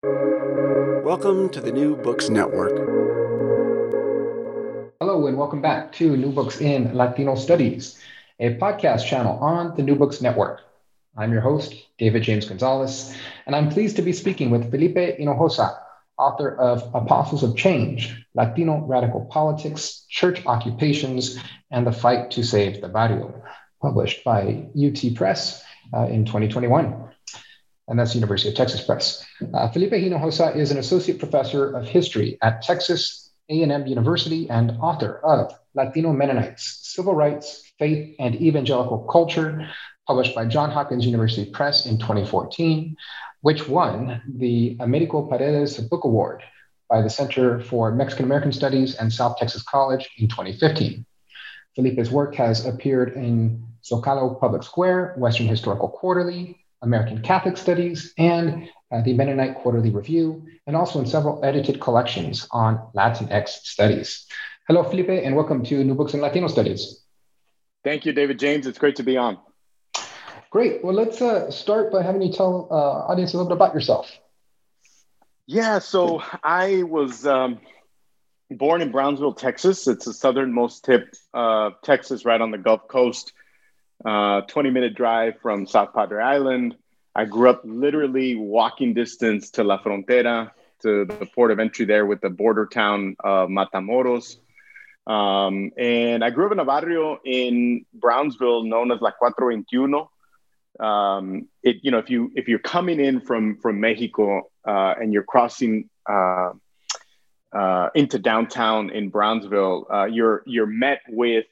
Welcome 0.00 1.48
to 1.50 1.60
the 1.60 1.72
New 1.72 1.96
Books 1.96 2.28
Network. 2.28 2.70
Hello, 5.00 5.26
and 5.26 5.36
welcome 5.36 5.60
back 5.60 5.90
to 5.94 6.16
New 6.16 6.30
Books 6.30 6.60
in 6.60 6.94
Latino 6.94 7.34
Studies, 7.34 7.98
a 8.38 8.54
podcast 8.58 9.08
channel 9.08 9.36
on 9.38 9.74
the 9.76 9.82
New 9.82 9.96
Books 9.96 10.22
Network. 10.22 10.60
I'm 11.16 11.32
your 11.32 11.40
host, 11.40 11.74
David 11.98 12.22
James 12.22 12.46
Gonzalez, 12.46 13.16
and 13.46 13.56
I'm 13.56 13.70
pleased 13.70 13.96
to 13.96 14.02
be 14.02 14.12
speaking 14.12 14.50
with 14.50 14.70
Felipe 14.70 15.18
Hinojosa, 15.18 15.76
author 16.16 16.54
of 16.56 16.88
Apostles 16.94 17.42
of 17.42 17.56
Change 17.56 18.24
Latino 18.36 18.86
Radical 18.86 19.24
Politics, 19.24 20.06
Church 20.08 20.46
Occupations, 20.46 21.40
and 21.72 21.84
the 21.84 21.90
Fight 21.90 22.30
to 22.30 22.44
Save 22.44 22.80
the 22.80 22.88
Barrio, 22.88 23.42
published 23.82 24.22
by 24.22 24.68
UT 24.80 25.16
Press 25.16 25.64
uh, 25.92 26.06
in 26.06 26.24
2021 26.24 27.07
and 27.88 27.98
that's 27.98 28.12
the 28.12 28.18
University 28.18 28.50
of 28.50 28.54
Texas 28.54 28.82
Press. 28.82 29.26
Uh, 29.54 29.68
Felipe 29.68 29.92
Hinojosa 29.92 30.54
is 30.54 30.70
an 30.70 30.78
associate 30.78 31.18
professor 31.18 31.70
of 31.74 31.86
history 31.86 32.38
at 32.42 32.62
Texas 32.62 33.30
A&M 33.48 33.86
University 33.86 34.48
and 34.50 34.72
author 34.80 35.18
of 35.24 35.52
Latino 35.74 36.12
Mennonites, 36.12 36.80
Civil 36.82 37.14
Rights, 37.14 37.72
Faith, 37.78 38.14
and 38.18 38.34
Evangelical 38.36 38.98
Culture, 39.10 39.68
published 40.06 40.34
by 40.34 40.44
Johns 40.44 40.74
Hopkins 40.74 41.06
University 41.06 41.50
Press 41.50 41.86
in 41.86 41.98
2014, 41.98 42.96
which 43.40 43.68
won 43.68 44.20
the 44.36 44.76
Americo 44.80 45.22
Paredes 45.26 45.78
Book 45.78 46.04
Award 46.04 46.42
by 46.88 47.00
the 47.02 47.10
Center 47.10 47.60
for 47.60 47.94
Mexican 47.94 48.24
American 48.24 48.52
Studies 48.52 48.96
and 48.96 49.12
South 49.12 49.36
Texas 49.38 49.62
College 49.62 50.10
in 50.18 50.28
2015. 50.28 51.04
Felipe's 51.76 52.10
work 52.10 52.34
has 52.34 52.66
appeared 52.66 53.14
in 53.14 53.64
Zocalo 53.84 54.38
Public 54.40 54.62
Square, 54.62 55.14
Western 55.16 55.46
Historical 55.46 55.88
Quarterly, 55.88 56.58
American 56.82 57.22
Catholic 57.22 57.56
Studies, 57.56 58.12
and 58.18 58.68
uh, 58.90 59.02
the 59.02 59.12
Mennonite 59.14 59.56
Quarterly 59.56 59.90
Review, 59.90 60.46
and 60.66 60.76
also 60.76 60.98
in 61.00 61.06
several 61.06 61.44
edited 61.44 61.80
collections 61.80 62.46
on 62.50 62.78
Latinx 62.94 63.48
studies. 63.48 64.26
Hello, 64.68 64.82
Felipe, 64.82 65.08
and 65.08 65.34
welcome 65.34 65.64
to 65.64 65.82
New 65.82 65.94
Books 65.94 66.14
in 66.14 66.20
Latino 66.20 66.46
Studies. 66.46 67.02
Thank 67.84 68.06
you, 68.06 68.12
David 68.12 68.38
James. 68.38 68.66
It's 68.66 68.78
great 68.78 68.96
to 68.96 69.02
be 69.02 69.16
on. 69.16 69.38
Great. 70.50 70.82
Well, 70.84 70.94
let's 70.94 71.20
uh, 71.20 71.50
start 71.50 71.92
by 71.92 72.02
having 72.02 72.22
you 72.22 72.32
tell 72.32 72.68
uh, 72.70 72.74
audience 73.10 73.34
a 73.34 73.36
little 73.36 73.48
bit 73.48 73.56
about 73.56 73.74
yourself. 73.74 74.10
Yeah, 75.46 75.78
so 75.78 76.22
I 76.42 76.82
was 76.82 77.26
um, 77.26 77.60
born 78.50 78.82
in 78.82 78.90
Brownsville, 78.92 79.34
Texas. 79.34 79.86
It's 79.86 80.04
the 80.04 80.14
southernmost 80.14 80.84
tip 80.84 81.14
of 81.34 81.80
Texas, 81.82 82.24
right 82.24 82.40
on 82.40 82.50
the 82.50 82.58
Gulf 82.58 82.88
Coast 82.88 83.32
uh, 84.04 84.42
20 84.42 84.70
minute 84.70 84.94
drive 84.94 85.40
from 85.40 85.66
South 85.66 85.92
Padre 85.94 86.22
Island. 86.22 86.76
I 87.14 87.24
grew 87.24 87.50
up 87.50 87.62
literally 87.64 88.36
walking 88.36 88.94
distance 88.94 89.50
to 89.52 89.64
La 89.64 89.78
Frontera, 89.82 90.52
to 90.82 91.04
the 91.04 91.26
port 91.34 91.50
of 91.50 91.58
entry 91.58 91.84
there 91.84 92.06
with 92.06 92.20
the 92.20 92.30
border 92.30 92.66
town 92.66 93.16
of 93.20 93.48
Matamoros. 93.48 94.36
Um, 95.06 95.72
and 95.76 96.22
I 96.22 96.30
grew 96.30 96.46
up 96.46 96.52
in 96.52 96.58
a 96.58 96.64
barrio 96.64 97.18
in 97.24 97.86
Brownsville 97.94 98.64
known 98.64 98.92
as 98.92 99.00
La 99.00 99.10
Cuatro 99.10 99.48
Veintiuno. 99.52 100.08
Um, 100.78 101.48
it, 101.62 101.78
you 101.82 101.90
know, 101.90 101.98
if 101.98 102.10
you 102.10 102.30
if 102.36 102.46
you're 102.46 102.58
coming 102.60 103.00
in 103.00 103.20
from 103.20 103.56
from 103.56 103.80
Mexico 103.80 104.50
uh, 104.64 104.94
and 105.00 105.12
you're 105.12 105.24
crossing 105.24 105.88
uh, 106.08 106.50
uh, 107.52 107.88
into 107.94 108.18
downtown 108.18 108.90
in 108.90 109.08
Brownsville, 109.08 109.86
uh, 109.92 110.04
you're 110.04 110.42
you're 110.46 110.66
met 110.66 111.00
with 111.08 111.46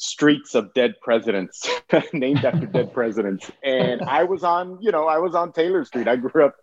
streets 0.00 0.54
of 0.54 0.72
dead 0.72 0.94
presidents 1.02 1.68
named 2.12 2.42
after 2.44 2.66
dead 2.66 2.92
presidents. 2.94 3.50
And 3.62 4.00
i 4.02 4.24
was 4.24 4.42
on 4.42 4.78
you 4.80 4.90
know 4.90 5.06
i 5.06 5.18
was 5.18 5.34
on 5.34 5.52
taylor 5.52 5.84
street. 5.84 6.08
I 6.08 6.16
grew 6.16 6.46
up 6.46 6.56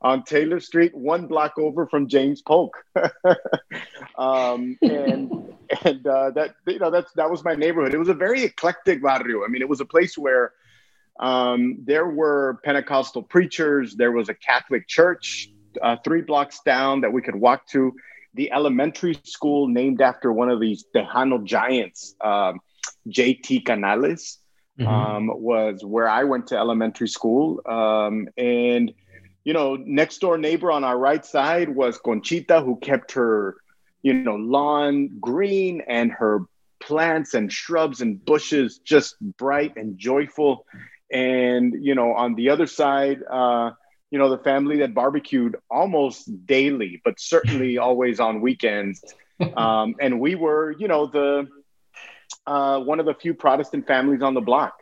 on 0.00 0.22
taylor 0.22 0.60
street 0.60 0.94
one 0.94 1.26
block 1.26 1.58
over 1.58 1.86
from 1.86 2.08
james 2.08 2.40
polk. 2.40 2.76
Um, 4.16 4.78
and 4.80 5.28
and 5.82 6.06
uh, 6.06 6.30
that 6.30 6.54
you 6.68 6.78
know 6.78 6.92
that's 6.92 7.12
that 7.14 7.28
was 7.28 7.42
my 7.44 7.56
neighborhood. 7.56 7.94
It 7.94 7.98
was 7.98 8.08
a 8.08 8.14
very 8.14 8.44
eclectic 8.44 9.02
barrio. 9.02 9.44
I 9.44 9.48
mean 9.48 9.60
it 9.60 9.68
was 9.68 9.80
a 9.80 9.84
place 9.84 10.16
where 10.16 10.52
um, 11.18 11.78
there 11.84 12.06
were 12.06 12.60
pentecostal 12.62 13.24
preachers. 13.24 13.96
There 13.96 14.12
was 14.12 14.28
a 14.28 14.34
catholic 14.34 14.86
church 14.86 15.50
uh, 15.82 15.96
three 16.04 16.22
blocks 16.22 16.60
down 16.64 17.00
that 17.00 17.12
we 17.12 17.22
could 17.22 17.34
walk 17.34 17.66
to. 17.68 17.92
The 18.34 18.52
elementary 18.52 19.18
school 19.24 19.66
named 19.68 20.00
after 20.00 20.32
one 20.32 20.48
of 20.48 20.60
these 20.60 20.84
Tejano 20.94 21.42
giants 21.44 22.14
um, 22.20 22.60
JT 23.08 23.64
Canales 23.64 24.38
mm-hmm. 24.78 24.88
um, 24.88 25.30
was 25.34 25.84
where 25.84 26.08
I 26.08 26.24
went 26.24 26.48
to 26.48 26.56
elementary 26.56 27.08
school. 27.08 27.60
Um, 27.66 28.28
and, 28.36 28.92
you 29.44 29.52
know, 29.52 29.76
next 29.76 30.18
door 30.18 30.38
neighbor 30.38 30.70
on 30.70 30.84
our 30.84 30.98
right 30.98 31.24
side 31.24 31.68
was 31.68 31.98
Conchita, 31.98 32.60
who 32.60 32.76
kept 32.76 33.12
her, 33.12 33.56
you 34.02 34.14
know, 34.14 34.36
lawn 34.36 35.18
green 35.20 35.82
and 35.86 36.12
her 36.12 36.40
plants 36.80 37.34
and 37.34 37.50
shrubs 37.52 38.00
and 38.00 38.22
bushes 38.24 38.78
just 38.78 39.16
bright 39.36 39.76
and 39.76 39.98
joyful. 39.98 40.66
And, 41.10 41.74
you 41.84 41.94
know, 41.94 42.12
on 42.12 42.34
the 42.34 42.50
other 42.50 42.66
side, 42.66 43.20
uh, 43.30 43.70
you 44.10 44.18
know, 44.18 44.30
the 44.30 44.42
family 44.42 44.78
that 44.78 44.94
barbecued 44.94 45.56
almost 45.70 46.46
daily, 46.46 47.00
but 47.04 47.18
certainly 47.18 47.78
always 47.88 48.20
on 48.20 48.40
weekends. 48.40 49.02
Um, 49.56 49.96
and 50.00 50.20
we 50.20 50.36
were, 50.36 50.76
you 50.78 50.86
know, 50.86 51.06
the, 51.06 51.48
uh, 52.46 52.80
one 52.80 53.00
of 53.00 53.06
the 53.06 53.14
few 53.14 53.34
Protestant 53.34 53.86
families 53.86 54.22
on 54.22 54.34
the 54.34 54.40
block 54.40 54.74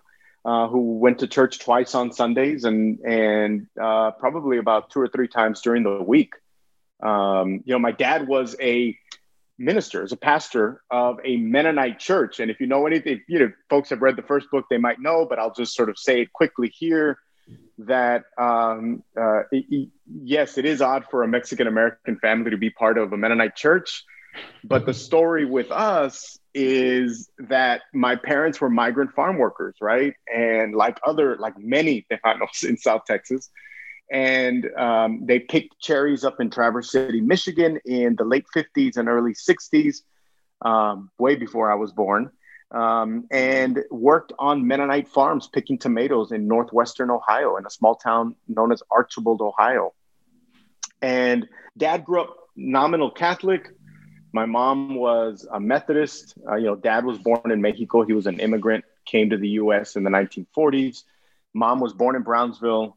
uh, 0.45 0.69
who 0.69 0.99
went 0.99 1.21
to 1.21 1.27
church 1.27 1.59
twice 1.59 1.95
on 1.95 2.13
Sundays 2.13 2.65
and 2.65 2.99
and 3.01 3.67
uh, 3.81 4.11
probably 4.13 4.59
about 4.59 4.91
two 4.91 5.01
or 5.01 5.09
three 5.09 5.29
times 5.29 5.61
during 5.61 5.83
the 5.83 6.03
week. 6.03 6.35
Um, 7.03 7.63
you 7.65 7.73
know, 7.73 7.79
my 7.79 7.93
dad 7.93 8.29
was 8.29 8.57
a 8.61 8.97
minister, 9.59 10.03
as 10.03 10.13
a 10.13 10.17
pastor 10.17 10.83
of 10.91 11.19
a 11.25 11.37
Mennonite 11.37 11.99
church, 11.99 12.41
and 12.41 12.51
if 12.51 12.61
you 12.61 12.67
know 12.67 12.87
anything, 12.87 13.23
you 13.29 13.39
know, 13.39 13.53
folks 13.69 13.91
have 13.91 14.03
read 14.03 14.17
the 14.17 14.23
first 14.23 14.51
book, 14.51 14.65
they 14.71 14.79
might 14.79 15.01
know, 15.01 15.27
but 15.29 15.39
I'll 15.39 15.55
just 15.55 15.75
sort 15.75 15.89
of 15.89 15.99
say 15.99 16.23
it 16.23 16.33
quickly 16.33 16.73
here. 16.77 17.19
That 17.79 18.25
um, 18.39 19.03
uh, 19.21 19.43
it, 19.51 19.89
yes, 20.07 20.59
it 20.59 20.65
is 20.65 20.81
odd 20.81 21.05
for 21.11 21.23
a 21.23 21.29
Mexican 21.29 21.67
American 21.67 22.17
family 22.19 22.51
to 22.51 22.57
be 22.57 22.71
part 22.71 22.99
of 22.99 23.13
a 23.13 23.17
Mennonite 23.17 23.57
church, 23.57 24.05
but 24.65 24.87
the 24.87 24.95
story 24.95 25.45
with 25.45 25.71
us 25.71 26.39
is 26.55 27.31
that 27.39 27.83
my 27.93 28.17
parents 28.17 28.61
were 28.61 28.71
migrant 28.71 29.13
farm 29.13 29.39
workers, 29.39 29.77
right? 29.81 30.15
And 30.33 30.75
like 30.75 30.99
other, 31.07 31.37
like 31.37 31.59
many 31.59 32.07
Tejanos 32.13 32.65
in 32.65 32.77
South 32.77 33.03
Texas, 33.07 33.51
and 34.11 34.69
um, 34.77 35.25
they 35.25 35.39
picked 35.39 35.81
cherries 35.81 36.25
up 36.25 36.41
in 36.41 36.51
Traverse 36.51 36.93
City, 36.93 37.21
Michigan 37.21 37.79
in 37.85 38.15
the 38.17 38.25
late 38.25 38.45
50s 38.55 38.99
and 38.99 39.09
early 39.09 39.33
60s, 39.33 40.03
um, 40.61 41.11
way 41.19 41.35
before 41.35 41.73
I 41.73 41.77
was 41.77 41.93
born, 41.93 42.31
um, 42.71 43.27
and 43.31 43.81
worked 43.91 44.33
on 44.39 44.67
Mennonite 44.67 45.09
farms 45.09 45.49
picking 45.49 45.79
tomatoes 45.79 46.31
in 46.31 46.47
northwestern 46.47 47.11
Ohio 47.11 47.57
in 47.57 47.65
a 47.65 47.71
small 47.71 47.95
town 47.95 48.35
known 48.49 48.71
as 48.71 48.83
Archbold, 48.91 49.41
Ohio. 49.41 49.95
And 51.01 51.49
dad 51.77 52.05
grew 52.05 52.21
up 52.21 52.37
nominal 52.55 53.11
Catholic, 53.11 53.71
my 54.33 54.47
mom 54.47 54.95
was 54.95 55.47
a 55.51 55.61
Methodist. 55.61 56.35
Uh, 56.49 56.57
you 56.57 56.67
know, 56.67 56.77
dad 56.77 57.05
was 57.05 57.19
born 57.19 57.51
in 57.51 57.61
Mexico. 57.61 58.05
He 58.05 58.13
was 58.13 58.27
an 58.27 58.41
immigrant, 58.41 58.85
came 59.05 59.31
to 59.31 59.37
the 59.37 59.49
U.S. 59.51 59.97
in 59.97 60.05
the 60.05 60.11
1940s. 60.11 61.05
Mom 61.55 61.81
was 61.81 61.93
born 61.93 62.17
in 62.17 62.23
Brownsville, 62.23 62.97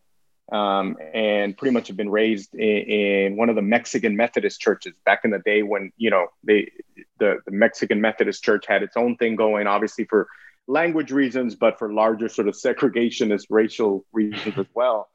um, 0.51 0.95
and 1.13 1.57
pretty 1.57 1.73
much 1.73 1.87
have 1.87 1.97
been 1.97 2.09
raised 2.09 2.55
in, 2.55 2.61
in, 2.61 3.35
one 3.37 3.49
of 3.49 3.55
the 3.55 3.61
Mexican 3.61 4.15
Methodist 4.15 4.61
churches 4.61 4.93
back 5.05 5.21
in 5.25 5.31
the 5.31 5.39
day 5.39 5.61
when 5.61 5.91
you 5.97 6.09
know 6.09 6.27
they 6.43 6.71
the, 7.19 7.39
the 7.45 7.51
Mexican 7.51 7.99
Methodist 7.99 8.43
Church 8.43 8.65
had 8.67 8.83
its 8.83 8.95
own 8.95 9.17
thing 9.17 9.35
going, 9.35 9.67
obviously 9.67 10.05
for 10.05 10.27
language 10.67 11.11
reasons, 11.11 11.55
but 11.55 11.77
for 11.77 11.93
larger 11.93 12.29
sort 12.29 12.47
of 12.47 12.55
segregationist 12.55 13.47
racial 13.49 14.05
reasons 14.13 14.57
as 14.57 14.65
well. 14.73 15.09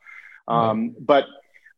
Um, 0.48 0.96
but 0.98 1.26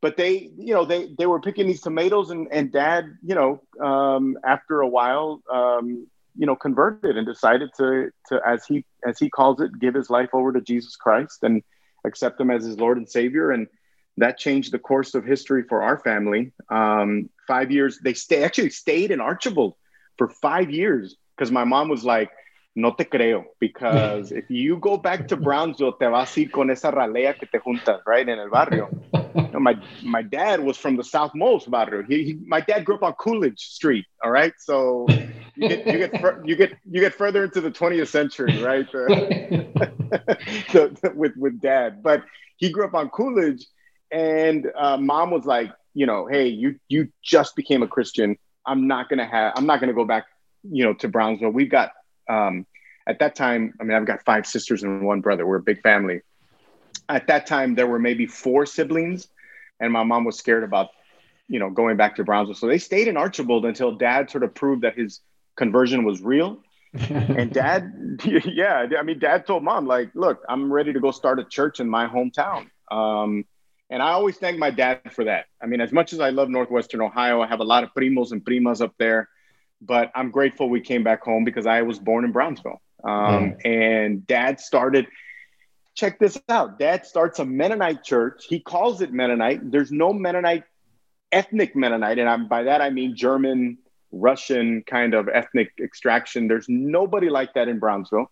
but 0.02 0.16
they 0.18 0.50
you 0.58 0.74
know 0.74 0.84
they 0.84 1.08
they 1.16 1.26
were 1.26 1.40
picking 1.40 1.66
these 1.66 1.80
tomatoes 1.80 2.30
and 2.30 2.48
and 2.52 2.70
dad 2.70 3.06
you 3.22 3.34
know 3.34 3.62
um, 3.80 4.36
after 4.44 4.80
a 4.80 4.88
while 4.88 5.40
um, 5.50 6.06
you 6.36 6.46
know 6.46 6.56
converted 6.56 7.16
and 7.16 7.26
decided 7.26 7.70
to 7.78 8.10
to 8.28 8.40
as 8.46 8.66
he 8.66 8.84
as 9.06 9.18
he 9.18 9.30
calls 9.30 9.60
it 9.60 9.70
give 9.80 9.94
his 9.94 10.10
life 10.10 10.30
over 10.34 10.52
to 10.52 10.60
jesus 10.60 10.96
christ 10.96 11.38
and 11.42 11.62
accept 12.04 12.40
him 12.40 12.50
as 12.50 12.64
his 12.64 12.78
lord 12.78 12.98
and 12.98 13.08
savior. 13.08 13.50
And 13.50 13.66
that 14.18 14.38
changed 14.38 14.72
the 14.72 14.78
course 14.78 15.14
of 15.14 15.24
history 15.24 15.64
for 15.68 15.82
our 15.82 15.98
family. 15.98 16.52
Um, 16.68 17.30
five 17.46 17.70
years 17.70 17.98
they 18.02 18.14
stay 18.14 18.44
actually 18.44 18.70
stayed 18.70 19.10
in 19.10 19.20
Archbold 19.20 19.74
for 20.18 20.28
five 20.28 20.70
years 20.70 21.16
because 21.36 21.50
my 21.50 21.64
mom 21.64 21.88
was 21.88 22.04
like 22.04 22.30
no 22.74 22.92
te 22.92 23.04
creo 23.04 23.44
because 23.60 24.32
if 24.32 24.48
you 24.48 24.78
go 24.78 24.96
back 24.96 25.28
to 25.28 25.36
brownsville 25.36 25.92
te 25.98 26.06
vas 26.06 26.36
a 26.36 26.40
ir 26.40 26.50
con 26.50 26.70
esa 26.70 26.90
ralea 26.90 27.38
que 27.38 27.46
te 27.46 27.58
juntas 27.58 28.00
right 28.06 28.28
in 28.28 28.38
el 28.38 28.48
barrio 28.48 28.88
know, 29.52 29.60
my 29.60 29.76
my 30.02 30.22
dad 30.22 30.60
was 30.60 30.76
from 30.76 30.96
the 30.96 31.02
southmost 31.02 31.70
barrio. 31.70 32.02
He, 32.08 32.24
he, 32.24 32.38
my 32.46 32.60
dad 32.60 32.84
grew 32.84 32.96
up 32.96 33.02
on 33.02 33.12
Coolidge 33.14 33.60
Street. 33.60 34.06
All 34.24 34.30
right, 34.30 34.52
so 34.58 35.06
you 35.54 35.66
get 35.68 35.86
you 35.86 35.98
get 35.98 36.12
you 36.44 36.56
get 36.56 36.72
you 36.90 37.00
get 37.00 37.14
further 37.14 37.44
into 37.44 37.60
the 37.60 37.70
20th 37.70 38.08
century, 38.08 38.58
right? 38.58 38.86
so, 40.68 40.92
with 41.14 41.32
with 41.36 41.60
dad, 41.60 42.02
but 42.02 42.24
he 42.56 42.70
grew 42.70 42.84
up 42.84 42.94
on 42.94 43.10
Coolidge, 43.10 43.66
and 44.10 44.66
uh, 44.76 44.96
mom 44.96 45.30
was 45.30 45.44
like, 45.44 45.70
you 45.94 46.06
know, 46.06 46.26
hey, 46.26 46.48
you 46.48 46.76
you 46.88 47.08
just 47.22 47.56
became 47.56 47.82
a 47.82 47.88
Christian. 47.88 48.36
I'm 48.66 48.86
not 48.86 49.08
gonna 49.08 49.26
have. 49.26 49.52
I'm 49.56 49.66
not 49.66 49.80
gonna 49.80 49.94
go 49.94 50.04
back, 50.04 50.24
you 50.62 50.84
know, 50.84 50.94
to 50.94 51.08
Brownsville. 51.08 51.50
We've 51.50 51.70
got 51.70 51.92
um, 52.32 52.66
at 53.06 53.18
that 53.18 53.34
time. 53.34 53.74
I 53.80 53.84
mean, 53.84 53.96
I've 53.96 54.06
got 54.06 54.24
five 54.24 54.46
sisters 54.46 54.82
and 54.82 55.04
one 55.04 55.20
brother. 55.20 55.46
We're 55.46 55.56
a 55.56 55.62
big 55.62 55.82
family. 55.82 56.20
At 57.08 57.26
that 57.26 57.46
time, 57.46 57.74
there 57.74 57.86
were 57.86 57.98
maybe 57.98 58.26
four 58.26 58.64
siblings, 58.66 59.28
and 59.80 59.92
my 59.92 60.02
mom 60.02 60.24
was 60.24 60.38
scared 60.38 60.64
about, 60.64 60.90
you 61.48 61.58
know, 61.58 61.70
going 61.70 61.96
back 61.96 62.16
to 62.16 62.24
Brownsville. 62.24 62.54
So 62.54 62.66
they 62.66 62.78
stayed 62.78 63.08
in 63.08 63.16
Archbold 63.16 63.66
until 63.66 63.92
Dad 63.92 64.30
sort 64.30 64.44
of 64.44 64.54
proved 64.54 64.82
that 64.82 64.96
his 64.96 65.20
conversion 65.56 66.04
was 66.04 66.22
real. 66.22 66.58
and 67.08 67.50
dad 67.54 68.20
yeah 68.44 68.86
i 68.98 69.02
mean 69.02 69.18
dad 69.18 69.46
told 69.46 69.64
mom 69.64 69.86
like 69.86 70.10
look 70.14 70.42
i'm 70.46 70.70
ready 70.70 70.92
to 70.92 71.00
go 71.00 71.10
start 71.10 71.38
a 71.38 71.44
church 71.44 71.80
in 71.80 71.88
my 71.88 72.06
hometown 72.06 72.66
um, 72.90 73.46
and 73.92 74.02
I 74.02 74.12
always 74.12 74.38
thank 74.38 74.58
my 74.58 74.70
dad 74.70 75.12
for 75.12 75.24
that. 75.24 75.46
I 75.62 75.66
mean, 75.66 75.82
as 75.82 75.92
much 75.92 76.14
as 76.14 76.20
I 76.20 76.30
love 76.30 76.48
Northwestern 76.48 77.02
Ohio, 77.02 77.42
I 77.42 77.46
have 77.46 77.60
a 77.60 77.64
lot 77.64 77.84
of 77.84 77.90
primos 77.92 78.32
and 78.32 78.42
primas 78.42 78.80
up 78.80 78.94
there, 78.98 79.28
but 79.84 80.10
I'm 80.14 80.30
grateful 80.30 80.68
we 80.68 80.80
came 80.80 81.02
back 81.02 81.22
home 81.22 81.44
because 81.44 81.66
I 81.66 81.82
was 81.82 81.98
born 81.98 82.24
in 82.24 82.32
Brownsville. 82.32 82.80
Um, 83.04 83.10
mm. 83.12 83.56
And 83.64 84.26
dad 84.26 84.60
started, 84.60 85.06
check 85.94 86.18
this 86.18 86.40
out. 86.48 86.78
Dad 86.78 87.04
starts 87.06 87.38
a 87.38 87.44
Mennonite 87.44 88.04
church. 88.04 88.44
He 88.48 88.60
calls 88.60 89.00
it 89.00 89.12
Mennonite. 89.12 89.70
There's 89.70 89.90
no 89.90 90.12
Mennonite, 90.12 90.64
ethnic 91.30 91.74
Mennonite. 91.74 92.18
And 92.18 92.28
I'm, 92.28 92.48
by 92.48 92.64
that, 92.64 92.80
I 92.80 92.90
mean 92.90 93.16
German, 93.16 93.78
Russian 94.12 94.82
kind 94.86 95.14
of 95.14 95.28
ethnic 95.28 95.72
extraction. 95.82 96.48
There's 96.48 96.66
nobody 96.68 97.28
like 97.28 97.54
that 97.54 97.68
in 97.68 97.78
Brownsville. 97.78 98.30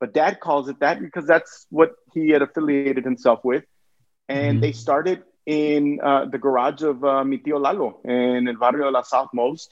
But 0.00 0.12
dad 0.12 0.40
calls 0.40 0.68
it 0.68 0.80
that 0.80 1.00
because 1.00 1.26
that's 1.26 1.66
what 1.70 1.92
he 2.12 2.28
had 2.28 2.42
affiliated 2.42 3.04
himself 3.04 3.40
with 3.42 3.64
and 4.28 4.54
mm-hmm. 4.54 4.60
they 4.60 4.72
started 4.72 5.22
in 5.46 6.00
uh, 6.02 6.26
the 6.26 6.38
garage 6.38 6.82
of 6.82 7.04
uh, 7.04 7.24
mi 7.24 7.38
tío 7.38 7.60
Lalo 7.60 8.00
in 8.04 8.48
El 8.48 8.56
Barrio 8.56 8.90
La 8.90 9.02
Southmost. 9.02 9.68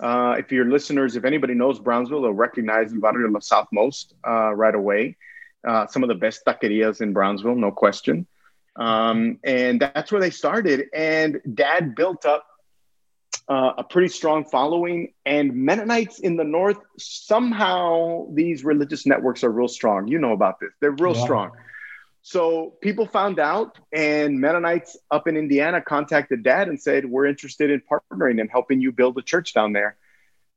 Uh, 0.00 0.36
if 0.38 0.50
your 0.50 0.64
listeners, 0.64 1.16
if 1.16 1.24
anybody 1.24 1.54
knows 1.54 1.78
Brownsville, 1.78 2.22
they'll 2.22 2.32
recognize 2.32 2.92
El 2.92 3.00
Barrio 3.00 3.28
La 3.28 3.40
Southmost 3.40 4.14
uh, 4.26 4.54
right 4.54 4.74
away. 4.74 5.16
Uh, 5.66 5.86
some 5.86 6.02
of 6.02 6.08
the 6.08 6.14
best 6.14 6.42
taquerias 6.46 7.02
in 7.02 7.12
Brownsville, 7.12 7.54
no 7.54 7.70
question. 7.70 8.26
Um, 8.76 9.38
and 9.44 9.78
that's 9.80 10.10
where 10.10 10.20
they 10.20 10.30
started. 10.30 10.86
And 10.94 11.40
dad 11.54 11.94
built 11.94 12.24
up 12.24 12.46
uh, 13.48 13.72
a 13.78 13.84
pretty 13.84 14.08
strong 14.08 14.44
following. 14.44 15.12
And 15.26 15.54
Mennonites 15.54 16.20
in 16.20 16.36
the 16.36 16.44
North, 16.44 16.78
somehow 16.98 18.28
these 18.32 18.64
religious 18.64 19.04
networks 19.06 19.44
are 19.44 19.50
real 19.50 19.68
strong. 19.68 20.08
You 20.08 20.18
know 20.18 20.32
about 20.32 20.60
this, 20.60 20.70
they're 20.80 20.92
real 20.92 21.14
yeah. 21.14 21.24
strong. 21.24 21.50
So 22.22 22.74
people 22.82 23.06
found 23.06 23.38
out, 23.38 23.78
and 23.92 24.40
Mennonites 24.40 24.96
up 25.10 25.26
in 25.26 25.36
Indiana 25.36 25.80
contacted 25.80 26.42
Dad 26.42 26.68
and 26.68 26.80
said, 26.80 27.06
"We're 27.06 27.26
interested 27.26 27.70
in 27.70 27.80
partnering 27.80 28.40
and 28.40 28.50
helping 28.50 28.80
you 28.80 28.92
build 28.92 29.16
a 29.18 29.22
church 29.22 29.54
down 29.54 29.72
there." 29.72 29.96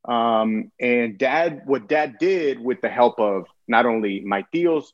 Um, 0.06 0.71
and 0.80 1.18
Dad, 1.18 1.62
what 1.65 1.88
Dad 1.88 2.18
did 2.19 2.60
with 2.60 2.81
the 2.81 2.89
help 2.89 3.19
of 3.19 3.48
not 3.68 3.86
only 3.86 4.19
my 4.21 4.45
tios, 4.54 4.86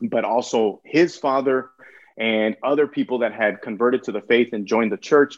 but 0.00 0.24
also 0.24 0.80
his 0.84 1.16
father 1.16 1.70
and 2.16 2.56
other 2.62 2.88
people 2.88 3.18
that 3.18 3.32
had 3.32 3.62
converted 3.62 4.04
to 4.04 4.12
the 4.12 4.20
faith 4.20 4.52
and 4.52 4.66
joined 4.66 4.90
the 4.90 4.96
church, 4.96 5.36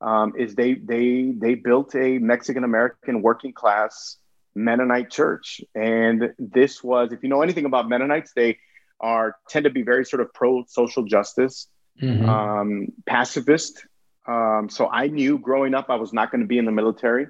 um, 0.00 0.32
is 0.38 0.54
they 0.54 0.74
they 0.74 1.32
they 1.36 1.54
built 1.54 1.94
a 1.94 2.18
Mexican 2.18 2.64
American 2.64 3.20
working 3.20 3.52
class 3.52 4.16
Mennonite 4.54 5.10
church. 5.10 5.60
And 5.74 6.32
this 6.38 6.82
was, 6.82 7.12
if 7.12 7.22
you 7.22 7.28
know 7.28 7.42
anything 7.42 7.66
about 7.66 7.88
Mennonites, 7.88 8.32
they 8.32 8.58
are 9.00 9.36
tend 9.48 9.64
to 9.64 9.70
be 9.70 9.82
very 9.82 10.04
sort 10.04 10.20
of 10.20 10.32
pro 10.34 10.64
social 10.66 11.04
justice, 11.04 11.68
mm-hmm. 12.00 12.28
um, 12.28 12.88
pacifist. 13.06 13.86
Um, 14.26 14.68
so 14.70 14.88
I 14.88 15.08
knew 15.08 15.38
growing 15.38 15.74
up 15.74 15.86
I 15.88 15.96
was 15.96 16.12
not 16.12 16.30
going 16.30 16.42
to 16.42 16.46
be 16.46 16.58
in 16.58 16.64
the 16.64 16.72
military. 16.72 17.26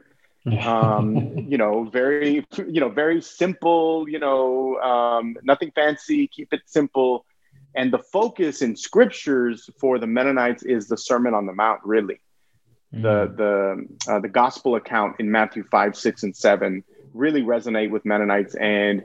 um, 0.65 1.39
you 1.49 1.59
know, 1.59 1.85
very 1.85 2.47
you 2.57 2.81
know 2.81 2.89
very 2.89 3.23
simple. 3.23 4.09
You 4.09 4.19
know, 4.19 4.77
um, 4.81 5.37
nothing 5.43 5.71
fancy. 5.75 6.27
Keep 6.29 6.53
it 6.53 6.63
simple. 6.67 7.25
And 7.75 7.93
the 7.93 7.99
focus 7.99 8.63
in 8.63 8.77
scriptures 8.77 9.71
for 9.79 10.01
the 10.01 10.07
Mennonites 10.07 10.65
is 10.65 10.89
the 10.89 10.97
Sermon 10.97 11.35
on 11.35 11.47
the 11.47 11.53
Mount. 11.53 11.81
Really, 11.85 12.21
mm-hmm. 12.93 13.03
the 13.03 13.87
the 14.07 14.13
uh, 14.13 14.21
the 14.21 14.29
gospel 14.29 14.75
account 14.75 15.17
in 15.21 15.31
Matthew 15.31 15.63
five, 15.65 15.97
six, 15.97 16.23
and 16.23 16.37
seven 16.37 16.85
really 17.13 17.43
resonate 17.43 17.91
with 17.91 18.05
Mennonites. 18.05 18.55
And 18.55 19.05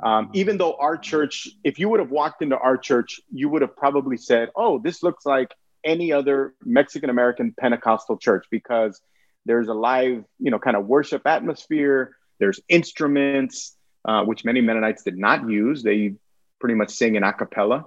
um, 0.00 0.30
even 0.34 0.58
though 0.58 0.74
our 0.74 0.96
church, 0.96 1.48
if 1.62 1.78
you 1.78 1.88
would 1.88 2.00
have 2.00 2.10
walked 2.10 2.42
into 2.42 2.58
our 2.58 2.76
church, 2.76 3.20
you 3.32 3.48
would 3.48 3.62
have 3.62 3.76
probably 3.76 4.16
said, 4.16 4.50
oh, 4.56 4.78
this 4.78 5.02
looks 5.02 5.26
like 5.26 5.54
any 5.84 6.12
other 6.12 6.54
Mexican 6.64 7.10
American 7.10 7.54
Pentecostal 7.58 8.16
church 8.16 8.46
because 8.50 9.00
there's 9.46 9.68
a 9.68 9.74
live, 9.74 10.24
you 10.38 10.50
know, 10.50 10.58
kind 10.58 10.76
of 10.76 10.86
worship 10.86 11.26
atmosphere. 11.26 12.16
There's 12.40 12.60
instruments, 12.68 13.76
uh, 14.04 14.24
which 14.24 14.44
many 14.44 14.60
Mennonites 14.60 15.02
did 15.02 15.18
not 15.18 15.48
use. 15.48 15.82
They 15.82 16.14
pretty 16.60 16.74
much 16.74 16.90
sing 16.90 17.16
in 17.16 17.22
a 17.22 17.32
cappella. 17.32 17.84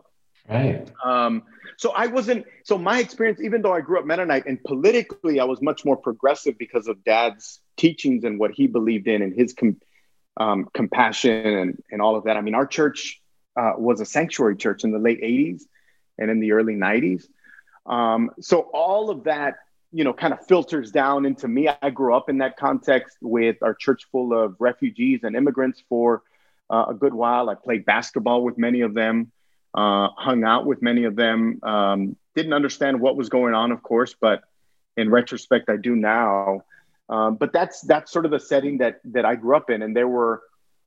Right. 0.49 0.89
Um, 1.03 1.43
so 1.77 1.91
I 1.91 2.07
wasn't, 2.07 2.45
so 2.63 2.77
my 2.77 2.99
experience, 2.99 3.41
even 3.41 3.61
though 3.61 3.73
I 3.73 3.81
grew 3.81 3.99
up 3.99 4.05
Mennonite 4.05 4.45
and 4.45 4.63
politically 4.63 5.39
I 5.39 5.43
was 5.43 5.61
much 5.61 5.83
more 5.83 5.97
progressive 5.97 6.57
because 6.57 6.87
of 6.87 7.03
dad's 7.03 7.59
teachings 7.75 8.23
and 8.23 8.39
what 8.39 8.51
he 8.51 8.67
believed 8.67 9.07
in 9.07 9.21
and 9.21 9.33
his 9.33 9.53
com- 9.53 9.79
um, 10.37 10.67
compassion 10.73 11.45
and, 11.45 11.83
and 11.91 12.01
all 12.01 12.15
of 12.15 12.25
that. 12.25 12.37
I 12.37 12.41
mean, 12.41 12.55
our 12.55 12.65
church 12.65 13.21
uh, 13.57 13.73
was 13.77 13.99
a 14.01 14.05
sanctuary 14.05 14.55
church 14.55 14.83
in 14.83 14.91
the 14.91 14.99
late 14.99 15.21
80s 15.21 15.63
and 16.17 16.31
in 16.31 16.39
the 16.39 16.53
early 16.53 16.75
90s. 16.75 17.25
Um, 17.85 18.31
so 18.39 18.61
all 18.73 19.09
of 19.09 19.25
that, 19.25 19.55
you 19.91 20.03
know, 20.03 20.13
kind 20.13 20.33
of 20.33 20.45
filters 20.45 20.91
down 20.91 21.25
into 21.25 21.47
me. 21.47 21.69
I 21.81 21.89
grew 21.89 22.15
up 22.15 22.29
in 22.29 22.39
that 22.39 22.57
context 22.57 23.17
with 23.21 23.57
our 23.61 23.73
church 23.73 24.05
full 24.11 24.33
of 24.33 24.55
refugees 24.59 25.21
and 25.23 25.35
immigrants 25.35 25.81
for 25.89 26.23
uh, 26.69 26.85
a 26.89 26.93
good 26.93 27.13
while. 27.13 27.49
I 27.49 27.55
played 27.55 27.85
basketball 27.85 28.43
with 28.43 28.57
many 28.57 28.81
of 28.81 28.93
them 28.93 29.31
uh, 29.77 30.09
hung 30.17 30.43
out 30.43 30.65
with 30.65 30.81
many 30.81 31.03
of 31.03 31.15
them. 31.15 31.59
Um, 31.61 32.15
didn't 32.35 32.53
understand 32.53 32.99
what 32.99 33.15
was 33.15 33.29
going 33.29 33.53
on, 33.53 33.71
of 33.71 33.83
course, 33.83 34.15
but 34.19 34.41
in 34.97 35.11
retrospect, 35.11 35.69
I 35.69 35.77
do 35.77 35.95
now. 35.95 36.63
Um, 37.09 37.35
but 37.35 37.53
that's 37.53 37.81
that's 37.81 38.11
sort 38.11 38.25
of 38.25 38.31
the 38.31 38.39
setting 38.39 38.79
that 38.79 38.99
that 39.05 39.23
I 39.23 39.35
grew 39.35 39.55
up 39.55 39.69
in, 39.69 39.83
and 39.83 39.95
there 39.95 40.07
were 40.07 40.41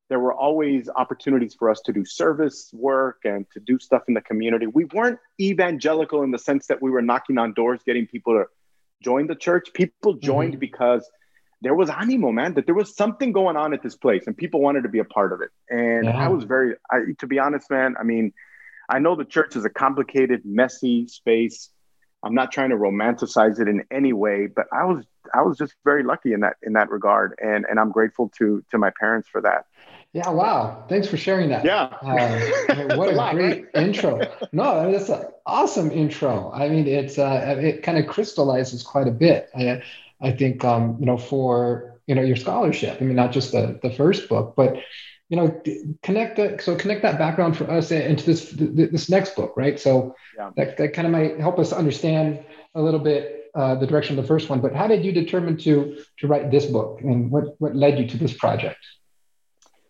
there 0.09 0.19
were 0.19 0.35
always 0.35 0.91
opportunities 0.95 1.55
for 1.55 1.71
us 1.71 1.81
to 1.83 1.93
do 1.93 2.05
service 2.05 2.69
work 2.73 3.21
and 3.25 3.47
to 3.53 3.61
do 3.61 3.79
stuff 3.79 4.03
in 4.09 4.15
the 4.15 4.21
community. 4.21 4.67
We 4.67 4.87
weren't 4.87 5.21
evangelical 5.41 6.25
in 6.25 6.33
the 6.33 6.39
sense 6.39 6.67
that 6.67 6.83
we 6.83 6.91
were 6.91 7.01
knocking 7.01 7.39
on 7.39 7.55
doors, 7.55 7.81
getting 7.87 8.09
people 8.09 8.35
to 8.35 8.47
join 9.03 9.29
the 9.29 9.37
church. 9.37 9.69
People 9.73 10.15
joined 10.15 10.55
mm-hmm. 10.55 10.61
because 10.61 11.09
there 11.63 11.77
was 11.77 11.91
animo, 11.91 12.33
man, 12.33 12.55
that 12.55 12.67
there 12.67 12.75
was 12.75 12.97
something 12.97 13.31
going 13.31 13.57
on 13.57 13.73
at 13.73 13.85
this 13.85 13.95
place 13.95 14.27
and 14.27 14.37
people 14.37 14.61
wanted 14.61 14.83
to 14.83 14.89
be 14.89 14.99
a 14.99 15.05
part 15.05 15.33
of 15.33 15.43
it. 15.43 15.51
And 15.69 16.07
yeah. 16.07 16.25
I 16.25 16.29
was 16.29 16.43
very, 16.43 16.75
I, 16.91 17.03
to 17.19 17.29
be 17.29 17.39
honest, 17.39 17.71
man, 17.71 17.95
I 18.01 18.03
mean, 18.03 18.33
I 18.91 18.99
know 18.99 19.15
the 19.15 19.25
church 19.25 19.57
is 19.57 19.65
a 19.65 19.71
complicated, 19.71 20.43
messy 20.45 21.07
space. 21.07 21.71
I'm 22.23 22.35
not 22.35 22.53
trying 22.53 22.71
to 22.71 22.77
romanticize 22.77 23.61
it 23.61 23.69
in 23.69 23.85
any 23.91 24.13
way, 24.13 24.47
but 24.47 24.67
I 24.73 24.85
was 24.85 25.05
I 25.33 25.43
was 25.43 25.57
just 25.57 25.75
very 25.85 26.03
lucky 26.03 26.33
in 26.33 26.41
that 26.41 26.57
in 26.63 26.75
that 26.75 26.91
regard, 26.91 27.39
and 27.43 27.65
and 27.65 27.79
I'm 27.79 27.93
grateful 27.93 28.31
to 28.39 28.63
to 28.71 28.79
my 28.79 28.91
parents 28.99 29.29
for 29.29 29.41
that. 29.41 29.67
Yeah, 30.13 30.29
wow! 30.29 30.85
Thanks 30.89 31.07
for 31.07 31.17
sharing 31.17 31.49
that. 31.51 31.65
Yeah, 31.65 31.85
uh, 32.03 32.97
what 32.97 33.09
a, 33.15 33.31
a 33.31 33.33
great 33.33 33.67
intro. 33.75 34.21
No, 34.53 34.65
I 34.65 34.83
mean, 34.83 34.93
that's 34.93 35.09
an 35.09 35.25
awesome 35.47 35.91
intro. 35.93 36.51
I 36.53 36.69
mean, 36.69 36.87
it's 36.87 37.17
uh, 37.17 37.57
it 37.59 37.83
kind 37.83 37.97
of 37.97 38.07
crystallizes 38.07 38.83
quite 38.83 39.07
a 39.07 39.13
bit. 39.13 39.49
I, 39.55 39.83
I 40.21 40.33
think 40.33 40.65
um, 40.65 40.97
you 40.99 41.07
know 41.07 41.17
for 41.17 42.01
you 42.07 42.15
know 42.15 42.23
your 42.23 42.37
scholarship. 42.37 42.99
I 43.01 43.05
mean, 43.05 43.17
not 43.17 43.33
just 43.33 43.53
the 43.53 43.79
the 43.83 43.91
first 43.91 44.29
book, 44.29 44.55
but 44.57 44.77
you 45.31 45.37
know 45.37 45.61
connect 46.03 46.37
that 46.37 46.61
so 46.61 46.77
connect 46.77 47.03
that 47.03 47.19
background 47.19 47.57
for 47.57 47.71
us 47.71 47.91
into 47.91 48.27
this 48.27 48.53
this 48.53 49.09
next 49.09 49.35
book 49.37 49.55
right 49.57 49.81
so 49.81 50.15
yeah. 50.37 50.51
that, 50.57 50.77
that 50.77 50.93
kind 50.93 51.07
of 51.07 51.13
might 51.13 51.39
help 51.41 51.59
us 51.59 51.73
understand 51.73 52.45
a 52.75 52.83
little 52.83 53.01
bit 53.01 53.51
uh, 53.55 53.75
the 53.77 53.87
direction 53.87 54.19
of 54.19 54.23
the 54.23 54.29
first 54.29 54.51
one 54.51 54.61
but 54.61 54.75
how 54.75 54.87
did 54.87 55.05
you 55.05 55.13
determine 55.13 55.57
to 55.57 55.97
to 56.19 56.27
write 56.27 56.51
this 56.51 56.67
book 56.67 57.01
and 57.01 57.31
what 57.31 57.45
what 57.59 57.75
led 57.75 57.99
you 57.99 58.07
to 58.07 58.19
this 58.19 58.35
project 58.35 58.79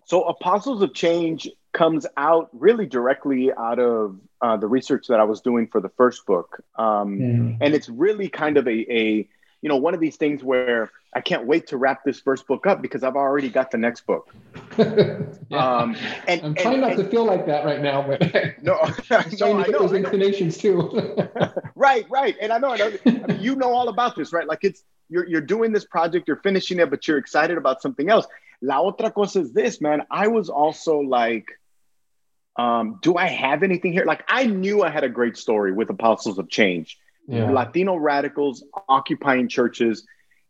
so 0.04 0.24
apostles 0.24 0.82
of 0.82 0.92
change 0.94 1.48
comes 1.72 2.06
out 2.16 2.50
really 2.52 2.86
directly 2.86 3.52
out 3.52 3.78
of 3.78 4.18
uh, 4.42 4.56
the 4.56 4.66
research 4.66 5.06
that 5.08 5.20
i 5.20 5.24
was 5.24 5.40
doing 5.40 5.66
for 5.66 5.80
the 5.80 5.90
first 5.96 6.26
book 6.26 6.62
um, 6.76 7.18
mm. 7.18 7.56
and 7.60 7.74
it's 7.74 7.88
really 7.88 8.28
kind 8.28 8.58
of 8.58 8.68
a, 8.68 8.94
a 8.94 9.28
you 9.62 9.68
know 9.68 9.76
one 9.76 9.94
of 9.94 10.00
these 10.00 10.16
things 10.16 10.44
where 10.44 10.90
I 11.12 11.20
can't 11.20 11.44
wait 11.44 11.66
to 11.68 11.76
wrap 11.76 12.04
this 12.04 12.20
first 12.20 12.46
book 12.46 12.66
up 12.66 12.80
because 12.80 13.02
I've 13.02 13.16
already 13.16 13.48
got 13.48 13.72
the 13.72 13.78
next 13.78 14.06
book. 14.06 14.32
yeah. 15.48 15.78
um, 15.78 15.96
and 16.28 16.42
I'm 16.42 16.54
trying 16.54 16.74
and, 16.74 16.82
not 16.82 16.92
and, 16.92 17.04
to 17.04 17.08
feel 17.08 17.24
like 17.24 17.46
that 17.46 17.64
right 17.64 17.80
now, 17.80 18.02
but 18.06 18.20
no, 18.62 18.78
I'm 18.80 18.94
trying 19.02 19.36
no, 19.38 19.62
to 19.62 19.70
get 19.70 19.78
those 19.78 19.92
inclinations 19.92 20.58
too. 20.58 21.16
right, 21.74 22.06
right, 22.10 22.36
and 22.40 22.52
I 22.52 22.58
know, 22.58 22.70
I 22.70 22.76
know, 22.76 22.92
I 23.06 23.10
mean, 23.10 23.40
you 23.40 23.56
know 23.56 23.72
all 23.72 23.88
about 23.88 24.16
this, 24.16 24.32
right? 24.32 24.46
Like 24.46 24.60
it's 24.62 24.82
you're 25.08 25.26
you're 25.26 25.40
doing 25.40 25.72
this 25.72 25.84
project, 25.84 26.28
you're 26.28 26.38
finishing 26.38 26.78
it, 26.78 26.90
but 26.90 27.06
you're 27.08 27.18
excited 27.18 27.58
about 27.58 27.82
something 27.82 28.10
else. 28.10 28.26
La 28.62 28.80
otra 28.80 29.12
cosa 29.12 29.40
is 29.40 29.52
this, 29.52 29.80
man. 29.80 30.02
I 30.10 30.28
was 30.28 30.50
also 30.50 31.00
like, 31.00 31.46
um, 32.56 32.98
do 33.02 33.16
I 33.16 33.26
have 33.26 33.62
anything 33.62 33.92
here? 33.92 34.04
Like 34.04 34.24
I 34.28 34.46
knew 34.46 34.82
I 34.82 34.90
had 34.90 35.04
a 35.04 35.08
great 35.08 35.36
story 35.36 35.72
with 35.72 35.90
Apostles 35.90 36.38
of 36.38 36.48
Change 36.48 36.98
yeah. 37.30 37.50
Latino 37.50 37.96
radicals 37.96 38.64
occupying 38.88 39.48
churches. 39.48 40.06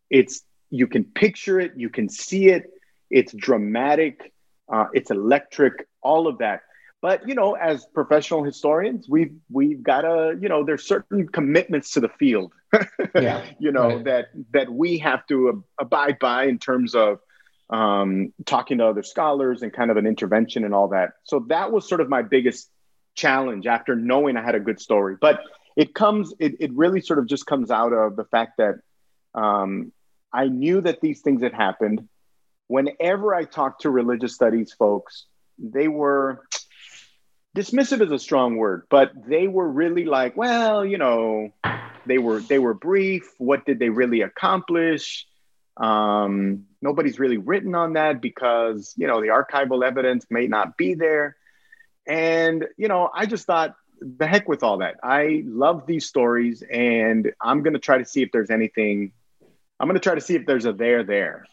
It's 0.09 0.43
you 0.71 0.87
can 0.87 1.05
picture 1.05 1.61
it, 1.61 1.73
you 1.77 1.91
can 1.91 2.09
see 2.09 2.49
it. 2.49 2.71
It's 3.11 3.33
dramatic, 3.33 4.33
uh, 4.73 4.87
it's 4.93 5.11
electric, 5.11 5.89
all 6.03 6.27
of 6.27 6.39
that. 6.39 6.63
But 7.03 7.27
you 7.27 7.35
know, 7.35 7.55
as 7.55 7.87
professional 7.95 8.45
historians, 8.45 9.09
we've 9.09 9.35
we've 9.51 9.83
got 9.83 10.03
to 10.03 10.37
you 10.41 10.49
know 10.49 10.65
there's 10.65 10.87
certain 10.87 11.29
commitments 11.29 11.93
to 11.93 12.01
the 12.01 12.11
field, 12.11 12.53
yeah, 13.15 13.45
you 13.59 13.73
know 13.73 13.97
right. 13.97 14.05
that 14.05 14.27
that 14.53 14.71
we 14.71 14.99
have 14.99 15.27
to 15.29 15.65
abide 15.79 16.19
by 16.19 16.45
in 16.45 16.59
terms 16.59 16.95
of 16.95 17.21
um, 17.71 18.33
talking 18.45 18.79
to 18.79 18.87
other 18.87 19.03
scholars 19.03 19.63
and 19.63 19.73
kind 19.73 19.91
of 19.91 19.97
an 19.97 20.07
intervention 20.07 20.65
and 20.65 20.75
all 20.75 20.89
that. 20.89 21.13
So 21.25 21.47
that 21.49 21.73
was 21.73 21.89
sort 21.89 22.01
of 22.01 22.09
my 22.09 22.23
biggest 22.23 22.69
challenge 23.15 23.67
after 23.67 23.95
knowing 23.97 24.37
I 24.37 24.43
had 24.43 24.55
a 24.55 24.61
good 24.61 24.81
story. 24.81 25.17
But 25.21 25.41
it 25.77 25.95
comes, 25.95 26.35
it, 26.39 26.57
it 26.61 26.73
really 26.73 27.01
sort 27.01 27.19
of 27.19 27.27
just 27.27 27.47
comes 27.47 27.71
out 27.71 27.93
of 27.93 28.17
the 28.17 28.25
fact 28.25 28.59
that 28.59 28.75
um, 29.35 29.93
I 30.33 30.47
knew 30.47 30.81
that 30.81 31.01
these 31.01 31.21
things 31.21 31.43
had 31.43 31.55
happened. 31.55 32.09
Whenever 32.71 33.35
I 33.35 33.43
talked 33.43 33.83
to 33.83 33.91
religious 33.91 34.33
studies 34.33 34.73
folks, 34.73 35.27
they 35.59 35.89
were 35.89 36.47
dismissive 37.57 38.01
is 38.01 38.13
a 38.13 38.19
strong 38.19 38.57
word, 38.57 38.85
but 38.89 39.11
they 39.27 39.49
were 39.49 39.69
really 39.69 40.05
like, 40.05 40.37
well, 40.37 40.85
you 40.85 40.97
know, 40.97 41.51
they 42.07 42.19
were 42.19 42.39
they 42.39 42.61
were 42.61 42.75
brief. 42.75 43.29
What 43.39 43.67
did 43.67 43.81
they 43.81 43.89
really 43.89 44.21
accomplish? 44.21 45.27
Um, 45.79 46.67
nobody's 46.81 47.19
really 47.19 47.39
written 47.39 47.75
on 47.75 47.95
that 47.95 48.21
because 48.21 48.95
you 48.97 49.09
know 49.09 49.21
the 49.21 49.29
archival 49.29 49.85
evidence 49.85 50.25
may 50.31 50.47
not 50.47 50.77
be 50.77 50.95
there. 50.95 51.37
And 52.07 52.69
you 52.77 52.87
know, 52.87 53.11
I 53.13 53.27
just 53.27 53.47
thought 53.47 53.75
the 54.01 54.29
heck 54.29 54.49
with 54.49 54.63
all 54.63 54.79
that. 54.79 54.95
I 55.03 55.43
love 55.45 55.87
these 55.87 56.07
stories, 56.07 56.63
and 56.63 57.33
I'm 57.41 57.65
gonna 57.65 57.81
try 57.81 57.99
to 57.99 58.05
see 58.05 58.23
if 58.23 58.31
there's 58.31 58.51
anything. 58.51 59.11
I'm 59.81 59.89
gonna 59.89 59.99
try 59.99 60.15
to 60.15 60.21
see 60.21 60.37
if 60.37 60.47
there's 60.47 60.67
a 60.67 60.73
there 60.73 61.03
there, 61.03 61.47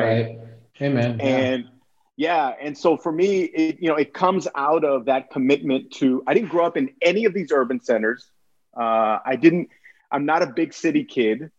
right? 0.00 0.38
Right. 0.38 0.38
Amen. 0.80 1.20
And 1.20 1.68
yeah. 2.16 2.50
yeah, 2.50 2.66
and 2.66 2.76
so 2.76 2.96
for 2.96 3.12
me, 3.12 3.42
it 3.42 3.78
you 3.80 3.88
know, 3.88 3.96
it 3.96 4.12
comes 4.12 4.48
out 4.54 4.84
of 4.84 5.06
that 5.06 5.30
commitment 5.30 5.92
to. 5.94 6.22
I 6.26 6.34
didn't 6.34 6.50
grow 6.50 6.66
up 6.66 6.76
in 6.76 6.90
any 7.00 7.24
of 7.24 7.34
these 7.34 7.52
urban 7.52 7.80
centers. 7.80 8.30
Uh, 8.76 9.18
I 9.24 9.36
didn't. 9.36 9.68
I'm 10.10 10.26
not 10.26 10.42
a 10.42 10.46
big 10.46 10.74
city 10.74 11.04
kid. 11.04 11.50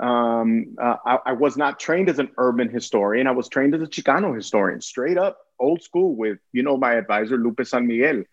Um, 0.00 0.76
uh, 0.80 0.96
I, 1.04 1.18
I 1.26 1.32
was 1.32 1.56
not 1.56 1.78
trained 1.78 2.08
as 2.08 2.18
an 2.18 2.30
urban 2.38 2.68
historian. 2.68 3.26
I 3.26 3.32
was 3.32 3.48
trained 3.48 3.74
as 3.74 3.82
a 3.82 3.86
Chicano 3.86 4.34
historian, 4.34 4.80
straight 4.80 5.18
up 5.18 5.38
old 5.58 5.82
school 5.82 6.16
with 6.16 6.38
you 6.52 6.62
know 6.62 6.76
my 6.76 6.94
advisor 6.94 7.36
Lupe 7.36 7.64
San 7.64 7.86
Miguel 7.86 8.24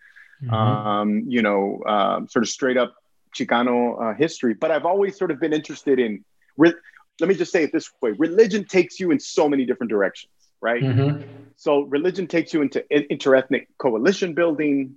mm-hmm. 0.42 0.54
um, 0.54 1.24
you 1.26 1.42
know, 1.42 1.82
um, 1.86 2.28
sort 2.28 2.42
of 2.42 2.48
straight 2.48 2.76
up 2.76 2.94
Chicano 3.34 4.10
uh, 4.10 4.14
history. 4.14 4.54
But 4.54 4.70
I've 4.70 4.86
always 4.86 5.16
sort 5.16 5.30
of 5.30 5.40
been 5.40 5.52
interested 5.52 5.98
in, 5.98 6.24
re- 6.56 6.74
let 7.20 7.28
me 7.28 7.34
just 7.34 7.52
say 7.52 7.62
it 7.64 7.72
this 7.72 7.90
way 8.00 8.12
religion 8.12 8.64
takes 8.64 9.00
you 9.00 9.10
in 9.10 9.20
so 9.20 9.48
many 9.48 9.64
different 9.64 9.90
directions, 9.90 10.32
right? 10.60 10.82
Mm-hmm. 10.82 11.22
So 11.56 11.82
religion 11.82 12.26
takes 12.26 12.54
you 12.54 12.62
into 12.62 12.84
interethnic 12.90 13.66
coalition 13.78 14.34
building, 14.34 14.96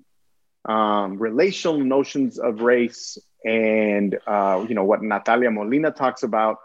um, 0.66 1.18
relational 1.18 1.80
notions 1.80 2.40
of 2.40 2.62
race, 2.62 3.18
and, 3.46 4.18
uh, 4.26 4.66
you 4.68 4.76
know, 4.76 4.86
what 4.86 5.02
Natalia 5.02 5.52
Molina 5.52 5.92
talks 5.92 6.24
about. 6.24 6.58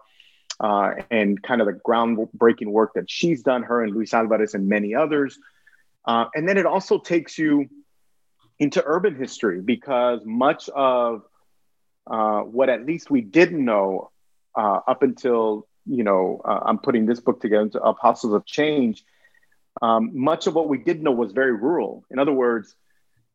Uh, 0.61 0.95
and 1.13 1.41
kind 1.41 1.61
of 1.61 1.69
the 1.69 1.73
groundbreaking 1.73 2.67
work 2.67 2.95
that 2.95 3.09
she's 3.09 3.45
done, 3.45 3.63
her 3.63 3.81
and 3.85 3.95
Luis 3.95 4.13
Alvarez 4.13 4.55
and 4.55 4.69
many 4.69 4.93
others. 4.93 5.39
Uh, 6.05 6.25
and 6.35 6.49
then 6.49 6.57
it 6.57 6.67
also 6.67 6.99
takes 6.99 7.39
you 7.39 7.69
into 8.59 8.83
urban 8.85 9.15
history 9.15 9.61
because 9.61 10.21
much 10.25 10.69
of 10.71 11.23
uh, 12.11 12.41
what 12.41 12.69
at 12.69 12.85
least 12.85 13.11
we 13.11 13.21
didn't 13.21 13.65
know 13.65 14.11
uh, 14.59 14.81
up 14.87 15.03
until 15.03 15.67
you 15.87 16.05
know 16.05 16.43
uh, 16.45 16.61
I'm 16.67 16.79
putting 16.79 17.07
this 17.07 17.21
book 17.21 17.41
together 17.41 17.71
Apostles 17.83 18.35
of 18.35 18.45
Change. 18.45 19.05
Um, 19.81 20.11
much 20.13 20.49
of 20.49 20.55
what 20.55 20.69
we 20.69 20.79
did 20.79 21.03
know 21.03 21.13
was 21.13 21.33
very 21.33 21.53
rural. 21.53 22.05
In 22.11 22.19
other 22.19 22.33
words, 22.33 22.75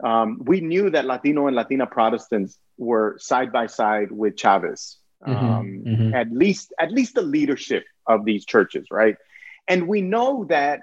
um, 0.04 0.42
we 0.44 0.60
knew 0.60 0.90
that 0.90 1.06
Latino 1.06 1.48
and 1.48 1.56
Latina 1.56 1.88
Protestants 1.88 2.60
were 2.78 3.16
side 3.20 3.54
by 3.54 3.68
side 3.68 4.12
with 4.12 4.36
Chavez. 4.36 4.98
Mm-hmm, 5.26 5.46
um, 5.46 5.84
mm-hmm. 5.88 6.14
At 6.14 6.32
least, 6.32 6.74
at 6.78 6.92
least 6.92 7.16
the 7.16 7.22
leadership 7.22 7.86
of 8.06 8.26
these 8.26 8.46
churches, 8.46 8.88
right? 8.92 9.16
And 9.70 9.88
we 9.88 10.02
know 10.02 10.44
that 10.50 10.82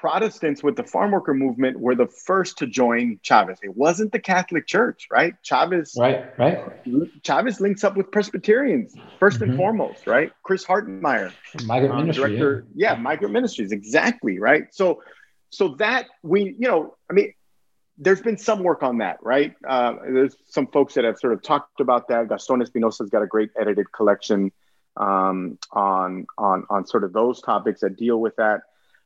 Protestants 0.00 0.62
with 0.62 0.76
the 0.76 0.82
farm 0.82 1.10
worker 1.10 1.34
movement 1.34 1.78
were 1.78 1.94
the 1.94 2.06
first 2.06 2.56
to 2.56 2.66
join 2.66 3.20
Chavez. 3.20 3.58
It 3.62 3.76
wasn't 3.76 4.12
the 4.12 4.18
Catholic 4.18 4.66
Church, 4.66 5.08
right? 5.10 5.34
Chavez, 5.42 5.94
right, 5.98 6.38
right. 6.38 7.22
Chavez 7.22 7.60
links 7.60 7.84
up 7.84 7.98
with 7.98 8.10
Presbyterians 8.10 8.94
1st 8.94 9.20
mm-hmm. 9.20 9.42
and 9.42 9.56
foremost, 9.58 10.06
right? 10.06 10.32
Chris 10.42 10.64
Hartmire, 10.64 11.34
migrant 11.66 11.92
um, 11.92 12.00
ministry, 12.00 12.30
director, 12.30 12.64
yeah. 12.74 12.94
yeah, 12.94 12.98
migrant 12.98 13.34
ministries, 13.34 13.72
exactly, 13.72 14.38
right. 14.38 14.74
So, 14.74 15.02
so 15.50 15.74
that 15.80 16.06
we, 16.22 16.56
you 16.58 16.66
know, 16.66 16.96
I 17.10 17.12
mean, 17.12 17.34
there's 17.98 18.22
been 18.22 18.38
some 18.38 18.62
work 18.62 18.82
on 18.82 18.98
that, 18.98 19.18
right? 19.20 19.54
Uh, 19.68 19.96
there's 20.10 20.34
some 20.46 20.66
folks 20.68 20.94
that 20.94 21.04
have 21.04 21.18
sort 21.18 21.34
of 21.34 21.42
talked 21.42 21.78
about 21.78 22.08
that. 22.08 22.30
Gaston 22.30 22.62
Espinosa's 22.62 23.10
got 23.10 23.20
a 23.20 23.26
great 23.26 23.50
edited 23.60 23.92
collection 23.92 24.50
um, 24.96 25.58
on 25.72 26.26
on 26.38 26.64
on 26.70 26.86
sort 26.86 27.04
of 27.04 27.12
those 27.12 27.42
topics 27.42 27.82
that 27.82 27.96
deal 27.96 28.18
with 28.18 28.36
that 28.36 28.62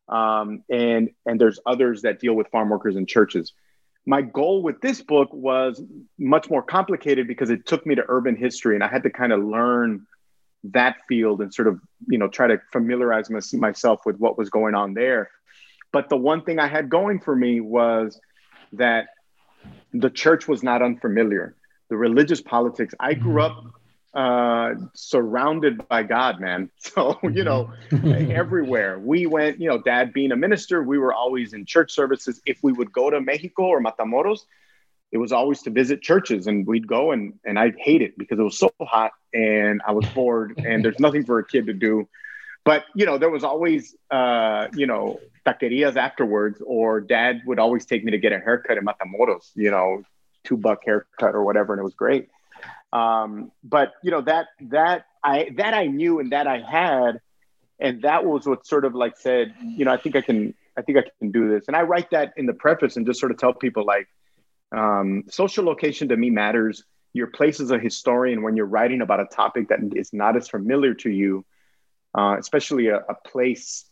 um, 0.08 0.62
and 0.70 1.10
and 1.26 1.40
there's 1.40 1.58
others 1.66 2.02
that 2.02 2.20
deal 2.20 2.34
with 2.34 2.48
farm 2.48 2.68
workers 2.68 2.96
and 2.96 3.08
churches. 3.08 3.52
My 4.06 4.20
goal 4.20 4.62
with 4.62 4.80
this 4.82 5.00
book 5.00 5.32
was 5.32 5.82
much 6.18 6.50
more 6.50 6.62
complicated 6.62 7.26
because 7.26 7.48
it 7.48 7.66
took 7.66 7.86
me 7.86 7.94
to 7.94 8.04
urban 8.08 8.36
history, 8.36 8.74
and 8.74 8.84
I 8.84 8.88
had 8.88 9.02
to 9.04 9.10
kind 9.10 9.32
of 9.32 9.42
learn 9.42 10.06
that 10.64 10.96
field 11.08 11.40
and 11.42 11.52
sort 11.52 11.68
of 11.68 11.80
you 12.08 12.18
know 12.18 12.28
try 12.28 12.46
to 12.46 12.60
familiarize 12.72 13.30
my, 13.30 13.40
myself 13.54 14.00
with 14.04 14.16
what 14.18 14.36
was 14.36 14.50
going 14.50 14.74
on 14.74 14.94
there. 14.94 15.30
But 15.92 16.08
the 16.08 16.16
one 16.16 16.42
thing 16.42 16.58
I 16.58 16.66
had 16.66 16.88
going 16.90 17.20
for 17.20 17.34
me 17.34 17.60
was 17.60 18.20
that 18.72 19.06
the 19.92 20.10
church 20.10 20.48
was 20.48 20.62
not 20.62 20.82
unfamiliar. 20.82 21.54
The 21.88 21.96
religious 21.96 22.40
politics. 22.40 22.94
I 22.98 23.14
grew 23.14 23.42
up 23.42 23.64
uh, 24.14 24.74
surrounded 24.94 25.86
by 25.88 26.02
God, 26.02 26.40
man. 26.40 26.70
So, 26.78 27.18
you 27.24 27.42
know, 27.42 27.72
mm-hmm. 27.90 28.30
everywhere 28.30 28.98
we 28.98 29.26
went, 29.26 29.60
you 29.60 29.68
know, 29.68 29.78
dad 29.78 30.12
being 30.12 30.30
a 30.32 30.36
minister, 30.36 30.82
we 30.82 30.98
were 30.98 31.12
always 31.12 31.52
in 31.52 31.66
church 31.66 31.92
services. 31.92 32.40
If 32.46 32.58
we 32.62 32.72
would 32.72 32.92
go 32.92 33.10
to 33.10 33.20
Mexico 33.20 33.64
or 33.64 33.82
Matamoros, 33.82 34.40
it 35.10 35.18
was 35.18 35.32
always 35.32 35.62
to 35.62 35.70
visit 35.70 36.02
churches 36.02 36.46
and 36.46 36.66
we'd 36.66 36.86
go 36.86 37.10
and, 37.10 37.34
and 37.44 37.58
I'd 37.58 37.76
hate 37.78 38.02
it 38.02 38.16
because 38.16 38.38
it 38.38 38.42
was 38.42 38.58
so 38.58 38.72
hot 38.80 39.12
and 39.32 39.80
I 39.86 39.92
was 39.92 40.06
bored 40.06 40.54
and 40.58 40.84
there's 40.84 41.00
nothing 41.00 41.24
for 41.24 41.38
a 41.38 41.46
kid 41.46 41.66
to 41.66 41.72
do. 41.72 42.08
But, 42.64 42.84
you 42.94 43.06
know, 43.06 43.18
there 43.18 43.30
was 43.30 43.42
always, 43.44 43.96
uh, 44.10 44.68
you 44.74 44.86
know, 44.86 45.20
taquerias 45.44 45.96
afterwards 45.96 46.62
or 46.64 47.00
dad 47.00 47.42
would 47.46 47.58
always 47.58 47.86
take 47.86 48.04
me 48.04 48.12
to 48.12 48.18
get 48.18 48.32
a 48.32 48.38
haircut 48.38 48.78
in 48.78 48.84
Matamoros, 48.84 49.50
you 49.54 49.70
know, 49.70 50.02
two 50.44 50.56
buck 50.56 50.80
haircut 50.84 51.34
or 51.34 51.44
whatever. 51.44 51.72
And 51.72 51.80
it 51.80 51.84
was 51.84 51.94
great. 51.94 52.28
Um, 52.94 53.50
but 53.64 53.92
you 54.02 54.12
know 54.12 54.20
that 54.22 54.46
that 54.60 55.06
I 55.22 55.50
that 55.56 55.74
I 55.74 55.86
knew 55.86 56.20
and 56.20 56.30
that 56.32 56.46
I 56.46 56.60
had, 56.60 57.20
and 57.80 58.02
that 58.02 58.24
was 58.24 58.46
what 58.46 58.66
sort 58.66 58.84
of 58.84 58.94
like 58.94 59.18
said, 59.18 59.52
you 59.60 59.84
know, 59.84 59.92
I 59.92 59.96
think 59.96 60.14
I 60.14 60.20
can 60.20 60.54
I 60.76 60.82
think 60.82 60.98
I 60.98 61.02
can 61.18 61.32
do 61.32 61.48
this. 61.48 61.66
And 61.66 61.76
I 61.76 61.82
write 61.82 62.10
that 62.10 62.32
in 62.36 62.46
the 62.46 62.54
preface 62.54 62.96
and 62.96 63.04
just 63.04 63.18
sort 63.18 63.32
of 63.32 63.38
tell 63.38 63.52
people 63.52 63.84
like, 63.84 64.08
um, 64.72 65.24
social 65.28 65.64
location 65.64 66.08
to 66.08 66.16
me 66.16 66.30
matters. 66.30 66.84
Your 67.12 67.28
place 67.28 67.60
as 67.60 67.70
a 67.70 67.78
historian 67.78 68.42
when 68.42 68.56
you're 68.56 68.66
writing 68.66 69.00
about 69.00 69.20
a 69.20 69.26
topic 69.26 69.68
that 69.68 69.78
is 69.94 70.12
not 70.12 70.36
as 70.36 70.48
familiar 70.48 70.94
to 70.94 71.10
you, 71.10 71.44
uh, 72.16 72.36
especially 72.38 72.88
a, 72.88 72.98
a, 72.98 73.14
place 73.14 73.84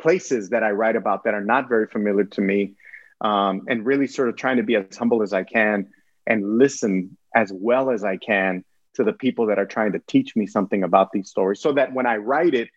places 0.00 0.48
that 0.48 0.62
I 0.62 0.70
write 0.70 0.96
about 0.96 1.24
that 1.24 1.34
are 1.34 1.44
not 1.44 1.68
very 1.68 1.86
familiar 1.86 2.24
to 2.24 2.40
me, 2.40 2.72
um, 3.20 3.66
and 3.68 3.84
really 3.84 4.06
sort 4.06 4.30
of 4.30 4.36
trying 4.36 4.56
to 4.56 4.62
be 4.62 4.76
as 4.76 4.96
humble 4.96 5.22
as 5.22 5.34
I 5.34 5.44
can 5.44 5.90
and 6.26 6.56
listen 6.56 7.18
as 7.34 7.52
well 7.52 7.90
as 7.90 8.04
I 8.04 8.16
can 8.16 8.64
to 8.94 9.04
the 9.04 9.12
people 9.12 9.46
that 9.46 9.58
are 9.58 9.66
trying 9.66 9.92
to 9.92 10.00
teach 10.06 10.34
me 10.34 10.46
something 10.46 10.82
about 10.82 11.12
these 11.12 11.28
stories 11.28 11.60
so 11.60 11.72
that 11.72 11.92
when 11.92 12.06
I 12.06 12.16
write 12.16 12.54
it, 12.54 12.68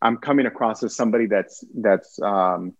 I'm 0.00 0.16
coming 0.16 0.46
across 0.46 0.82
as 0.82 0.94
somebody 0.94 1.26
that's 1.26 1.64
that's 1.74 2.20
um, 2.20 2.74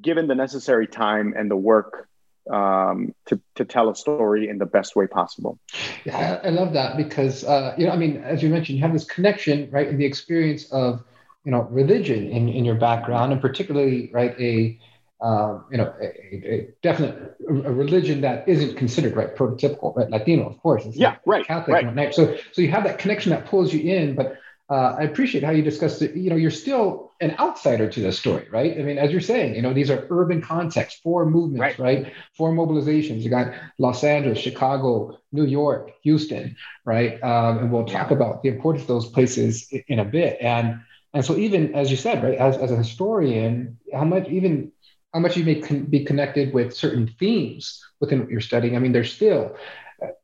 given 0.00 0.26
the 0.28 0.34
necessary 0.34 0.86
time 0.86 1.34
and 1.36 1.50
the 1.50 1.56
work 1.56 2.08
um, 2.50 3.14
to, 3.26 3.40
to 3.56 3.64
tell 3.64 3.88
a 3.88 3.96
story 3.96 4.48
in 4.48 4.58
the 4.58 4.66
best 4.66 4.94
way 4.94 5.06
possible. 5.06 5.58
Yeah, 6.04 6.40
I, 6.44 6.50
love 6.50 6.72
that 6.74 6.96
because 6.96 7.42
uh, 7.44 7.74
you 7.76 7.86
know, 7.86 7.92
I 7.92 7.96
mean, 7.96 8.18
as 8.18 8.42
you 8.42 8.48
mentioned, 8.48 8.78
you 8.78 8.82
have 8.82 8.92
this 8.92 9.04
connection, 9.04 9.68
right, 9.70 9.88
in 9.88 9.96
the 9.96 10.04
experience 10.04 10.70
of 10.70 11.02
you 11.44 11.50
know 11.50 11.62
religion 11.62 12.28
in, 12.28 12.48
in 12.48 12.64
your 12.64 12.76
background, 12.76 13.32
and 13.32 13.40
particularly 13.40 14.10
right 14.12 14.38
a 14.40 14.78
um, 15.20 15.64
you 15.70 15.78
know, 15.78 15.94
a, 16.00 16.06
a, 16.06 16.68
definite 16.82 17.36
a 17.48 17.52
religion 17.52 18.20
that 18.20 18.48
isn't 18.48 18.76
considered 18.76 19.16
right 19.16 19.34
prototypical, 19.34 19.96
right? 19.96 20.10
Latino, 20.10 20.48
of 20.48 20.58
course. 20.60 20.84
yeah, 20.92 21.16
right. 21.24 21.46
Catholic 21.46 21.74
right. 21.74 21.84
and 21.84 21.96
whatnot. 21.96 22.14
So, 22.14 22.36
so 22.52 22.62
you 22.62 22.70
have 22.70 22.84
that 22.84 22.98
connection 22.98 23.30
that 23.30 23.46
pulls 23.46 23.72
you 23.72 23.80
in. 23.80 24.14
But 24.14 24.38
uh, 24.68 24.96
I 24.98 25.04
appreciate 25.04 25.44
how 25.44 25.52
you 25.52 25.62
discussed 25.62 26.02
it. 26.02 26.14
You 26.16 26.28
know, 26.28 26.36
you're 26.36 26.50
still 26.50 27.12
an 27.20 27.34
outsider 27.38 27.88
to 27.88 28.00
this 28.00 28.18
story, 28.18 28.46
right? 28.50 28.76
I 28.78 28.82
mean, 28.82 28.98
as 28.98 29.10
you're 29.10 29.22
saying, 29.22 29.54
you 29.54 29.62
know, 29.62 29.72
these 29.72 29.90
are 29.90 30.06
urban 30.10 30.42
contexts, 30.42 31.00
four 31.00 31.24
movements, 31.24 31.78
right? 31.78 32.04
right? 32.04 32.12
Four 32.36 32.52
mobilizations. 32.52 33.22
You 33.22 33.30
got 33.30 33.54
Los 33.78 34.04
Angeles, 34.04 34.38
Chicago, 34.38 35.18
New 35.32 35.46
York, 35.46 35.92
Houston, 36.02 36.56
right? 36.84 37.22
Um, 37.22 37.58
and 37.58 37.72
we'll 37.72 37.86
talk 37.86 38.10
about 38.10 38.42
the 38.42 38.50
importance 38.50 38.82
of 38.82 38.88
those 38.88 39.08
places 39.08 39.72
in 39.88 39.98
a 39.98 40.04
bit. 40.04 40.36
And 40.42 40.80
and 41.16 41.24
so, 41.24 41.34
even 41.36 41.74
as 41.74 41.90
you 41.90 41.96
said, 41.96 42.22
right, 42.22 42.36
as, 42.36 42.58
as 42.58 42.70
a 42.70 42.76
historian, 42.76 43.78
how 43.90 44.04
much 44.04 44.28
even 44.28 44.72
how 45.12 45.20
much 45.20 45.36
you 45.36 45.44
may 45.44 45.60
con- 45.60 45.84
be 45.84 46.04
connected 46.04 46.52
with 46.52 46.76
certain 46.76 47.08
themes 47.18 47.82
within 48.00 48.20
what 48.20 48.30
you're 48.30 48.40
studying. 48.40 48.76
I 48.76 48.78
mean, 48.78 48.92
there's 48.92 49.12
still 49.12 49.56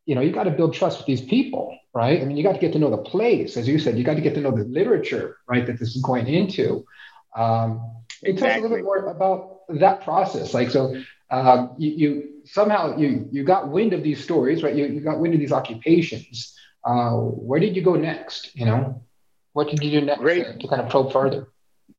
you 0.07 0.15
know, 0.15 0.21
you 0.21 0.33
got 0.33 0.45
to 0.45 0.51
build 0.51 0.75
trust 0.75 0.99
with 0.99 1.07
these 1.07 1.23
people, 1.23 1.77
right? 1.95 2.21
I 2.21 2.25
mean, 2.25 2.37
you 2.37 2.43
got 2.43 2.53
to 2.53 2.59
get 2.59 2.73
to 2.73 2.79
know 2.79 2.91
the 2.91 2.99
place, 2.99 3.57
as 3.57 3.69
you 3.69 3.79
said, 3.79 3.97
you 3.97 4.05
got 4.05 4.15
to 4.15 4.21
get 4.21 4.35
to 4.35 4.41
know 4.41 4.51
the 4.51 4.65
literature, 4.65 5.39
right, 5.47 5.67
that 5.67 5.79
this 5.79 5.95
is 5.95 6.03
going 6.03 6.27
into. 6.27 6.85
Um, 7.37 7.97
exactly. 8.23 8.35
Tell 8.35 8.51
us 8.51 8.59
a 8.59 8.61
little 8.63 8.77
bit 8.77 8.85
more 8.85 9.07
about 9.07 9.61
that 9.81 10.03
process. 10.03 10.55
Like, 10.55 10.71
so 10.71 11.03
um, 11.31 11.75
you, 11.79 11.91
you, 11.91 12.29
somehow 12.45 12.97
you 12.97 13.29
you 13.33 13.45
got 13.45 13.69
wind 13.69 13.93
of 13.93 14.03
these 14.03 14.23
stories, 14.23 14.63
right? 14.63 14.75
You, 14.75 14.87
you 14.87 15.01
got 15.01 15.19
wind 15.19 15.35
of 15.35 15.41
these 15.41 15.53
occupations. 15.53 16.55
Uh, 16.85 17.13
where 17.13 17.61
did 17.61 17.77
you 17.77 17.83
go 17.83 17.95
next? 17.95 18.55
You 18.57 18.67
know, 18.67 19.03
what 19.53 19.69
did 19.69 19.83
you 19.83 20.01
do 20.01 20.07
next 20.07 20.21
to, 20.21 20.59
to 20.59 20.69
kind 20.69 20.83
of 20.83 20.91
probe 20.91 21.13
further? 21.13 21.49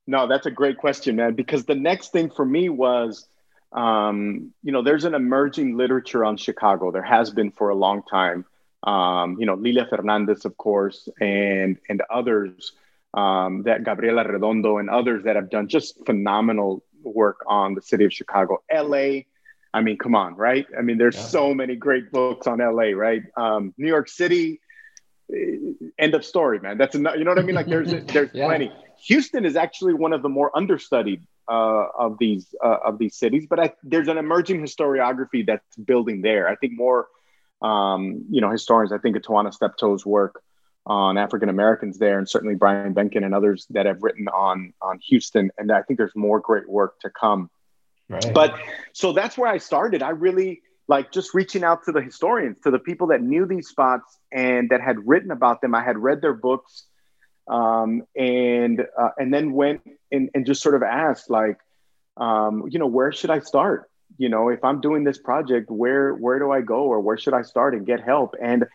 No, 0.07 0.27
that's 0.27 0.45
a 0.45 0.51
great 0.51 0.77
question, 0.77 1.15
man. 1.15 1.33
Because 1.33 1.65
the 1.65 1.75
next 1.75 2.11
thing 2.11 2.29
for 2.29 2.45
me 2.45 2.69
was 2.69 3.27
um, 3.73 4.53
you 4.63 4.71
know, 4.71 4.83
there's 4.83 5.03
an 5.03 5.15
emerging 5.15 5.75
literature 5.75 6.23
on 6.23 6.37
Chicago. 6.37 6.91
There 6.91 7.03
has 7.03 7.31
been 7.31 7.51
for 7.51 7.69
a 7.69 7.75
long 7.75 8.03
time. 8.03 8.45
Um, 8.83 9.37
you 9.39 9.45
know, 9.45 9.55
Lilia 9.55 9.87
Fernandez, 9.89 10.45
of 10.45 10.57
course, 10.57 11.09
and 11.19 11.77
and 11.89 12.01
others 12.09 12.73
um, 13.13 13.63
that 13.63 13.83
Gabriela 13.83 14.25
Arredondo 14.25 14.79
and 14.79 14.89
others 14.89 15.23
that 15.23 15.35
have 15.35 15.49
done 15.49 15.67
just 15.67 16.05
phenomenal 16.05 16.83
work 17.01 17.43
on 17.47 17.73
the 17.73 17.81
city 17.81 18.05
of 18.05 18.13
Chicago, 18.13 18.61
LA. 18.71 19.21
I 19.75 19.81
mean, 19.81 19.97
come 19.97 20.13
on, 20.13 20.35
right? 20.35 20.67
I 20.77 20.81
mean, 20.81 20.99
there's 20.99 21.15
yeah. 21.15 21.23
so 21.23 21.53
many 21.53 21.75
great 21.75 22.11
books 22.11 22.45
on 22.45 22.59
LA, 22.59 22.91
right? 22.95 23.23
Um, 23.35 23.73
New 23.77 23.87
York 23.87 24.07
City, 24.07 24.59
eh, 25.33 25.55
end 25.97 26.13
of 26.13 26.23
story, 26.23 26.59
man. 26.59 26.77
That's 26.77 26.93
enough. 26.93 27.15
You 27.17 27.23
know 27.23 27.31
what 27.31 27.39
I 27.39 27.43
mean? 27.43 27.55
Like, 27.55 27.67
there's 27.67 27.91
there's 28.05 28.29
yeah. 28.33 28.45
plenty. 28.45 28.71
Houston 29.07 29.45
is 29.45 29.55
actually 29.55 29.93
one 29.93 30.13
of 30.13 30.21
the 30.21 30.29
more 30.29 30.55
understudied 30.55 31.23
uh, 31.49 31.87
of 31.97 32.17
these 32.19 32.55
uh, 32.63 32.77
of 32.85 32.97
these 32.97 33.15
cities, 33.15 33.47
but 33.49 33.59
I, 33.59 33.73
there's 33.83 34.07
an 34.07 34.17
emerging 34.17 34.61
historiography 34.61 35.45
that's 35.45 35.75
building 35.75 36.21
there. 36.21 36.47
I 36.47 36.55
think 36.55 36.73
more, 36.77 37.07
um, 37.61 38.25
you 38.29 38.39
know, 38.39 38.49
historians. 38.49 38.93
I 38.93 38.97
think 38.97 39.17
of 39.17 39.23
Tyina 39.23 39.53
Steptoe's 39.53 40.05
work 40.05 40.41
on 40.85 41.17
African 41.17 41.49
Americans 41.49 41.97
there, 41.97 42.17
and 42.17 42.29
certainly 42.29 42.55
Brian 42.55 42.93
Behnken 42.93 43.25
and 43.25 43.35
others 43.35 43.67
that 43.71 43.85
have 43.85 44.01
written 44.01 44.29
on 44.29 44.73
on 44.81 44.99
Houston. 45.09 45.51
And 45.57 45.69
I 45.71 45.81
think 45.81 45.97
there's 45.97 46.15
more 46.15 46.39
great 46.39 46.69
work 46.69 46.99
to 47.01 47.09
come. 47.09 47.49
Right. 48.07 48.33
But 48.33 48.55
so 48.93 49.11
that's 49.11 49.37
where 49.37 49.49
I 49.49 49.57
started. 49.57 50.01
I 50.01 50.09
really 50.09 50.61
like 50.87 51.11
just 51.11 51.33
reaching 51.33 51.63
out 51.63 51.83
to 51.85 51.91
the 51.91 52.01
historians, 52.01 52.57
to 52.63 52.71
the 52.71 52.79
people 52.79 53.07
that 53.07 53.21
knew 53.21 53.45
these 53.45 53.67
spots 53.67 54.17
and 54.31 54.69
that 54.69 54.81
had 54.81 55.05
written 55.05 55.31
about 55.31 55.61
them. 55.61 55.75
I 55.75 55.83
had 55.83 55.97
read 55.97 56.21
their 56.21 56.33
books 56.33 56.85
um, 57.47 58.03
and 58.15 58.85
uh, 58.97 59.09
and 59.17 59.33
then 59.33 59.53
went 59.53 59.81
and, 60.11 60.29
and 60.33 60.45
just 60.45 60.61
sort 60.61 60.75
of 60.75 60.83
asked 60.83 61.29
like 61.29 61.57
um, 62.17 62.65
you 62.69 62.79
know 62.79 62.87
where 62.87 63.11
should 63.11 63.29
i 63.29 63.39
start? 63.39 63.89
You 64.17 64.29
know 64.29 64.49
if 64.49 64.63
i'm 64.63 64.79
doing 64.79 65.03
this 65.03 65.17
project 65.17 65.71
where 65.71 66.13
where 66.13 66.37
do 66.37 66.51
i 66.51 66.61
go 66.61 66.83
or 66.83 66.99
where 66.99 67.17
should 67.17 67.33
i 67.33 67.41
start 67.41 67.73
and 67.73 67.85
get 67.85 68.01
help? 68.01 68.35
And 68.41 68.65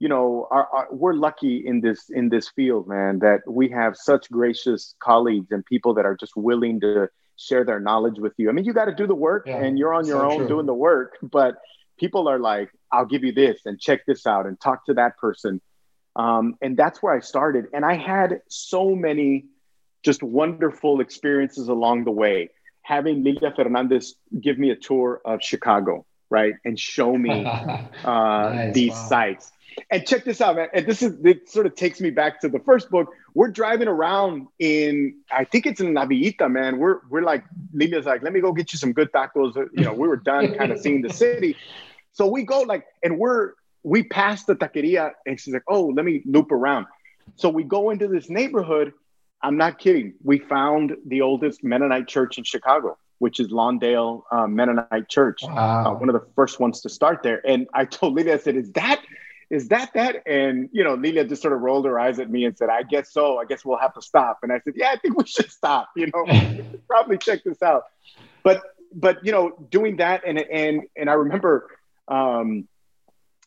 you 0.00 0.08
know 0.08 0.48
our, 0.50 0.66
our, 0.72 0.88
we're 0.90 1.14
lucky 1.14 1.64
in 1.64 1.80
this 1.80 2.10
in 2.10 2.28
this 2.28 2.48
field 2.48 2.88
man 2.88 3.20
that 3.20 3.40
we 3.46 3.68
have 3.70 3.96
such 3.96 4.30
gracious 4.30 4.94
colleagues 4.98 5.52
and 5.52 5.64
people 5.64 5.94
that 5.94 6.04
are 6.04 6.16
just 6.16 6.36
willing 6.36 6.80
to 6.80 7.08
share 7.36 7.64
their 7.64 7.80
knowledge 7.80 8.18
with 8.18 8.32
you. 8.36 8.48
I 8.48 8.52
mean 8.52 8.64
you 8.64 8.72
got 8.72 8.86
to 8.86 8.94
do 8.94 9.06
the 9.06 9.14
work 9.14 9.44
yeah, 9.46 9.62
and 9.62 9.78
you're 9.78 9.94
on 9.94 10.06
your 10.06 10.20
so 10.20 10.30
own 10.30 10.38
true. 10.38 10.48
doing 10.48 10.66
the 10.66 10.74
work 10.74 11.16
but 11.22 11.56
people 11.98 12.26
are 12.28 12.38
like 12.38 12.70
i'll 12.90 13.06
give 13.06 13.22
you 13.22 13.32
this 13.32 13.60
and 13.64 13.78
check 13.78 14.04
this 14.06 14.26
out 14.26 14.46
and 14.46 14.60
talk 14.60 14.84
to 14.86 14.94
that 14.94 15.16
person 15.18 15.60
um, 16.16 16.56
and 16.60 16.76
that's 16.76 17.02
where 17.02 17.14
I 17.14 17.20
started. 17.20 17.66
And 17.72 17.84
I 17.84 17.94
had 17.94 18.42
so 18.48 18.94
many 18.94 19.46
just 20.02 20.22
wonderful 20.22 21.00
experiences 21.00 21.68
along 21.68 22.04
the 22.04 22.10
way. 22.10 22.50
Having 22.82 23.22
Lilia 23.22 23.52
Fernandez 23.54 24.14
give 24.40 24.58
me 24.58 24.70
a 24.70 24.76
tour 24.76 25.20
of 25.24 25.42
Chicago, 25.42 26.04
right? 26.28 26.54
And 26.64 26.78
show 26.78 27.16
me 27.16 27.44
uh, 27.46 27.88
nice, 28.04 28.74
these 28.74 28.92
wow. 28.92 29.08
sites. 29.08 29.52
And 29.90 30.06
check 30.06 30.24
this 30.24 30.42
out, 30.42 30.56
man. 30.56 30.68
And 30.74 30.84
this 30.84 31.00
is 31.00 31.24
it 31.24 31.48
sort 31.48 31.64
of 31.64 31.74
takes 31.74 31.98
me 31.98 32.10
back 32.10 32.40
to 32.42 32.48
the 32.48 32.58
first 32.58 32.90
book. 32.90 33.08
We're 33.34 33.48
driving 33.48 33.88
around 33.88 34.48
in, 34.58 35.16
I 35.30 35.44
think 35.44 35.64
it's 35.64 35.80
in 35.80 35.94
La 35.94 36.04
Villita, 36.04 36.50
man. 36.50 36.78
We're 36.78 36.98
we're 37.08 37.22
like, 37.22 37.44
Lilia's 37.72 38.04
like, 38.04 38.22
let 38.22 38.34
me 38.34 38.40
go 38.40 38.52
get 38.52 38.74
you 38.74 38.78
some 38.78 38.92
good 38.92 39.10
tacos. 39.12 39.54
You 39.72 39.84
know, 39.84 39.94
we 39.94 40.08
were 40.08 40.16
done 40.16 40.54
kind 40.56 40.72
of 40.72 40.80
seeing 40.80 41.00
the 41.00 41.10
city. 41.10 41.56
So 42.12 42.26
we 42.26 42.42
go 42.42 42.60
like, 42.60 42.84
and 43.02 43.18
we're 43.18 43.54
we 43.82 44.02
passed 44.02 44.46
the 44.46 44.54
taqueria 44.54 45.12
and 45.26 45.38
she's 45.40 45.54
like, 45.54 45.64
oh, 45.68 45.86
let 45.86 46.04
me 46.04 46.22
loop 46.24 46.52
around. 46.52 46.86
So 47.36 47.48
we 47.48 47.64
go 47.64 47.90
into 47.90 48.08
this 48.08 48.28
neighborhood. 48.30 48.92
I'm 49.42 49.56
not 49.56 49.78
kidding. 49.78 50.14
We 50.22 50.38
found 50.38 50.96
the 51.06 51.22
oldest 51.22 51.64
Mennonite 51.64 52.06
church 52.06 52.38
in 52.38 52.44
Chicago, 52.44 52.96
which 53.18 53.40
is 53.40 53.48
Lawndale 53.48 54.22
uh, 54.30 54.46
Mennonite 54.46 55.08
Church, 55.08 55.40
wow. 55.42 55.86
uh, 55.86 55.98
one 55.98 56.08
of 56.08 56.12
the 56.12 56.26
first 56.36 56.60
ones 56.60 56.80
to 56.82 56.88
start 56.88 57.22
there. 57.22 57.44
And 57.46 57.66
I 57.74 57.84
told 57.84 58.14
Lilia, 58.16 58.34
I 58.34 58.38
said, 58.38 58.56
is 58.56 58.70
that, 58.72 59.02
is 59.50 59.68
that 59.68 59.92
that? 59.94 60.22
And, 60.26 60.68
you 60.72 60.84
know, 60.84 60.94
Lilia 60.94 61.24
just 61.24 61.42
sort 61.42 61.54
of 61.54 61.60
rolled 61.60 61.86
her 61.86 61.98
eyes 61.98 62.20
at 62.20 62.30
me 62.30 62.44
and 62.44 62.56
said, 62.56 62.68
I 62.68 62.84
guess 62.84 63.12
so. 63.12 63.38
I 63.38 63.44
guess 63.44 63.64
we'll 63.64 63.78
have 63.78 63.94
to 63.94 64.02
stop. 64.02 64.38
And 64.42 64.52
I 64.52 64.60
said, 64.60 64.74
yeah, 64.76 64.90
I 64.92 64.96
think 64.96 65.16
we 65.16 65.26
should 65.26 65.50
stop, 65.50 65.88
you 65.96 66.08
know, 66.14 66.24
probably 66.88 67.18
check 67.18 67.42
this 67.44 67.62
out. 67.62 67.84
But, 68.44 68.62
but, 68.94 69.24
you 69.24 69.32
know, 69.32 69.52
doing 69.70 69.96
that 69.96 70.22
and, 70.26 70.38
and, 70.38 70.82
and 70.96 71.10
I 71.10 71.14
remember, 71.14 71.68
um, 72.08 72.68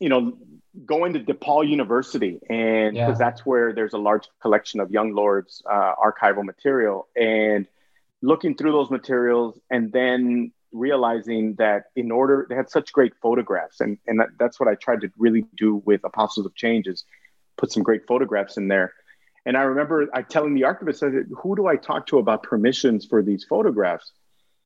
you 0.00 0.08
know, 0.08 0.36
going 0.84 1.14
to 1.14 1.20
DePaul 1.20 1.68
University, 1.68 2.38
and 2.48 2.94
because 2.94 3.18
yeah. 3.18 3.26
that's 3.26 3.46
where 3.46 3.72
there's 3.72 3.94
a 3.94 3.98
large 3.98 4.28
collection 4.42 4.80
of 4.80 4.90
Young 4.90 5.14
Lords 5.14 5.62
uh, 5.70 5.94
archival 5.96 6.44
material, 6.44 7.08
and 7.16 7.66
looking 8.22 8.54
through 8.54 8.72
those 8.72 8.90
materials, 8.90 9.58
and 9.70 9.92
then 9.92 10.52
realizing 10.72 11.54
that 11.54 11.84
in 11.94 12.10
order 12.10 12.46
they 12.48 12.54
had 12.54 12.68
such 12.68 12.92
great 12.92 13.14
photographs, 13.22 13.80
and 13.80 13.98
and 14.06 14.20
that, 14.20 14.28
that's 14.38 14.60
what 14.60 14.68
I 14.68 14.74
tried 14.74 15.00
to 15.02 15.10
really 15.18 15.46
do 15.56 15.76
with 15.86 16.02
Apostles 16.04 16.46
of 16.46 16.54
Change 16.54 16.86
is 16.86 17.04
put 17.56 17.72
some 17.72 17.82
great 17.82 18.06
photographs 18.06 18.56
in 18.56 18.68
there. 18.68 18.92
And 19.46 19.56
I 19.56 19.62
remember 19.62 20.08
I 20.12 20.22
telling 20.22 20.54
the 20.54 20.64
archivist, 20.64 21.02
I 21.02 21.10
said, 21.10 21.26
"Who 21.42 21.56
do 21.56 21.66
I 21.66 21.76
talk 21.76 22.06
to 22.08 22.18
about 22.18 22.42
permissions 22.42 23.06
for 23.06 23.22
these 23.22 23.44
photographs?" 23.44 24.12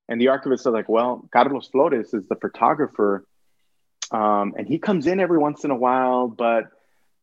And 0.09 0.21
the 0.21 0.29
archivist 0.29 0.65
said, 0.65 0.73
"Like, 0.73 0.89
well, 0.89 1.29
Carlos 1.33 1.69
Flores 1.69 2.13
is 2.15 2.27
the 2.29 2.37
photographer." 2.37 3.25
Um, 4.11 4.55
and 4.57 4.67
he 4.67 4.79
comes 4.79 5.07
in 5.07 5.21
every 5.21 5.39
once 5.39 5.65
in 5.65 5.71
a 5.71 5.77
while, 5.77 6.29
but 6.29 6.71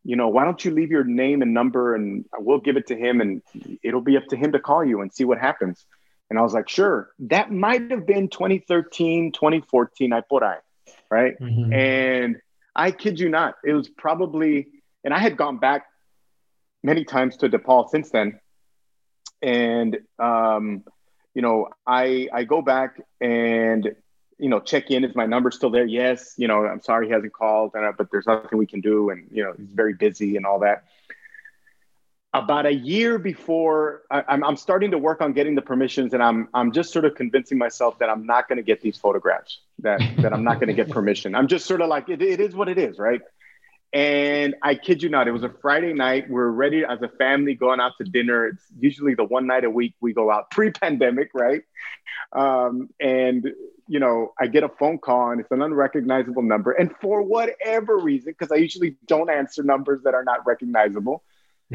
you 0.04 0.16
know, 0.16 0.30
why 0.30 0.46
don't 0.46 0.64
you 0.64 0.72
leave 0.72 0.90
your 0.90 1.04
name 1.04 1.42
and 1.42 1.54
number 1.54 1.94
and 1.94 2.24
we'll 2.38 2.62
give 2.62 2.78
it 2.78 2.88
to 2.88 2.96
him 2.96 3.20
and 3.20 3.42
it'll 3.84 4.02
be 4.02 4.16
up 4.16 4.26
to 4.28 4.38
him 4.38 4.54
to 4.54 4.60
call 4.60 4.86
you 4.86 5.02
and 5.02 5.14
see 5.14 5.26
what 5.26 5.38
happens. 5.38 5.86
And 6.30 6.40
I 6.40 6.42
was 6.44 6.54
like, 6.54 6.70
sure. 6.70 7.10
That 7.20 7.52
might 7.52 7.92
have 7.92 8.06
been 8.06 8.30
2013, 8.30 9.34
2014, 9.34 10.14
I 10.14 10.22
put 10.22 10.44
I, 10.44 10.58
right? 11.10 11.38
Mm-hmm. 11.38 11.74
And 11.74 12.38
I 12.74 12.92
kid 12.92 13.20
you 13.20 13.28
not, 13.28 13.56
it 13.66 13.74
was 13.74 13.90
probably, 13.90 14.68
and 15.04 15.14
I 15.14 15.20
had 15.20 15.36
gone 15.36 15.58
back 15.58 15.88
many 16.84 17.04
times 17.04 17.36
to 17.38 17.50
DePaul 17.50 17.90
since 17.90 18.10
then. 18.10 18.40
And, 19.42 19.98
um, 20.20 20.84
you 21.34 21.42
know, 21.42 21.68
I, 21.86 22.30
I 22.34 22.46
go 22.46 22.62
back 22.62 23.02
and 23.20 23.94
you 24.40 24.50
know, 24.50 24.60
check 24.60 24.92
in. 24.92 25.04
Is 25.04 25.16
my 25.16 25.26
number 25.26 25.52
still 25.52 25.70
there? 25.70 25.86
Yes. 25.86 26.34
You 26.38 26.48
know, 26.48 26.66
I'm 26.66 26.82
sorry 26.82 27.08
he 27.08 27.14
hasn't 27.14 27.34
called, 27.34 27.74
but 27.74 28.12
there's 28.12 28.28
nothing 28.28 28.58
we 28.58 28.68
can 28.68 28.82
do. 28.82 29.10
And, 29.10 29.28
you 29.32 29.44
know, 29.44 29.54
he's 29.58 29.72
very 29.72 29.94
busy 29.94 30.36
and 30.38 30.46
all 30.46 30.60
that. 30.60 30.86
About 32.34 32.66
a 32.66 32.74
year 32.74 33.18
before, 33.18 34.04
I, 34.12 34.24
I'm, 34.28 34.44
I'm 34.44 34.58
starting 34.58 34.92
to 34.92 34.98
work 34.98 35.22
on 35.22 35.34
getting 35.34 35.56
the 35.56 35.62
permissions, 35.62 36.14
and 36.14 36.22
I'm, 36.22 36.50
I'm 36.54 36.72
just 36.72 36.92
sort 36.92 37.06
of 37.06 37.16
convincing 37.16 37.58
myself 37.58 37.98
that 38.00 38.10
I'm 38.10 38.26
not 38.26 38.48
going 38.48 38.58
to 38.58 38.64
get 38.64 38.82
these 38.82 38.98
photographs, 38.98 39.62
that, 39.80 40.02
that 40.20 40.34
I'm 40.34 40.44
not 40.44 40.56
going 40.56 40.68
to 40.68 40.74
get 40.74 40.90
permission. 40.90 41.34
I'm 41.34 41.48
just 41.48 41.66
sort 41.66 41.82
of 41.82 41.88
like, 41.88 42.10
it, 42.10 42.22
it 42.22 42.40
is 42.40 42.54
what 42.54 42.70
it 42.70 42.78
is, 42.78 43.00
right? 43.00 43.22
And 43.94 44.56
I 44.62 44.76
kid 44.76 45.02
you 45.02 45.10
not, 45.10 45.28
it 45.28 45.32
was 45.32 45.44
a 45.44 45.50
Friday 45.62 45.94
night. 45.94 46.30
We're 46.30 46.50
ready 46.50 46.84
as 46.84 47.02
a 47.02 47.08
family 47.08 47.56
going 47.56 47.80
out 47.80 47.94
to 48.00 48.04
dinner. 48.04 48.48
It's 48.48 48.66
usually 48.78 49.16
the 49.16 49.24
one 49.24 49.48
night 49.48 49.64
a 49.64 49.70
week 49.70 49.96
we 50.02 50.14
go 50.14 50.30
out 50.30 50.52
pre 50.52 50.72
pandemic, 50.72 51.32
right? 51.34 51.64
Um, 52.34 52.90
and 53.00 53.48
you 53.88 54.00
know, 54.00 54.34
I 54.40 54.48
get 54.48 54.64
a 54.64 54.70
phone 54.70 54.98
call 54.98 55.32
and 55.32 55.40
it's 55.40 55.52
an 55.52 55.62
unrecognizable 55.62 56.42
number. 56.42 56.72
And 56.72 56.94
for 57.02 57.22
whatever 57.22 57.98
reason, 57.98 58.34
because 58.38 58.52
I 58.52 58.56
usually 58.58 58.98
don't 59.06 59.30
answer 59.30 59.64
numbers 59.64 60.02
that 60.04 60.14
are 60.14 60.24
not 60.24 60.46
recognizable. 60.46 61.24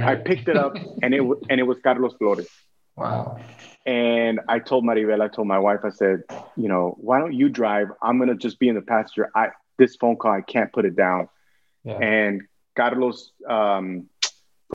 I 0.01 0.15
picked 0.15 0.49
it 0.49 0.57
up 0.57 0.77
and 1.03 1.15
it 1.15 1.23
and 1.51 1.61
it 1.61 1.65
was 1.65 1.79
Carlos 1.83 2.15
Flores. 2.19 2.49
Wow. 2.97 3.39
And 3.87 4.41
I 4.49 4.59
told 4.59 4.85
Maribel, 4.85 5.21
I 5.21 5.29
told 5.29 5.49
my 5.49 5.59
wife, 5.59 5.81
I 5.85 5.91
said, 5.91 6.23
you 6.57 6.69
know, 6.69 6.95
why 6.99 7.19
don't 7.19 7.33
you 7.33 7.49
drive? 7.49 7.89
I'm 8.03 8.19
gonna 8.19 8.35
just 8.35 8.59
be 8.59 8.69
in 8.69 8.75
the 8.75 8.83
passenger. 8.83 9.31
I 9.35 9.49
this 9.79 9.97
phone 9.97 10.17
call, 10.17 10.33
I 10.33 10.43
can't 10.43 10.73
put 10.73 10.85
it 10.85 10.97
down. 10.97 11.29
Yeah. 11.85 11.99
And 11.99 12.43
Carlos 12.77 13.33
um, 13.49 14.09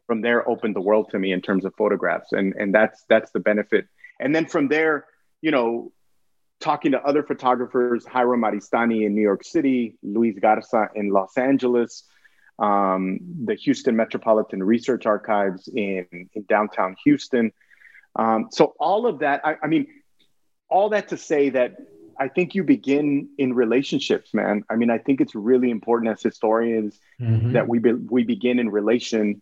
from 0.05 0.21
there 0.21 0.47
opened 0.47 0.75
the 0.75 0.81
world 0.81 1.09
to 1.11 1.19
me 1.19 1.31
in 1.31 1.41
terms 1.41 1.65
of 1.65 1.73
photographs, 1.75 2.31
and 2.31 2.53
and 2.55 2.73
that's 2.73 3.03
that's 3.07 3.31
the 3.31 3.39
benefit. 3.39 3.87
And 4.19 4.35
then 4.35 4.45
from 4.47 4.67
there, 4.67 5.05
you 5.41 5.51
know, 5.51 5.91
talking 6.59 6.91
to 6.91 7.01
other 7.03 7.23
photographers, 7.23 8.05
Hiram 8.05 8.41
Maristany 8.41 9.05
in 9.05 9.13
New 9.13 9.21
York 9.21 9.43
City, 9.43 9.95
Luis 10.01 10.37
Garza 10.39 10.89
in 10.95 11.09
Los 11.09 11.37
Angeles, 11.37 12.03
um, 12.59 13.19
the 13.45 13.55
Houston 13.55 13.95
Metropolitan 13.95 14.63
Research 14.63 15.05
Archives 15.05 15.67
in, 15.67 16.07
in 16.11 16.43
downtown 16.49 16.95
Houston. 17.03 17.51
Um, 18.15 18.47
so 18.51 18.73
all 18.79 19.05
of 19.05 19.19
that, 19.19 19.41
I, 19.45 19.57
I, 19.63 19.67
mean, 19.67 19.87
all 20.69 20.89
that 20.89 21.09
to 21.09 21.17
say 21.17 21.49
that 21.51 21.77
I 22.19 22.27
think 22.27 22.55
you 22.55 22.63
begin 22.63 23.29
in 23.37 23.53
relationships, 23.53 24.33
man. 24.33 24.63
I 24.69 24.75
mean, 24.75 24.89
I 24.89 24.97
think 24.97 25.21
it's 25.21 25.35
really 25.35 25.69
important 25.69 26.11
as 26.11 26.23
historians 26.23 26.99
mm-hmm. 27.21 27.53
that 27.53 27.67
we 27.67 27.77
be, 27.77 27.93
we 27.93 28.23
begin 28.23 28.57
in 28.57 28.69
relation, 28.69 29.41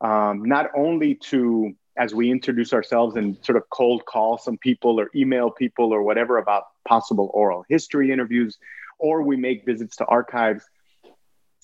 um, 0.00 0.44
not 0.44 0.70
only 0.76 1.14
to 1.14 1.74
as 1.98 2.14
we 2.14 2.30
introduce 2.30 2.72
ourselves 2.72 3.16
and 3.16 3.36
sort 3.44 3.56
of 3.56 3.68
cold 3.70 4.04
call 4.06 4.38
some 4.38 4.56
people 4.56 5.00
or 5.00 5.10
email 5.14 5.50
people 5.50 5.92
or 5.92 6.02
whatever 6.02 6.38
about 6.38 6.64
possible 6.86 7.30
oral 7.34 7.64
history 7.68 8.12
interviews, 8.12 8.56
or 8.98 9.22
we 9.22 9.36
make 9.36 9.66
visits 9.66 9.96
to 9.96 10.04
archives, 10.06 10.64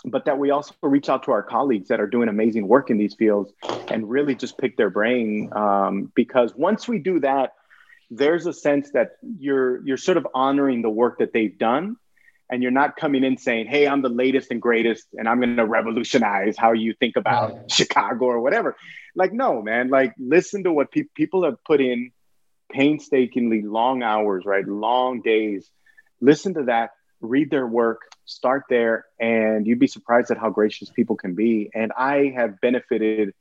but 0.04 0.24
that 0.26 0.36
we 0.38 0.50
also 0.50 0.74
reach 0.82 1.08
out 1.08 1.22
to 1.22 1.30
our 1.30 1.42
colleagues 1.42 1.88
that 1.88 2.00
are 2.00 2.06
doing 2.06 2.28
amazing 2.28 2.66
work 2.66 2.90
in 2.90 2.98
these 2.98 3.14
fields 3.14 3.52
and 3.88 4.10
really 4.10 4.34
just 4.34 4.58
pick 4.58 4.76
their 4.76 4.90
brain. 4.90 5.50
Um, 5.52 6.12
because 6.14 6.54
once 6.54 6.88
we 6.88 6.98
do 6.98 7.20
that, 7.20 7.52
there's 8.10 8.46
a 8.46 8.52
sense 8.52 8.90
that 8.90 9.12
you're 9.38 9.84
you're 9.86 9.96
sort 9.96 10.18
of 10.18 10.26
honoring 10.34 10.82
the 10.82 10.90
work 10.90 11.18
that 11.18 11.32
they've 11.32 11.56
done 11.56 11.96
and 12.50 12.62
you're 12.62 12.72
not 12.72 12.96
coming 12.96 13.24
in 13.24 13.36
saying, 13.36 13.66
"Hey, 13.66 13.86
I'm 13.86 14.02
the 14.02 14.08
latest 14.08 14.50
and 14.50 14.60
greatest, 14.60 15.06
and 15.14 15.28
I'm 15.28 15.40
going 15.40 15.56
to 15.56 15.66
revolutionize 15.66 16.56
how 16.56 16.72
you 16.72 16.94
think 16.94 17.16
about 17.16 17.52
right. 17.52 17.72
Chicago 17.72 18.26
or 18.26 18.40
whatever." 18.40 18.76
Like, 19.14 19.32
no, 19.32 19.62
man. 19.62 19.88
Like, 19.88 20.14
listen 20.18 20.64
to 20.64 20.72
what 20.72 20.90
pe- 20.90 21.08
people 21.14 21.44
have 21.44 21.62
put 21.64 21.80
in 21.80 22.10
painstakingly 22.70 23.62
long 23.62 24.02
hours, 24.02 24.44
right? 24.44 24.66
Long 24.66 25.22
days. 25.22 25.70
Listen 26.20 26.54
to 26.54 26.64
that. 26.64 26.90
Read 27.20 27.50
their 27.50 27.66
work. 27.66 28.02
Start 28.26 28.64
there, 28.68 29.06
and 29.18 29.66
you'd 29.66 29.78
be 29.78 29.86
surprised 29.86 30.30
at 30.30 30.38
how 30.38 30.50
gracious 30.50 30.90
people 30.90 31.16
can 31.16 31.34
be. 31.34 31.70
And 31.74 31.92
I 31.96 32.32
have 32.36 32.60
benefited 32.60 33.34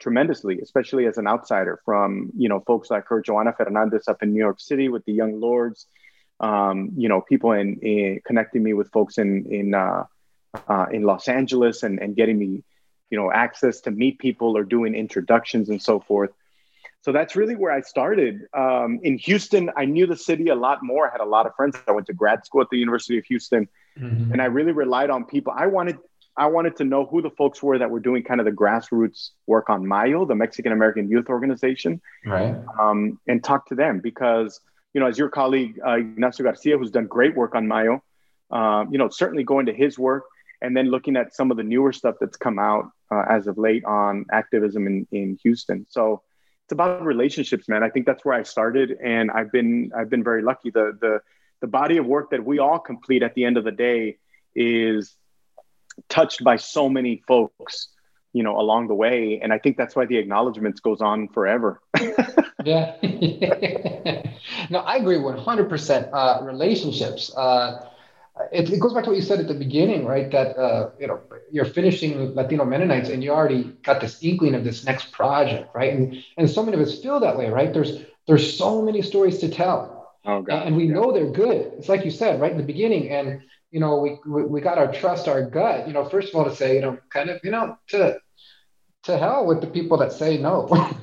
tremendously, 0.00 0.60
especially 0.60 1.06
as 1.06 1.18
an 1.18 1.26
outsider, 1.26 1.80
from 1.84 2.30
you 2.36 2.48
know 2.48 2.60
folks 2.60 2.90
like 2.90 3.06
her, 3.08 3.20
Johanna 3.20 3.52
Fernandez, 3.56 4.06
up 4.08 4.22
in 4.22 4.32
New 4.32 4.40
York 4.40 4.60
City 4.60 4.88
with 4.88 5.04
the 5.04 5.12
Young 5.12 5.40
Lords 5.40 5.86
um, 6.40 6.90
you 6.96 7.08
know, 7.08 7.20
people 7.20 7.52
in, 7.52 7.78
in, 7.80 8.20
connecting 8.26 8.62
me 8.62 8.72
with 8.72 8.90
folks 8.90 9.18
in 9.18 9.46
in 9.46 9.74
uh, 9.74 10.04
uh, 10.68 10.86
in 10.92 11.02
Los 11.02 11.28
Angeles 11.28 11.82
and 11.82 12.00
and 12.00 12.16
getting 12.16 12.38
me, 12.38 12.62
you 13.10 13.18
know, 13.18 13.30
access 13.32 13.80
to 13.82 13.90
meet 13.90 14.18
people 14.18 14.56
or 14.56 14.64
doing 14.64 14.94
introductions 14.94 15.68
and 15.68 15.82
so 15.82 16.00
forth. 16.00 16.30
So 17.02 17.12
that's 17.12 17.36
really 17.36 17.54
where 17.54 17.70
I 17.70 17.82
started. 17.82 18.46
Um, 18.54 18.98
in 19.02 19.18
Houston, 19.18 19.70
I 19.76 19.84
knew 19.84 20.06
the 20.06 20.16
city 20.16 20.48
a 20.48 20.54
lot 20.54 20.82
more. 20.82 21.06
I 21.06 21.12
had 21.12 21.20
a 21.20 21.26
lot 21.26 21.44
of 21.44 21.54
friends. 21.54 21.76
I 21.86 21.92
went 21.92 22.06
to 22.06 22.14
grad 22.14 22.46
school 22.46 22.62
at 22.62 22.70
the 22.70 22.78
University 22.78 23.18
of 23.18 23.24
Houston, 23.26 23.68
mm-hmm. 23.98 24.32
and 24.32 24.40
I 24.40 24.46
really 24.46 24.72
relied 24.72 25.10
on 25.10 25.24
people. 25.24 25.52
I 25.54 25.66
wanted 25.66 25.98
I 26.36 26.46
wanted 26.46 26.76
to 26.76 26.84
know 26.84 27.06
who 27.06 27.22
the 27.22 27.30
folks 27.30 27.62
were 27.62 27.78
that 27.78 27.90
were 27.90 28.00
doing 28.00 28.22
kind 28.24 28.40
of 28.40 28.46
the 28.46 28.52
grassroots 28.52 29.30
work 29.46 29.70
on 29.70 29.86
MAYO, 29.86 30.26
the 30.26 30.34
Mexican 30.34 30.72
American 30.72 31.08
Youth 31.08 31.28
Organization, 31.28 32.00
right? 32.26 32.56
Um, 32.80 33.20
and 33.28 33.42
talk 33.44 33.68
to 33.68 33.74
them 33.74 34.00
because 34.00 34.60
you 34.94 35.00
know, 35.00 35.06
as 35.06 35.18
your 35.18 35.28
colleague 35.28 35.78
uh, 35.86 35.98
Ignacio 35.98 36.44
Garcia, 36.44 36.78
who's 36.78 36.90
done 36.90 37.06
great 37.06 37.36
work 37.36 37.54
on 37.54 37.66
MAYO, 37.66 38.02
uh, 38.50 38.84
you 38.90 38.96
know, 38.96 39.08
certainly 39.08 39.44
going 39.44 39.66
to 39.66 39.74
his 39.74 39.98
work 39.98 40.24
and 40.62 40.76
then 40.76 40.86
looking 40.86 41.16
at 41.16 41.34
some 41.34 41.50
of 41.50 41.56
the 41.56 41.62
newer 41.62 41.92
stuff 41.92 42.14
that's 42.20 42.36
come 42.36 42.58
out 42.58 42.90
uh, 43.10 43.24
as 43.28 43.46
of 43.46 43.58
late 43.58 43.84
on 43.84 44.24
activism 44.32 44.86
in, 44.86 45.06
in 45.12 45.38
Houston. 45.42 45.84
So 45.90 46.22
it's 46.64 46.72
about 46.72 47.04
relationships, 47.04 47.68
man. 47.68 47.82
I 47.82 47.90
think 47.90 48.06
that's 48.06 48.24
where 48.24 48.34
I 48.34 48.44
started, 48.44 48.96
and 49.02 49.30
I've 49.30 49.52
been 49.52 49.90
I've 49.94 50.08
been 50.08 50.24
very 50.24 50.42
lucky. 50.42 50.70
The 50.70 50.96
the 50.98 51.20
the 51.60 51.66
body 51.66 51.98
of 51.98 52.06
work 52.06 52.30
that 52.30 52.42
we 52.44 52.58
all 52.58 52.78
complete 52.78 53.22
at 53.22 53.34
the 53.34 53.44
end 53.44 53.58
of 53.58 53.64
the 53.64 53.72
day 53.72 54.16
is 54.54 55.14
touched 56.08 56.42
by 56.42 56.56
so 56.56 56.88
many 56.88 57.22
folks 57.28 57.88
you 58.34 58.42
know 58.42 58.60
along 58.60 58.88
the 58.88 58.94
way. 58.94 59.40
And 59.42 59.52
i 59.52 59.58
think 59.58 59.78
that's 59.78 59.96
why 59.96 60.04
the 60.04 60.18
acknowledgments 60.18 60.80
goes 60.80 61.00
on 61.00 61.28
forever. 61.28 61.80
Yeah. 62.64 62.96
No 64.70 64.78
i 64.78 64.96
agree 64.96 65.16
100% 65.16 66.10
uh, 66.12 66.44
relationships 66.44 67.30
uh, 67.36 67.86
it, 68.52 68.70
it, 68.70 68.80
goes 68.80 68.92
back 68.94 69.04
to 69.04 69.10
what 69.10 69.16
you 69.16 69.22
said 69.22 69.38
at 69.40 69.48
the 69.48 69.54
beginning 69.54 70.04
right? 70.06 70.30
That 70.30 70.56
uh, 70.56 70.90
you 70.98 71.06
know 71.06 71.20
you're 71.52 71.66
finishing 71.66 72.34
latino 72.34 72.64
mennonites 72.64 73.10
and 73.10 73.22
you 73.22 73.30
already 73.30 73.64
got 73.82 74.00
this 74.00 74.22
inkling 74.22 74.54
of 74.54 74.64
this 74.64 74.84
next 74.84 75.12
project 75.12 75.74
right? 75.74 75.92
And 75.92 76.24
and 76.38 76.48
so 76.48 76.64
many 76.64 76.76
of 76.76 76.82
us 76.86 76.98
feel 77.00 77.20
that 77.20 77.36
way 77.36 77.50
right? 77.50 77.72
There's 77.72 78.02
there's 78.26 78.56
so 78.56 78.80
many 78.82 79.02
stories 79.02 79.38
to 79.38 79.48
tell. 79.48 80.14
Oh, 80.26 80.40
God. 80.40 80.66
and 80.66 80.74
we 80.74 80.86
yeah. 80.86 80.94
know 80.94 81.12
they're 81.12 81.30
good. 81.30 81.72
It's 81.76 81.88
like 81.88 82.04
you 82.04 82.10
said 82.10 82.40
right 82.40 82.50
in 82.50 82.56
the 82.56 82.64
beginning. 82.64 83.10
And 83.10 83.42
you 83.74 83.80
know, 83.80 83.96
we, 83.96 84.20
we, 84.24 84.44
we 84.44 84.60
got 84.60 84.76
to 84.76 84.96
trust, 85.00 85.26
our 85.26 85.42
gut, 85.42 85.88
you 85.88 85.92
know, 85.92 86.04
first 86.04 86.28
of 86.28 86.36
all, 86.36 86.44
to 86.44 86.54
say, 86.54 86.76
you 86.76 86.80
know, 86.80 86.96
kind 87.10 87.28
of, 87.28 87.40
you 87.42 87.50
know, 87.50 87.76
to, 87.88 88.16
to 89.02 89.18
hell 89.18 89.44
with 89.46 89.60
the 89.60 89.66
people 89.66 89.96
that 89.96 90.12
say 90.12 90.38
no. 90.38 90.68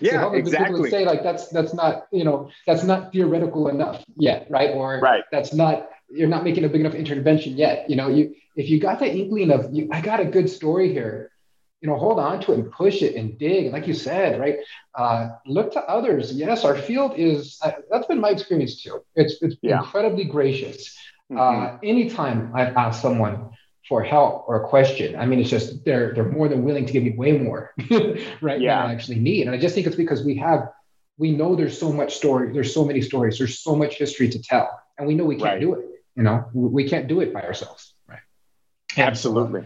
yeah, 0.00 0.32
exactly. 0.32 0.88
say 0.88 1.04
like 1.04 1.24
that's 1.24 1.48
that's 1.48 1.74
not 1.74 2.06
you 2.10 2.24
know 2.24 2.48
that's 2.66 2.82
not 2.82 3.12
theoretical 3.12 3.68
enough 3.68 4.02
yet, 4.16 4.46
right? 4.48 4.70
Or 4.70 5.00
right. 5.00 5.24
that's 5.32 5.52
not 5.52 5.90
you're 6.08 6.28
not 6.28 6.44
making 6.44 6.64
a 6.64 6.68
big 6.68 6.80
enough 6.80 6.94
intervention 6.94 7.58
yet. 7.58 7.90
You 7.90 7.96
know, 7.96 8.08
you 8.08 8.34
if 8.56 8.70
you 8.70 8.80
got 8.80 9.00
the 9.00 9.12
inkling 9.12 9.50
of 9.50 9.74
you, 9.74 9.88
I 9.92 10.00
got 10.00 10.20
a 10.20 10.24
good 10.24 10.48
story 10.48 10.92
here, 10.92 11.30
you 11.82 11.88
know, 11.88 11.96
hold 11.96 12.20
on 12.20 12.40
to 12.42 12.52
it 12.52 12.58
and 12.60 12.70
push 12.70 13.02
it 13.02 13.16
and 13.16 13.36
dig. 13.36 13.72
Like 13.72 13.88
you 13.88 13.94
said, 13.94 14.40
right? 14.40 14.58
Uh, 14.94 15.30
look 15.44 15.72
to 15.72 15.80
others. 15.80 16.32
Yes, 16.32 16.64
our 16.64 16.78
field 16.78 17.14
is 17.16 17.58
uh, 17.62 17.72
that's 17.90 18.06
been 18.06 18.20
my 18.20 18.30
experience 18.30 18.80
too. 18.80 19.00
It's 19.16 19.42
it's 19.42 19.56
yeah. 19.60 19.80
incredibly 19.80 20.24
gracious. 20.24 20.96
Mm-hmm. 21.32 21.76
Uh, 21.76 21.78
anytime 21.82 22.52
I've 22.54 22.76
asked 22.76 23.02
someone 23.02 23.52
for 23.88 24.02
help 24.02 24.44
or 24.48 24.62
a 24.62 24.68
question. 24.68 25.16
I 25.16 25.26
mean, 25.26 25.40
it's 25.40 25.50
just 25.50 25.84
they're 25.84 26.14
they're 26.14 26.30
more 26.30 26.48
than 26.48 26.62
willing 26.62 26.86
to 26.86 26.92
give 26.92 27.02
me 27.02 27.10
way 27.10 27.32
more, 27.32 27.74
right? 28.40 28.60
Yeah. 28.60 28.82
Than 28.82 28.90
I 28.90 28.92
actually 28.94 29.18
need. 29.18 29.46
And 29.46 29.54
I 29.54 29.58
just 29.58 29.74
think 29.74 29.86
it's 29.86 29.96
because 29.96 30.24
we 30.24 30.36
have 30.36 30.68
we 31.18 31.32
know 31.32 31.54
there's 31.54 31.78
so 31.78 31.92
much 31.92 32.16
story, 32.16 32.52
there's 32.52 32.72
so 32.72 32.84
many 32.84 33.00
stories, 33.02 33.38
there's 33.38 33.58
so 33.60 33.76
much 33.76 33.96
history 33.96 34.28
to 34.30 34.42
tell, 34.42 34.70
and 34.98 35.06
we 35.06 35.14
know 35.14 35.24
we 35.24 35.36
can't 35.36 35.44
right. 35.44 35.60
do 35.60 35.74
it. 35.74 35.86
You 36.16 36.22
know, 36.22 36.48
we 36.54 36.88
can't 36.88 37.08
do 37.08 37.20
it 37.20 37.32
by 37.32 37.42
ourselves, 37.42 37.94
right? 38.06 38.20
Absolutely. 38.96 39.62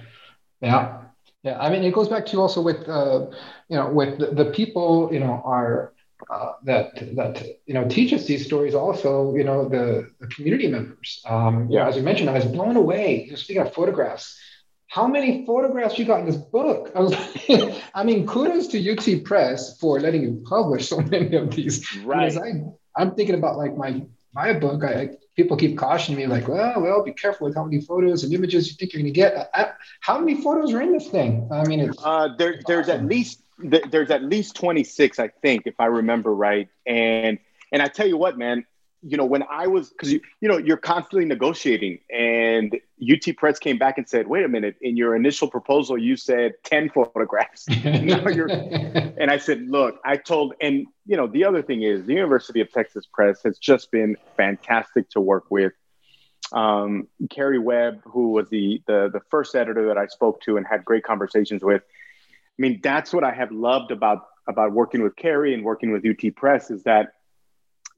yeah. 0.61 1.03
Yeah, 1.43 1.61
I 1.61 1.71
mean, 1.71 1.85
it 1.85 1.95
goes 1.95 2.09
back 2.09 2.27
to 2.27 2.41
also 2.41 2.61
with, 2.61 2.89
uh, 2.89 3.27
you 3.69 3.77
know, 3.77 3.89
with 3.89 4.19
the, 4.19 4.27
the 4.35 4.47
people, 4.47 5.11
you 5.13 5.21
know, 5.21 5.41
are 5.45 5.93
uh, 6.31 6.53
that 6.65 6.95
that 7.17 7.45
you 7.67 7.75
know 7.75 7.87
teach 7.89 8.13
us 8.13 8.27
these 8.27 8.45
stories 8.45 8.75
also 8.75 9.35
you 9.35 9.45
know 9.45 9.69
the, 9.69 10.11
the 10.21 10.27
community 10.29 10.67
members. 10.69 11.23
Um, 11.27 11.69
yeah. 11.71 11.89
as 11.89 11.97
you 11.97 12.03
mentioned 12.03 12.31
i 12.31 12.35
was 12.35 12.45
blown 12.45 12.77
away 12.77 13.27
just 13.29 13.45
speaking 13.45 13.63
of 13.63 13.73
photographs. 13.73 14.39
How 14.89 15.09
many 15.09 15.45
photographs 15.45 15.99
you 15.99 16.05
got 16.05 16.21
in 16.21 16.27
this 16.27 16.37
book? 16.37 16.93
I 16.97 17.01
was 17.01 17.15
i 17.95 18.03
mean 18.05 18.27
kudos 18.27 18.69
to 18.69 18.79
ut 18.91 19.25
press 19.25 19.79
for 19.79 20.01
letting 20.01 20.23
you 20.23 20.43
publish 20.49 20.89
so 20.89 21.01
many 21.15 21.37
of 21.37 21.55
these. 21.55 21.97
Right. 21.99 22.37
I, 22.37 22.63
i'm 22.97 23.15
thinking 23.15 23.35
about 23.35 23.57
like 23.57 23.77
my 23.77 24.03
my 24.35 24.53
book. 24.53 24.85
I, 24.85 25.17
people 25.35 25.57
keep 25.57 25.77
cautioning 25.77 26.19
me 26.19 26.27
like 26.27 26.49
well 26.49 26.81
well 26.81 27.03
be 27.05 27.13
careful 27.13 27.47
with 27.47 27.57
how 27.57 27.65
many 27.65 27.81
photos 27.81 28.25
and 28.25 28.33
images 28.33 28.69
you 28.69 28.75
think 28.75 28.93
you're 28.93 29.03
going 29.03 29.13
to 29.13 29.21
get 29.21 29.51
I, 29.55 29.73
how 30.01 30.19
many 30.19 30.41
photos 30.41 30.73
are 30.73 30.81
in 30.81 30.93
this 30.93 31.09
thing? 31.09 31.49
I 31.53 31.65
mean 31.65 31.93
uh, 32.03 32.29
there, 32.39 32.61
there's 32.67 32.89
awesome. 32.89 33.05
at 33.05 33.07
least 33.07 33.43
th- 33.61 33.85
there's 33.91 34.11
at 34.11 34.23
least 34.23 34.57
26, 34.57 35.19
I 35.19 35.29
think, 35.29 35.63
if 35.67 35.75
I 35.79 35.87
remember 35.87 36.35
right. 36.35 36.69
And 36.87 37.39
and 37.73 37.83
I 37.83 37.89
tell 37.89 38.07
you 38.07 38.17
what, 38.17 38.39
man, 38.39 38.65
you 39.03 39.17
know, 39.17 39.25
when 39.25 39.45
I 39.51 39.67
was 39.67 39.91
because 39.91 40.13
you 40.13 40.21
you 40.41 40.49
know 40.49 40.57
you're 40.57 40.77
constantly 40.77 41.25
negotiating, 41.25 41.99
and 42.11 42.75
UT 43.01 43.37
Press 43.37 43.59
came 43.59 43.79
back 43.79 43.99
and 43.99 44.09
said, 44.09 44.27
"Wait 44.27 44.45
a 44.45 44.49
minute, 44.49 44.77
in 44.81 44.97
your 44.97 45.15
initial 45.15 45.49
proposal, 45.49 45.99
you 45.99 46.17
said 46.17 46.55
10 46.65 46.91
photographs." 46.95 47.67
and 49.19 49.31
I 49.31 49.39
said, 49.39 49.69
"Look, 49.69 50.01
I 50.05 50.17
told, 50.17 50.55
and 50.61 50.87
you 51.05 51.17
know, 51.17 51.27
the 51.27 51.45
other 51.45 51.63
thing 51.63 51.83
is 51.83 52.05
the 52.05 52.15
University 52.15 52.61
of 52.61 52.71
Texas 52.73 53.07
Press 53.13 53.43
has 53.45 53.59
just 53.59 53.91
been 53.91 54.17
fantastic 54.37 55.09
to 55.11 55.21
work 55.21 55.45
with." 55.51 55.73
Um, 56.53 57.09
Kerry 57.31 57.59
Webb, 57.59 58.03
who 58.05 58.31
was 58.31 58.49
the, 58.49 58.83
the 58.87 59.11
the 59.13 59.21
first 59.31 59.55
editor 59.55 59.87
that 59.89 59.99
I 59.99 60.07
spoke 60.07 60.41
to 60.43 60.57
and 60.57 60.67
had 60.67 60.85
great 60.85 61.05
conversations 61.05 61.63
with, 61.63 61.83
I 62.59 62.63
mean, 62.63 62.81
that's 62.83 63.13
what 63.13 63.25
I 63.25 63.33
have 63.33 63.53
loved 63.53 63.91
about 63.91 64.27
about 64.49 64.73
working 64.73 65.03
with 65.03 65.17
Kerry 65.17 65.55
and 65.55 65.65
working 65.65 65.93
with 65.93 66.05
UT 66.07 66.35
Press 66.37 66.71
is 66.71 66.85
that 66.85 67.13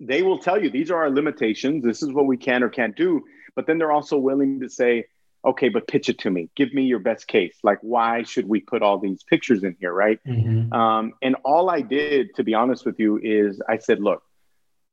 they 0.00 0.22
will 0.22 0.38
tell 0.38 0.62
you 0.62 0.70
these 0.70 0.90
are 0.90 0.96
our 0.96 1.10
limitations. 1.10 1.84
This 1.84 2.02
is 2.02 2.10
what 2.10 2.26
we 2.26 2.36
can 2.36 2.62
or 2.62 2.68
can't 2.68 2.96
do. 2.96 3.24
But 3.54 3.66
then 3.66 3.78
they're 3.78 3.92
also 3.92 4.16
willing 4.16 4.60
to 4.60 4.68
say, 4.68 5.06
okay, 5.44 5.68
but 5.68 5.86
pitch 5.86 6.08
it 6.08 6.18
to 6.20 6.30
me. 6.30 6.48
Give 6.56 6.72
me 6.72 6.84
your 6.84 6.98
best 6.98 7.26
case. 7.26 7.56
Like, 7.62 7.78
why 7.82 8.22
should 8.22 8.48
we 8.48 8.60
put 8.60 8.82
all 8.82 8.98
these 8.98 9.22
pictures 9.22 9.62
in 9.64 9.76
here, 9.80 9.92
right? 9.92 10.20
Mm-hmm. 10.26 10.72
Um, 10.72 11.12
and 11.22 11.36
all 11.44 11.70
I 11.70 11.80
did, 11.80 12.34
to 12.36 12.44
be 12.44 12.54
honest 12.54 12.84
with 12.84 12.98
you, 12.98 13.18
is 13.22 13.60
I 13.68 13.78
said, 13.78 14.00
look, 14.00 14.22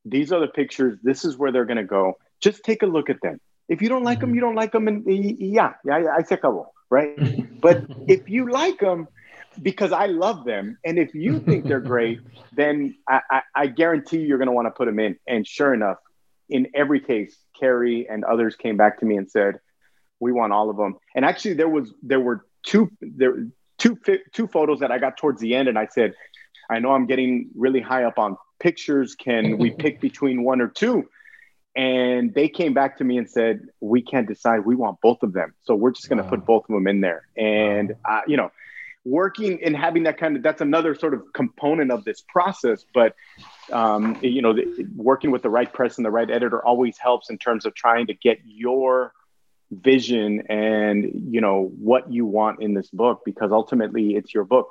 these 0.04 0.32
are 0.32 0.40
the 0.40 0.48
pictures. 0.48 0.98
This 1.04 1.26
is 1.26 1.38
where 1.38 1.52
they're 1.52 1.66
going 1.66 1.78
to 1.78 1.84
go. 1.84 2.18
Just 2.42 2.64
take 2.64 2.84
a 2.84 2.86
look 2.86 3.10
at 3.10 3.22
them. 3.22 3.40
If 3.68 3.82
you 3.82 3.90
don't 3.90 4.04
like 4.04 4.20
mm-hmm. 4.20 4.28
them, 4.28 4.36
you 4.36 4.42
don't 4.42 4.56
like 4.56 4.72
them, 4.72 4.88
and 4.88 5.04
yeah, 5.08 5.74
yeah, 5.84 6.16
I 6.16 6.22
se 6.22 6.36
acabó, 6.36 6.68
right? 6.92 7.60
but 7.62 7.84
if 8.08 8.30
you 8.30 8.52
like 8.52 8.80
them, 8.80 9.08
because 9.62 9.92
I 9.92 10.08
love 10.08 10.46
them. 10.46 10.78
And 10.86 10.98
if 10.98 11.14
you 11.14 11.40
think 11.40 11.66
they're 11.66 11.80
great, 11.96 12.20
then 12.54 12.96
I, 13.08 13.22
I, 13.30 13.42
I 13.56 13.68
guarantee 13.68 14.20
you're 14.20 14.38
going 14.38 14.48
to 14.48 14.54
want 14.54 14.68
to 14.68 14.72
put 14.72 14.86
them 14.86 15.00
in. 15.00 15.18
And 15.28 15.48
sure 15.48 15.74
enough, 15.74 15.98
in 16.50 16.68
every 16.74 17.00
case, 17.00 17.36
Kerry 17.60 18.08
and 18.10 18.24
others 18.24 18.56
came 18.56 18.78
back 18.78 19.00
to 19.00 19.06
me 19.06 19.18
and 19.18 19.30
said, 19.30 19.60
"We 20.20 20.32
want 20.32 20.54
all 20.54 20.70
of 20.70 20.78
them." 20.78 20.98
And 21.16 21.26
actually, 21.26 21.54
there 21.54 21.70
was 21.70 21.94
there 22.04 22.20
were 22.20 22.46
two 22.64 22.92
there 23.02 23.48
two 23.78 23.98
two 24.34 24.48
photos 24.48 24.80
that 24.80 24.92
I 24.92 25.00
got 25.00 25.18
towards 25.18 25.42
the 25.42 25.56
end, 25.56 25.68
and 25.68 25.78
I 25.78 25.88
said, 25.88 26.14
"I 26.70 26.80
know 26.80 26.92
I'm 26.92 27.08
getting 27.08 27.50
really 27.56 27.82
high 27.82 28.04
up 28.04 28.20
on 28.20 28.38
pictures. 28.60 29.16
Can 29.16 29.58
we 29.58 29.72
pick 29.84 30.00
between 30.02 30.44
one 30.44 30.62
or 30.62 30.68
two? 30.68 31.10
And 31.76 32.34
they 32.34 32.48
came 32.48 32.74
back 32.74 32.98
to 33.00 33.04
me 33.04 33.18
and 33.18 33.30
said, 33.30 33.68
"We 33.82 34.02
can't 34.02 34.28
decide. 34.28 34.66
We 34.66 34.76
want 34.76 35.02
both 35.02 35.24
of 35.24 35.34
them, 35.34 35.54
so 35.64 35.76
we're 35.76 35.92
just 35.92 36.10
going 36.10 36.18
to 36.18 36.24
wow. 36.24 36.30
put 36.30 36.46
both 36.46 36.64
of 36.70 36.74
them 36.74 36.88
in 36.88 37.02
there." 37.02 37.28
And 37.36 37.96
wow. 38.08 38.18
uh, 38.18 38.22
you 38.28 38.38
know, 38.38 38.52
working 39.06 39.64
and 39.64 39.78
having 39.78 40.04
that 40.04 40.18
kind 40.18 40.36
of 40.36 40.44
that's 40.44 40.62
another 40.62 40.96
sort 40.96 41.14
of 41.14 41.22
component 41.34 41.92
of 41.92 42.04
this 42.04 42.22
process. 42.28 42.84
But 42.94 43.16
um, 43.72 44.18
you 44.22 44.42
know, 44.42 44.54
the, 44.54 44.88
working 44.96 45.32
with 45.32 45.44
the 45.44 45.50
right 45.50 45.72
press 45.72 45.98
and 45.98 46.06
the 46.06 46.12
right 46.12 46.30
editor 46.30 46.66
always 46.66 46.98
helps 46.98 47.30
in 47.30 47.38
terms 47.38 47.66
of 47.66 47.76
trying 47.76 48.08
to 48.08 48.14
get 48.14 48.40
your 48.44 49.14
vision 49.72 50.44
and 50.48 51.30
you 51.30 51.42
know 51.42 51.72
what 51.80 52.12
you 52.12 52.26
want 52.26 52.62
in 52.62 52.76
this 52.76 52.88
book 52.90 53.24
because 53.26 53.52
ultimately 53.52 54.16
it's 54.16 54.32
your 54.34 54.44
book 54.44 54.70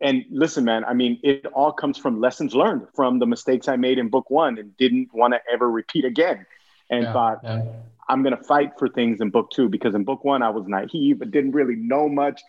and 0.00 0.24
listen, 0.30 0.64
man, 0.64 0.84
I 0.84 0.94
mean, 0.94 1.18
it 1.22 1.44
all 1.46 1.72
comes 1.72 1.98
from 1.98 2.20
lessons 2.20 2.54
learned 2.54 2.86
from 2.94 3.18
the 3.18 3.26
mistakes 3.26 3.66
I 3.66 3.76
made 3.76 3.98
in 3.98 4.08
book 4.08 4.30
one 4.30 4.58
and 4.58 4.76
didn't 4.76 5.12
want 5.12 5.34
to 5.34 5.40
ever 5.52 5.68
repeat 5.68 6.04
again. 6.04 6.46
And 6.88 7.02
yeah, 7.02 7.12
thought, 7.12 7.40
yeah. 7.42 7.62
I'm 8.08 8.22
going 8.22 8.36
to 8.36 8.42
fight 8.42 8.78
for 8.78 8.88
things 8.88 9.20
in 9.20 9.30
book 9.30 9.50
two 9.50 9.68
because 9.68 9.94
in 9.94 10.04
book 10.04 10.24
one, 10.24 10.42
I 10.42 10.50
was 10.50 10.66
naive 10.68 11.20
and 11.20 11.32
didn't 11.32 11.52
really 11.52 11.74
know 11.74 12.08
much. 12.08 12.40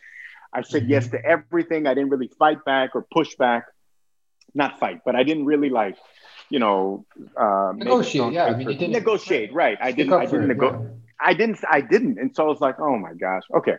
I 0.54 0.62
said 0.62 0.84
mm-hmm. 0.84 0.92
yes 0.92 1.08
to 1.10 1.24
everything. 1.24 1.88
I 1.88 1.94
didn't 1.94 2.10
really 2.10 2.32
fight 2.40 2.64
back 2.66 2.96
or 2.96 3.06
push 3.12 3.36
back. 3.36 3.66
Not 4.56 4.80
fight, 4.80 5.02
but 5.06 5.16
I 5.16 5.24
didn't 5.24 5.46
really 5.46 5.70
like, 5.70 5.96
you 6.50 6.58
know, 6.58 7.06
uh, 7.38 7.74
negotiate. 7.76 8.34
Yeah, 8.34 8.46
I 8.46 8.56
mean, 8.56 8.68
didn't 8.68 8.92
negotiate. 8.92 9.54
Right. 9.54 9.78
I 9.80 9.92
didn't. 9.92 10.14
I 10.14 10.26
didn't 10.26 10.48
negotiate. 10.48 10.90
I 11.22 11.34
didn't. 11.34 11.60
I 11.70 11.82
didn't. 11.82 12.18
And 12.18 12.36
so 12.36 12.46
I 12.46 12.48
was 12.48 12.60
like, 12.60 12.80
oh 12.80 12.98
my 12.98 13.14
gosh. 13.14 13.44
Okay. 13.54 13.76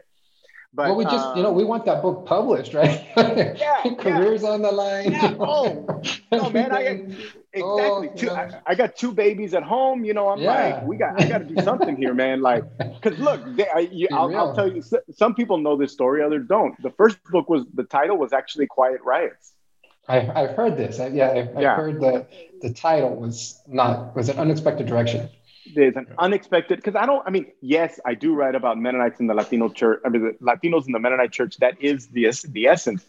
But 0.73 0.87
well, 0.87 0.97
we 0.97 1.05
just, 1.05 1.17
um, 1.17 1.37
you 1.37 1.43
know, 1.43 1.51
we 1.51 1.65
want 1.65 1.85
that 1.87 2.01
book 2.01 2.27
published, 2.27 2.75
right? 2.75 3.05
Yeah, 3.17 3.83
careers 3.99 4.43
yeah. 4.43 4.51
on 4.51 4.63
the 4.63 4.71
line. 4.71 5.11
Yeah. 5.11 5.35
Oh, 5.41 6.01
no, 6.31 6.49
man, 6.51 6.71
I 6.71 6.85
got, 6.85 6.93
exactly. 7.53 7.63
Oh, 7.63 8.13
two, 8.17 8.31
I, 8.31 8.61
I, 8.65 8.75
got 8.77 8.95
two 8.95 9.11
babies 9.11 9.53
at 9.55 9.65
home. 9.65 10.05
You 10.05 10.15
know, 10.15 10.29
I'm 10.29 10.39
yeah. 10.39 10.53
like, 10.53 10.87
we 10.87 10.97
got, 10.97 11.21
I 11.21 11.29
got 11.29 11.39
to 11.39 11.45
do 11.45 11.61
something 11.63 11.97
here, 11.97 12.15
man. 12.15 12.41
Like, 12.41 12.63
because 12.79 13.19
look, 13.19 13.41
they, 13.57 13.67
I, 13.69 13.81
you, 13.81 14.07
I'll, 14.13 14.35
I'll, 14.37 14.55
tell 14.55 14.73
you, 14.73 14.81
some 15.11 15.35
people 15.35 15.59
know 15.59 15.77
this 15.77 15.93
story, 15.93 16.23
others 16.23 16.47
don't. 16.49 16.81
The 16.83 16.91
first 16.91 17.19
book 17.25 17.51
was 17.51 17.65
the 17.75 17.85
title 17.85 18.17
was 18.17 18.33
actually 18.33 18.69
Quiet 18.69 19.01
Riots. 19.05 19.53
I, 20.09 20.19
I've 20.19 20.57
heard 20.57 20.77
this. 20.77 21.01
I, 21.01 21.09
yeah, 21.09 21.31
I've, 21.31 21.57
I've 21.57 21.77
heard 21.77 22.01
that 22.01 22.31
the 22.63 22.73
title 22.73 23.17
was 23.17 23.61
not 23.67 24.15
was 24.15 24.29
an 24.29 24.39
unexpected 24.39 24.87
direction 24.87 25.29
there's 25.75 25.97
an 25.97 26.07
unexpected 26.19 26.77
because 26.77 26.97
I 26.97 27.07
don't. 27.07 27.27
I 27.27 27.31
mean, 27.31 27.47
yes, 27.61 28.01
I 28.05 28.15
do 28.15 28.35
write 28.35 28.55
about 28.55 28.79
Mennonites 28.79 29.21
in 29.21 29.27
the 29.27 29.35
Latino 29.35 29.69
church. 29.69 30.01
I 30.05 30.09
mean, 30.09 30.23
the 30.23 30.45
Latinos 30.45 30.87
in 30.87 30.93
the 30.93 30.99
Mennonite 30.99 31.33
church. 31.33 31.57
That 31.59 31.81
is 31.83 32.09
the 32.09 32.31
the 32.49 32.67
essence. 32.67 33.05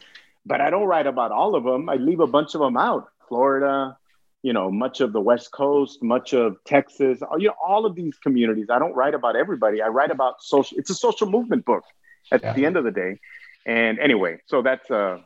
But 0.46 0.62
I 0.62 0.70
don't 0.70 0.88
write 0.88 1.08
about 1.08 1.32
all 1.32 1.56
of 1.56 1.64
them. 1.64 1.90
I 1.90 1.96
leave 1.96 2.20
a 2.20 2.28
bunch 2.28 2.56
of 2.56 2.62
them 2.62 2.76
out. 2.76 3.10
Florida, 3.28 3.98
you 4.42 4.54
know, 4.54 4.72
much 4.72 5.02
of 5.02 5.14
the 5.14 5.22
West 5.22 5.52
Coast, 5.52 6.02
much 6.02 6.34
of 6.34 6.58
Texas. 6.66 7.20
You 7.38 7.50
know, 7.50 7.56
all 7.64 7.86
of 7.86 7.96
these 7.96 8.18
communities. 8.18 8.68
I 8.70 8.80
don't 8.80 8.94
write 8.94 9.14
about 9.14 9.36
everybody. 9.36 9.82
I 9.82 9.88
write 9.88 10.12
about 10.12 10.42
social. 10.42 10.78
It's 10.78 10.90
a 10.90 10.96
social 10.96 11.30
movement 11.30 11.66
book 11.66 11.84
at 12.32 12.42
yeah. 12.42 12.54
the 12.54 12.66
end 12.66 12.78
of 12.78 12.84
the 12.84 12.92
day. 12.92 13.20
And 13.66 14.00
anyway, 14.00 14.40
so 14.48 14.62
that's 14.62 14.90
uh, 14.90 15.20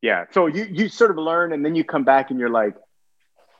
yeah. 0.00 0.24
So 0.32 0.46
you 0.46 0.66
you 0.70 0.88
sort 0.88 1.10
of 1.10 1.18
learn, 1.18 1.52
and 1.52 1.64
then 1.64 1.74
you 1.74 1.84
come 1.84 2.04
back, 2.04 2.30
and 2.30 2.40
you're 2.40 2.50
like, 2.50 2.74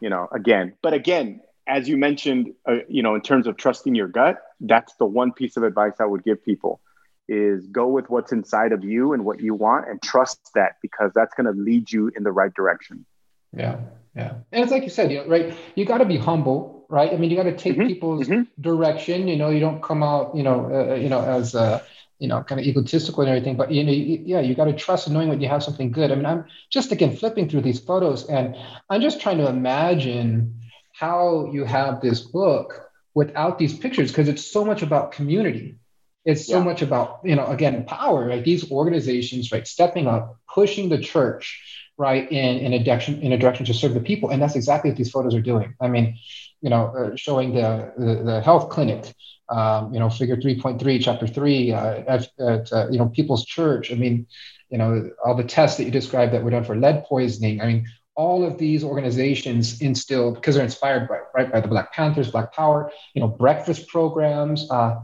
you 0.01 0.09
know, 0.09 0.29
again. 0.33 0.75
But 0.83 0.95
again, 0.95 1.41
as 1.67 1.89
you 1.89 1.97
mentioned, 1.97 2.55
uh, 2.69 2.77
you 2.89 3.03
know, 3.03 3.15
in 3.15 3.21
terms 3.21 3.47
of 3.47 3.57
trusting 3.57 3.95
your 3.95 4.09
gut, 4.09 4.43
that's 4.61 4.95
the 4.97 5.07
one 5.07 5.33
piece 5.33 5.57
of 5.57 5.63
advice 5.63 5.95
I 5.99 6.05
would 6.05 6.25
give 6.25 6.45
people 6.45 6.81
is 7.29 7.67
go 7.67 7.89
with 7.89 8.09
what's 8.09 8.31
inside 8.31 8.73
of 8.73 8.85
you 8.85 9.13
and 9.13 9.25
what 9.25 9.41
you 9.41 9.55
want 9.55 9.89
and 9.89 10.01
trust 10.01 10.51
that 10.55 10.77
because 10.81 11.11
that's 11.15 11.35
going 11.35 11.47
to 11.47 11.61
lead 11.61 11.91
you 11.91 12.11
in 12.17 12.23
the 12.23 12.31
right 12.31 12.55
direction. 12.55 13.05
Yeah. 13.53 13.81
Yeah. 14.15 14.35
And 14.53 14.63
it's 14.63 14.73
like 14.73 14.85
you 14.85 14.91
said, 14.91 15.11
you 15.11 15.19
know, 15.19 15.27
right. 15.27 15.55
You 15.75 15.85
got 15.85 15.99
to 15.99 16.05
be 16.05 16.17
humble, 16.17 16.87
right? 16.89 17.13
I 17.13 17.17
mean, 17.17 17.31
you 17.31 17.37
got 17.37 17.43
to 17.45 17.57
take 17.57 17.75
mm-hmm. 17.75 17.89
people's 17.89 18.29
mm-hmm. 18.29 18.43
direction, 18.61 19.29
you 19.29 19.37
know, 19.37 19.51
you 19.51 19.61
don't 19.61 19.83
come 19.83 20.03
out, 20.03 20.35
you 20.35 20.43
know, 20.43 20.91
uh, 20.91 20.95
you 20.95 21.09
know, 21.09 21.21
as, 21.21 21.55
uh, 21.55 21.83
you 22.19 22.29
know, 22.29 22.43
kind 22.43 22.61
of 22.61 22.67
egotistical 22.67 23.23
and 23.23 23.31
everything, 23.31 23.57
but 23.57 23.71
you 23.71 23.85
know, 23.85 23.93
you, 23.93 24.23
yeah, 24.25 24.41
you 24.41 24.55
got 24.55 24.65
to 24.65 24.73
trust 24.73 25.07
in 25.07 25.13
knowing 25.13 25.29
when 25.29 25.41
you 25.41 25.49
have 25.49 25.63
something 25.63 25.91
good. 25.91 26.11
I 26.11 26.15
mean, 26.15 26.25
I'm 26.25 26.47
just 26.71 26.93
again 26.93 27.15
flipping 27.15 27.49
through 27.49 27.61
these 27.61 27.79
photos 27.79 28.27
and 28.27 28.57
I'm 28.89 29.03
just 29.03 29.21
trying 29.21 29.37
to 29.39 29.49
imagine, 29.49 30.61
how 30.99 31.51
you 31.53 31.65
have 31.65 32.01
this 32.01 32.21
book 32.21 32.91
without 33.15 33.59
these 33.59 33.79
pictures 33.79 34.11
because 34.11 34.29
it's 34.29 34.45
so 34.51 34.65
much 34.65 34.83
about 34.83 35.13
community. 35.13 35.77
It's 36.25 36.47
so 36.47 36.59
yeah. 36.59 36.65
much 36.65 36.83
about 36.83 37.21
you 37.23 37.37
know 37.37 37.47
again 37.47 37.85
power 37.85 38.27
right? 38.27 38.45
These 38.45 38.71
organizations 38.71 39.53
right 39.53 39.67
stepping 39.67 40.07
up 40.07 40.39
pushing 40.53 40.89
the 40.89 40.99
church 40.99 41.63
right 41.99 42.31
in, 42.31 42.59
in 42.59 42.73
a 42.73 42.83
direction 42.83 43.21
in 43.21 43.33
a 43.33 43.39
direction 43.39 43.67
to 43.67 43.75
serve 43.75 43.95
the 43.95 44.01
people. 44.01 44.31
And 44.31 44.41
that's 44.41 44.57
exactly 44.57 44.91
what 44.91 44.97
these 44.97 45.11
photos 45.11 45.35
are 45.35 45.43
doing. 45.43 45.75
I 45.81 45.89
mean 45.89 46.19
you 46.63 46.71
know 46.71 46.87
uh, 46.87 47.17
showing 47.17 47.55
the, 47.55 47.93
the, 47.99 48.23
the 48.25 48.41
health 48.41 48.71
clinic 48.71 49.15
um, 49.51 49.93
you 49.93 50.01
know 50.01 50.09
figure 50.09 50.37
3.3 50.37 51.01
chapter 51.03 51.27
3 51.27 51.73
uh, 51.73 51.77
at, 52.09 52.29
at 52.41 52.73
uh, 52.73 52.89
you 52.91 52.99
know 52.99 53.09
people's 53.11 53.45
church. 53.45 53.93
I 53.93 53.97
mean 53.97 54.27
you 54.71 54.79
know 54.79 55.11
all 55.25 55.35
the 55.35 55.45
tests 55.45 55.77
that 55.77 55.85
you 55.85 55.91
described 55.91 56.33
that 56.33 56.43
were 56.43 56.51
done 56.51 56.65
for 56.65 56.75
lead 56.75 57.05
poisoning. 57.05 57.61
I 57.61 57.67
mean 57.67 57.87
all 58.17 58.45
of 58.45 58.59
these 58.59 58.83
organizations 58.83 59.81
instilled 59.81 60.37
because 60.37 60.55
they're 60.55 60.65
inspired 60.65 61.07
by 61.07 61.21
right 61.35 61.53
by 61.53 61.61
the 61.61 61.69
Black 61.69 61.93
Panthers, 61.93 62.31
Black 62.31 62.53
Power, 62.53 62.91
you 63.15 63.21
know, 63.21 63.29
breakfast 63.29 63.87
programs. 63.89 64.69
Uh, 64.71 65.01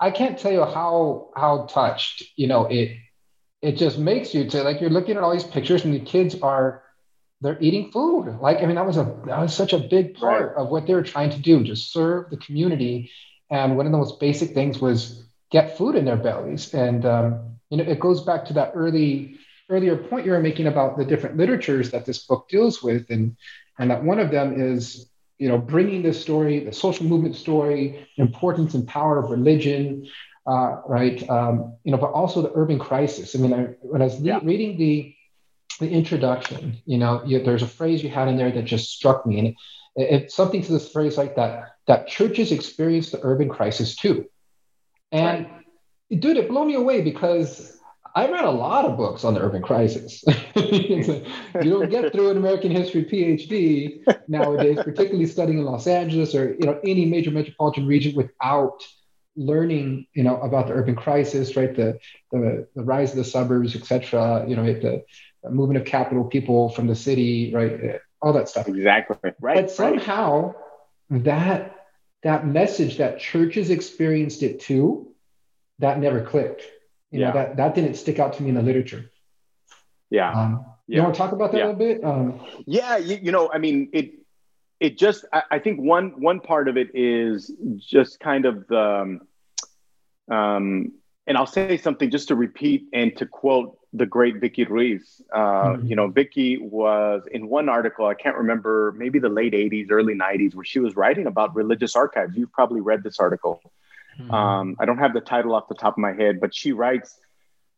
I 0.00 0.10
can't 0.10 0.38
tell 0.38 0.52
you 0.52 0.64
how 0.64 1.30
how 1.36 1.66
touched 1.66 2.22
you 2.36 2.46
know 2.46 2.66
it 2.66 2.96
it 3.60 3.72
just 3.72 3.98
makes 3.98 4.34
you 4.34 4.48
to 4.50 4.62
like 4.62 4.80
you're 4.80 4.90
looking 4.90 5.16
at 5.16 5.22
all 5.22 5.32
these 5.32 5.44
pictures 5.44 5.84
and 5.84 5.92
the 5.92 6.00
kids 6.00 6.36
are 6.42 6.82
they're 7.40 7.60
eating 7.60 7.90
food. 7.90 8.38
Like 8.40 8.58
I 8.58 8.66
mean 8.66 8.76
that 8.76 8.86
was 8.86 8.96
a 8.96 9.04
that 9.26 9.38
was 9.40 9.54
such 9.54 9.72
a 9.72 9.78
big 9.78 10.14
part 10.14 10.54
right. 10.54 10.56
of 10.56 10.68
what 10.68 10.86
they 10.86 10.94
were 10.94 11.02
trying 11.02 11.30
to 11.30 11.38
do, 11.38 11.64
just 11.64 11.92
serve 11.92 12.30
the 12.30 12.36
community. 12.36 13.10
And 13.50 13.76
one 13.76 13.86
of 13.86 13.92
the 13.92 13.98
most 13.98 14.20
basic 14.20 14.54
things 14.54 14.78
was 14.78 15.24
get 15.50 15.76
food 15.76 15.96
in 15.96 16.04
their 16.04 16.16
bellies. 16.16 16.72
And 16.72 17.04
um, 17.04 17.56
you 17.70 17.78
know 17.78 17.84
it 17.84 17.98
goes 17.98 18.22
back 18.22 18.44
to 18.46 18.52
that 18.54 18.72
early 18.74 19.38
earlier 19.68 19.96
point 19.96 20.26
you 20.26 20.32
were 20.32 20.40
making 20.40 20.66
about 20.66 20.96
the 20.96 21.04
different 21.04 21.36
literatures 21.36 21.90
that 21.90 22.04
this 22.04 22.26
book 22.26 22.48
deals 22.48 22.82
with, 22.82 23.10
and 23.10 23.36
and 23.78 23.90
that 23.90 24.04
one 24.04 24.18
of 24.18 24.30
them 24.30 24.60
is 24.60 25.10
you 25.38 25.48
know 25.48 25.58
bringing 25.58 26.02
this 26.02 26.20
story, 26.20 26.60
the 26.60 26.72
social 26.72 27.06
movement 27.06 27.36
story, 27.36 28.08
importance 28.16 28.74
and 28.74 28.86
power 28.86 29.18
of 29.18 29.30
religion, 29.30 30.06
uh, 30.46 30.82
right? 30.86 31.28
Um, 31.28 31.76
you 31.84 31.92
know, 31.92 31.98
but 31.98 32.10
also 32.10 32.42
the 32.42 32.52
urban 32.54 32.78
crisis. 32.78 33.34
I 33.34 33.38
mean, 33.38 33.54
I, 33.54 33.62
when 33.80 34.02
I 34.02 34.06
was 34.06 34.20
yeah. 34.20 34.40
reading 34.42 34.76
the 34.76 35.14
the 35.80 35.90
introduction, 35.90 36.76
you 36.86 36.98
know, 36.98 37.22
you, 37.24 37.42
there's 37.42 37.62
a 37.62 37.68
phrase 37.68 38.02
you 38.02 38.10
had 38.10 38.28
in 38.28 38.36
there 38.36 38.52
that 38.52 38.64
just 38.64 38.90
struck 38.90 39.26
me, 39.26 39.38
and 39.38 39.48
it, 39.48 39.54
it, 39.96 40.22
it's 40.22 40.34
something 40.34 40.62
to 40.62 40.72
this 40.72 40.90
phrase 40.90 41.16
like 41.16 41.36
that 41.36 41.76
that 41.86 42.06
churches 42.06 42.52
experience 42.52 43.10
the 43.10 43.20
urban 43.22 43.48
crisis 43.48 43.96
too, 43.96 44.26
and 45.10 45.46
right. 45.46 46.20
dude, 46.20 46.36
it 46.36 46.48
blew 46.48 46.64
me 46.64 46.74
away 46.74 47.00
because 47.00 47.74
I 48.16 48.30
read 48.30 48.44
a 48.44 48.50
lot 48.50 48.84
of 48.84 48.96
books 48.96 49.24
on 49.24 49.34
the 49.34 49.40
urban 49.40 49.60
crisis. 49.60 50.22
you 50.54 51.24
don't 51.52 51.90
get 51.90 52.12
through 52.12 52.30
an 52.30 52.36
American 52.36 52.70
history 52.70 53.04
PhD 53.04 54.02
nowadays, 54.28 54.78
particularly 54.84 55.26
studying 55.26 55.58
in 55.58 55.64
Los 55.64 55.88
Angeles 55.88 56.34
or 56.34 56.54
you 56.54 56.66
know 56.66 56.78
any 56.84 57.06
major 57.06 57.32
metropolitan 57.32 57.86
region 57.86 58.14
without 58.14 58.84
learning 59.36 60.06
you 60.14 60.22
know 60.22 60.40
about 60.42 60.68
the 60.68 60.74
urban 60.74 60.94
crisis, 60.94 61.56
right? 61.56 61.74
The 61.74 61.98
the, 62.30 62.68
the 62.76 62.84
rise 62.84 63.10
of 63.10 63.16
the 63.16 63.24
suburbs, 63.24 63.74
etc. 63.74 64.44
You 64.46 64.54
know, 64.54 64.64
the, 64.64 65.04
the 65.42 65.50
movement 65.50 65.80
of 65.80 65.86
capital, 65.86 66.24
people 66.24 66.68
from 66.68 66.86
the 66.86 66.96
city, 66.96 67.52
right? 67.52 68.00
All 68.22 68.32
that 68.34 68.48
stuff. 68.48 68.68
Exactly. 68.68 69.32
Right. 69.40 69.56
But 69.56 69.70
somehow 69.72 70.54
right. 71.10 71.24
that 71.24 71.86
that 72.22 72.46
message 72.46 72.98
that 72.98 73.18
churches 73.18 73.70
experienced 73.70 74.44
it 74.44 74.60
too, 74.60 75.12
that 75.80 75.98
never 75.98 76.24
clicked 76.24 76.62
you 77.14 77.20
yeah. 77.20 77.28
know 77.28 77.32
that 77.32 77.56
that 77.56 77.74
didn't 77.74 77.94
stick 77.94 78.18
out 78.18 78.32
to 78.34 78.42
me 78.42 78.48
in 78.48 78.54
the 78.56 78.62
literature 78.62 79.10
yeah 80.10 80.32
um, 80.32 80.66
you 80.86 81.00
want 81.00 81.14
to 81.14 81.18
talk 81.18 81.32
about 81.32 81.52
that 81.52 81.58
yeah. 81.58 81.66
a 81.66 81.72
little 81.72 81.78
bit 81.78 82.04
um, 82.04 82.40
yeah 82.66 82.96
you, 82.96 83.18
you, 83.22 83.32
know 83.32 83.50
i 83.52 83.58
mean 83.58 83.88
it 83.92 84.14
it 84.80 84.98
just 84.98 85.24
I, 85.32 85.42
I, 85.52 85.58
think 85.60 85.80
one 85.80 86.20
one 86.20 86.40
part 86.40 86.68
of 86.68 86.76
it 86.76 86.88
is 86.94 87.52
just 87.76 88.18
kind 88.18 88.44
of 88.44 88.66
the 88.66 89.20
um, 90.30 90.92
and 91.26 91.38
i'll 91.38 91.46
say 91.46 91.76
something 91.76 92.10
just 92.10 92.28
to 92.28 92.34
repeat 92.34 92.88
and 92.92 93.16
to 93.18 93.26
quote 93.26 93.78
the 93.96 94.04
great 94.04 94.40
Vicki 94.40 94.64
Ruiz. 94.64 95.22
Uh, 95.32 95.38
mm-hmm. 95.38 95.86
You 95.86 95.94
know, 95.94 96.08
Vicki 96.08 96.58
was 96.58 97.22
in 97.30 97.46
one 97.48 97.68
article, 97.68 98.06
I 98.06 98.14
can't 98.14 98.36
remember, 98.36 98.92
maybe 98.98 99.20
the 99.20 99.28
late 99.28 99.52
80s, 99.52 99.86
early 99.90 100.16
90s, 100.16 100.52
where 100.56 100.64
she 100.64 100.80
was 100.80 100.96
writing 100.96 101.28
about 101.28 101.54
religious 101.54 101.94
archives. 101.94 102.36
You've 102.36 102.50
probably 102.50 102.80
read 102.80 103.04
this 103.04 103.20
article. 103.20 103.62
Mm-hmm. 104.20 104.30
Um, 104.30 104.76
I 104.78 104.84
don't 104.84 104.98
have 104.98 105.14
the 105.14 105.20
title 105.20 105.54
off 105.54 105.68
the 105.68 105.74
top 105.74 105.94
of 105.94 105.98
my 105.98 106.12
head, 106.12 106.40
but 106.40 106.54
she 106.54 106.72
writes 106.72 107.18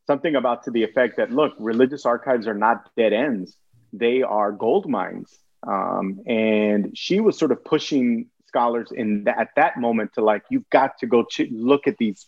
something 0.07 0.35
about 0.37 0.65
to 0.65 0.71
the 0.71 0.85
effect 0.85 1.17
that 1.17 1.31
look, 1.31 1.55
religious 1.59 2.07
archives 2.07 2.47
are 2.47 2.55
not 2.55 2.91
dead 2.97 3.13
ends; 3.13 3.57
they 3.93 4.23
are 4.23 4.53
gold 4.53 4.89
mines. 4.89 5.39
Um, 5.67 6.21
and 6.27 6.97
she 6.97 7.21
was 7.21 7.39
sort 7.39 7.53
of 7.53 7.65
pushing 7.65 8.27
scholars 8.47 8.93
in 8.93 9.25
that, 9.25 9.39
at 9.39 9.49
that 9.57 9.79
moment 9.79 10.13
to 10.15 10.23
like, 10.23 10.43
you've 10.51 10.69
got 10.71 10.99
to 10.99 11.07
go 11.07 11.25
ch- 11.25 11.51
look 11.51 11.87
at 11.87 11.97
these 11.99 12.27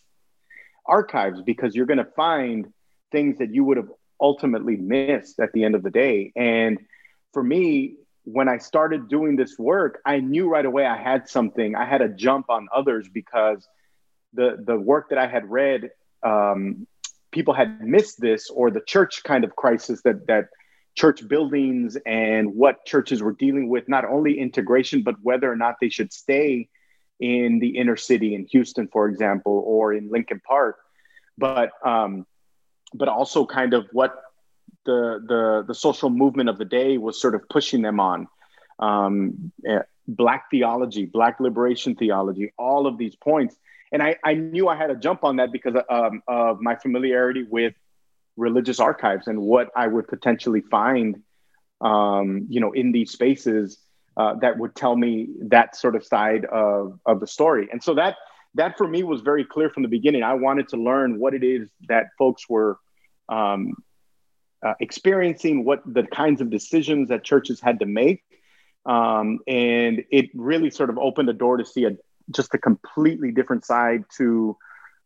archives 0.85 1.41
because 1.41 1.75
you're 1.75 1.85
going 1.85 1.97
to 1.99 2.11
find 2.15 2.73
things 3.11 3.37
that 3.37 3.53
you 3.53 3.63
would 3.63 3.77
have 3.77 3.89
ultimately 4.19 4.75
missed 4.75 5.39
at 5.39 5.51
the 5.53 5.63
end 5.63 5.75
of 5.75 5.83
the 5.83 5.89
day. 5.89 6.31
And 6.35 6.79
for 7.33 7.43
me, 7.43 7.95
when 8.25 8.49
I 8.49 8.57
started 8.57 9.07
doing 9.07 9.35
this 9.35 9.57
work, 9.57 10.01
I 10.05 10.19
knew 10.19 10.49
right 10.49 10.65
away 10.65 10.85
I 10.85 10.97
had 10.97 11.29
something. 11.29 11.75
I 11.75 11.85
had 11.85 12.01
a 12.01 12.09
jump 12.09 12.49
on 12.49 12.67
others 12.75 13.07
because 13.07 13.67
the 14.33 14.57
the 14.65 14.77
work 14.77 15.09
that 15.09 15.17
I 15.17 15.27
had 15.27 15.49
read, 15.49 15.91
um, 16.23 16.87
people 17.31 17.53
had 17.53 17.81
missed 17.81 18.19
this, 18.19 18.49
or 18.49 18.71
the 18.71 18.81
church 18.81 19.23
kind 19.23 19.43
of 19.43 19.55
crisis 19.55 20.01
that 20.03 20.27
that 20.27 20.49
church 20.95 21.27
buildings 21.27 21.97
and 22.05 22.55
what 22.55 22.85
churches 22.85 23.21
were 23.21 23.33
dealing 23.33 23.69
with, 23.69 23.87
not 23.87 24.05
only 24.05 24.39
integration, 24.39 25.03
but 25.03 25.15
whether 25.21 25.51
or 25.51 25.55
not 25.55 25.75
they 25.79 25.89
should 25.89 26.11
stay 26.11 26.67
in 27.19 27.59
the 27.59 27.77
inner 27.77 27.95
city 27.95 28.33
in 28.33 28.45
Houston, 28.47 28.87
for 28.87 29.07
example, 29.07 29.63
or 29.65 29.93
in 29.93 30.09
Lincoln 30.09 30.41
Park, 30.45 30.77
but 31.37 31.71
um, 31.85 32.25
but 32.93 33.07
also 33.07 33.45
kind 33.45 33.73
of 33.73 33.87
what 33.91 34.15
the 34.85 35.23
the 35.27 35.63
the 35.67 35.75
social 35.75 36.09
movement 36.09 36.49
of 36.49 36.57
the 36.57 36.65
day 36.65 36.97
was 36.97 37.21
sort 37.21 37.35
of 37.35 37.47
pushing 37.49 37.81
them 37.81 37.99
on. 37.99 38.27
Um, 38.79 39.51
eh, 39.67 39.79
black 40.07 40.49
theology, 40.49 41.05
black 41.05 41.39
liberation 41.39 41.95
theology, 41.95 42.51
all 42.57 42.87
of 42.87 42.97
these 42.97 43.15
points. 43.15 43.55
And 43.91 44.03
I, 44.03 44.15
I 44.23 44.35
knew 44.35 44.67
I 44.67 44.75
had 44.75 44.91
a 44.91 44.95
jump 44.95 45.23
on 45.23 45.37
that 45.37 45.51
because 45.51 45.75
um, 45.89 46.21
of 46.27 46.61
my 46.61 46.75
familiarity 46.75 47.43
with 47.43 47.73
religious 48.37 48.79
archives 48.79 49.27
and 49.27 49.41
what 49.41 49.69
I 49.75 49.87
would 49.87 50.07
potentially 50.07 50.61
find, 50.61 51.21
um, 51.81 52.45
you 52.49 52.61
know, 52.61 52.71
in 52.71 52.91
these 52.91 53.11
spaces 53.11 53.79
uh, 54.15 54.35
that 54.41 54.57
would 54.57 54.75
tell 54.75 54.95
me 54.95 55.29
that 55.47 55.75
sort 55.75 55.95
of 55.95 56.05
side 56.05 56.45
of, 56.45 56.99
of 57.05 57.19
the 57.19 57.27
story. 57.27 57.69
And 57.71 57.83
so 57.83 57.95
that 57.95 58.15
that 58.55 58.77
for 58.77 58.87
me 58.87 59.03
was 59.03 59.21
very 59.21 59.45
clear 59.45 59.69
from 59.69 59.83
the 59.83 59.89
beginning. 59.89 60.23
I 60.23 60.33
wanted 60.33 60.69
to 60.69 60.77
learn 60.77 61.19
what 61.19 61.33
it 61.33 61.43
is 61.43 61.69
that 61.87 62.07
folks 62.17 62.49
were 62.49 62.79
um, 63.29 63.73
uh, 64.65 64.73
experiencing, 64.79 65.63
what 65.65 65.81
the 65.85 66.03
kinds 66.03 66.41
of 66.41 66.49
decisions 66.49 67.09
that 67.09 67.23
churches 67.23 67.61
had 67.61 67.79
to 67.79 67.85
make. 67.85 68.23
Um, 68.85 69.39
and 69.47 70.03
it 70.09 70.31
really 70.33 70.71
sort 70.71 70.89
of 70.89 70.97
opened 70.97 71.29
the 71.29 71.33
door 71.33 71.57
to 71.57 71.65
see 71.65 71.85
a 71.85 71.91
just 72.31 72.53
a 72.53 72.57
completely 72.57 73.31
different 73.31 73.65
side 73.65 74.03
to 74.17 74.57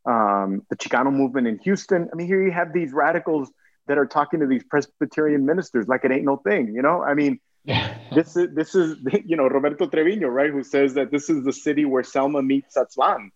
um, 0.06 0.64
the 0.70 0.76
Chicano 0.76 1.12
movement 1.12 1.48
in 1.48 1.60
Houston. 1.60 2.10
I 2.12 2.16
mean, 2.16 2.28
here 2.28 2.44
you 2.44 2.52
have 2.52 2.74
these 2.74 2.92
radicals 2.92 3.50
that 3.88 3.98
are 3.98 4.06
talking 4.06 4.40
to 4.40 4.48
these 4.48 4.64
Presbyterian 4.64 5.46
ministers 5.46 5.88
like 5.88 6.06
it 6.06 6.12
ain't 6.12 6.24
no 6.24 6.38
thing, 6.38 6.74
you 6.74 6.82
know? 6.82 7.04
I 7.04 7.14
mean, 7.14 7.40
yeah. 7.64 7.96
this 8.14 8.36
is 8.36 8.54
this 8.54 8.76
is 8.76 8.98
you 9.26 9.38
know 9.38 9.48
Roberto 9.48 9.88
Trevino, 9.88 10.28
right, 10.28 10.52
who 10.52 10.64
says 10.64 10.96
that 10.96 11.12
this 11.12 11.30
is 11.30 11.44
the 11.44 11.54
city 11.54 11.86
where 11.86 12.04
Selma 12.04 12.42
meets 12.42 12.78
Aztlán, 12.78 13.30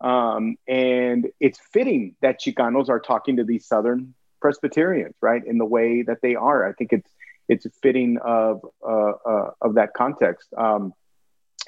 um, 0.00 0.56
and 0.68 1.28
it's 1.40 1.58
fitting 1.72 2.14
that 2.22 2.40
Chicanos 2.40 2.88
are 2.88 3.00
talking 3.00 3.36
to 3.36 3.44
these 3.44 3.66
Southern 3.66 4.14
Presbyterians, 4.40 5.14
right, 5.20 5.44
in 5.44 5.58
the 5.58 5.64
way 5.64 6.02
that 6.02 6.18
they 6.22 6.34
are. 6.34 6.68
I 6.68 6.72
think 6.72 6.92
it's 6.92 7.10
it's 7.48 7.66
fitting 7.82 8.18
of 8.24 8.64
uh, 8.86 9.12
uh, 9.26 9.50
of 9.60 9.74
that 9.74 9.94
context. 9.94 10.48
Um, 10.56 10.92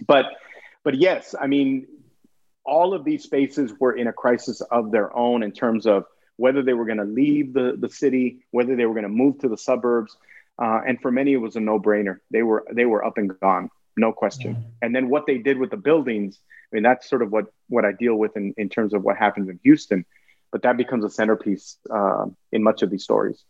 but 0.07 0.27
but 0.87 0.95
yes, 0.95 1.35
I 1.39 1.49
mean, 1.49 1.89
all 2.65 2.95
of 2.95 3.05
these 3.05 3.25
spaces 3.25 3.73
were 3.81 3.95
in 3.97 4.07
a 4.07 4.13
crisis 4.13 4.61
of 4.61 4.93
their 4.93 5.15
own 5.17 5.43
in 5.43 5.51
terms 5.51 5.85
of 5.85 6.05
whether 6.37 6.63
they 6.63 6.75
were 6.75 6.85
going 6.85 6.99
to 6.99 7.05
leave 7.05 7.55
the, 7.55 7.77
the 7.77 7.89
city, 7.89 8.47
whether 8.53 8.77
they 8.77 8.87
were 8.87 8.95
going 8.95 9.03
to 9.03 9.09
move 9.09 9.41
to 9.41 9.49
the 9.49 9.59
suburbs. 9.59 10.17
Uh, 10.63 10.83
and 10.87 11.03
for 11.03 11.11
many, 11.11 11.33
it 11.33 11.39
was 11.39 11.57
a 11.57 11.61
no 11.61 11.81
brainer. 11.81 12.21
They 12.31 12.45
were, 12.45 12.65
they 12.73 12.85
were 12.85 13.05
up 13.05 13.19
and 13.19 13.37
gone, 13.41 13.69
no 13.97 14.13
question. 14.13 14.53
Yeah. 14.53 14.87
And 14.87 14.95
then 14.95 15.09
what 15.09 15.27
they 15.27 15.39
did 15.39 15.59
with 15.59 15.71
the 15.71 15.77
buildings, 15.77 16.39
I 16.73 16.77
mean, 16.77 16.85
that's 16.85 17.11
sort 17.11 17.23
of 17.23 17.33
what, 17.33 17.47
what 17.69 17.85
I 17.85 17.91
deal 17.91 18.15
with 18.15 18.37
in, 18.37 18.55
in 18.57 18.69
terms 18.69 18.95
of 18.95 19.03
what 19.03 19.17
happens 19.17 19.49
in 19.49 19.59
Houston. 19.65 20.05
But 20.53 20.63
that 20.63 20.77
becomes 20.77 21.05
a 21.05 21.11
centerpiece 21.11 21.79
uh, 21.91 22.27
in 22.53 22.63
much 22.63 22.83
of 22.83 22.91
these 22.91 23.03
stories. 23.03 23.43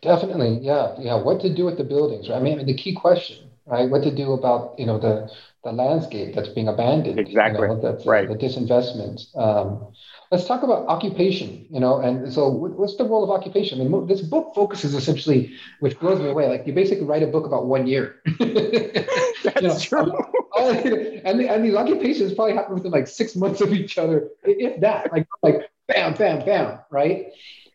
Definitely, 0.00 0.60
yeah, 0.62 0.94
yeah. 1.00 1.16
What 1.16 1.40
to 1.40 1.52
do 1.52 1.64
with 1.64 1.76
the 1.76 1.82
buildings? 1.82 2.28
Right? 2.28 2.36
I 2.36 2.40
mean, 2.40 2.64
the 2.64 2.74
key 2.74 2.94
question, 2.94 3.49
right? 3.66 3.88
What 3.88 4.02
to 4.02 4.14
do 4.14 4.32
about 4.32 4.78
you 4.78 4.86
know 4.86 4.98
the 4.98 5.30
the 5.64 5.72
landscape 5.72 6.34
that's 6.34 6.48
being 6.48 6.68
abandoned. 6.68 7.18
Exactly. 7.18 7.68
You 7.68 7.74
know, 7.74 7.80
that's 7.80 8.06
right. 8.06 8.28
Uh, 8.28 8.32
the 8.32 8.38
disinvestment. 8.38 9.36
Um, 9.36 9.92
let's 10.30 10.46
talk 10.46 10.62
about 10.62 10.86
occupation. 10.86 11.66
You 11.70 11.80
know, 11.80 12.00
and 12.00 12.32
so 12.32 12.48
what's 12.48 12.96
the 12.96 13.04
role 13.04 13.24
of 13.24 13.30
occupation? 13.30 13.80
I 13.80 13.84
mean, 13.84 14.06
this 14.06 14.22
book 14.22 14.52
focuses 14.54 14.94
essentially, 14.94 15.52
which 15.80 15.98
blows 16.00 16.20
me 16.20 16.28
away. 16.28 16.48
Like 16.48 16.66
you 16.66 16.72
basically 16.72 17.04
write 17.04 17.22
a 17.22 17.26
book 17.26 17.46
about 17.46 17.66
one 17.66 17.86
year. 17.86 18.22
that's 18.38 19.60
you 19.60 19.68
know, 19.68 19.78
true. 19.78 20.12
and, 21.24 21.40
and 21.40 21.64
these 21.64 21.74
occupations 21.74 22.34
probably 22.34 22.54
happen 22.54 22.74
within 22.74 22.92
like 22.92 23.06
six 23.06 23.36
months 23.36 23.60
of 23.60 23.72
each 23.72 23.98
other, 23.98 24.28
if 24.44 24.80
that. 24.80 25.12
Like 25.12 25.26
like 25.42 25.70
bam, 25.88 26.14
bam, 26.14 26.44
bam, 26.44 26.78
right? 26.90 27.26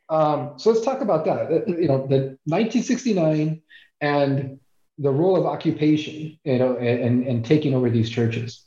Um, 0.09 0.53
so 0.57 0.71
let's 0.71 0.85
talk 0.85 1.01
about 1.01 1.25
that. 1.25 1.67
You 1.67 1.87
know, 1.87 2.07
the 2.07 2.37
1969 2.45 3.61
and 4.01 4.59
the 4.97 5.11
role 5.11 5.35
of 5.35 5.45
occupation, 5.45 6.39
you 6.43 6.57
know, 6.57 6.77
and, 6.77 7.25
and 7.25 7.45
taking 7.45 7.73
over 7.73 7.89
these 7.89 8.09
churches. 8.09 8.63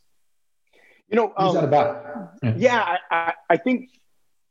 You 1.09 1.17
know, 1.17 1.33
um, 1.37 1.55
that 1.55 1.65
about? 1.65 2.35
Yeah, 2.43 2.55
yeah 2.57 2.97
I, 3.11 3.33
I, 3.49 3.57
think 3.57 3.89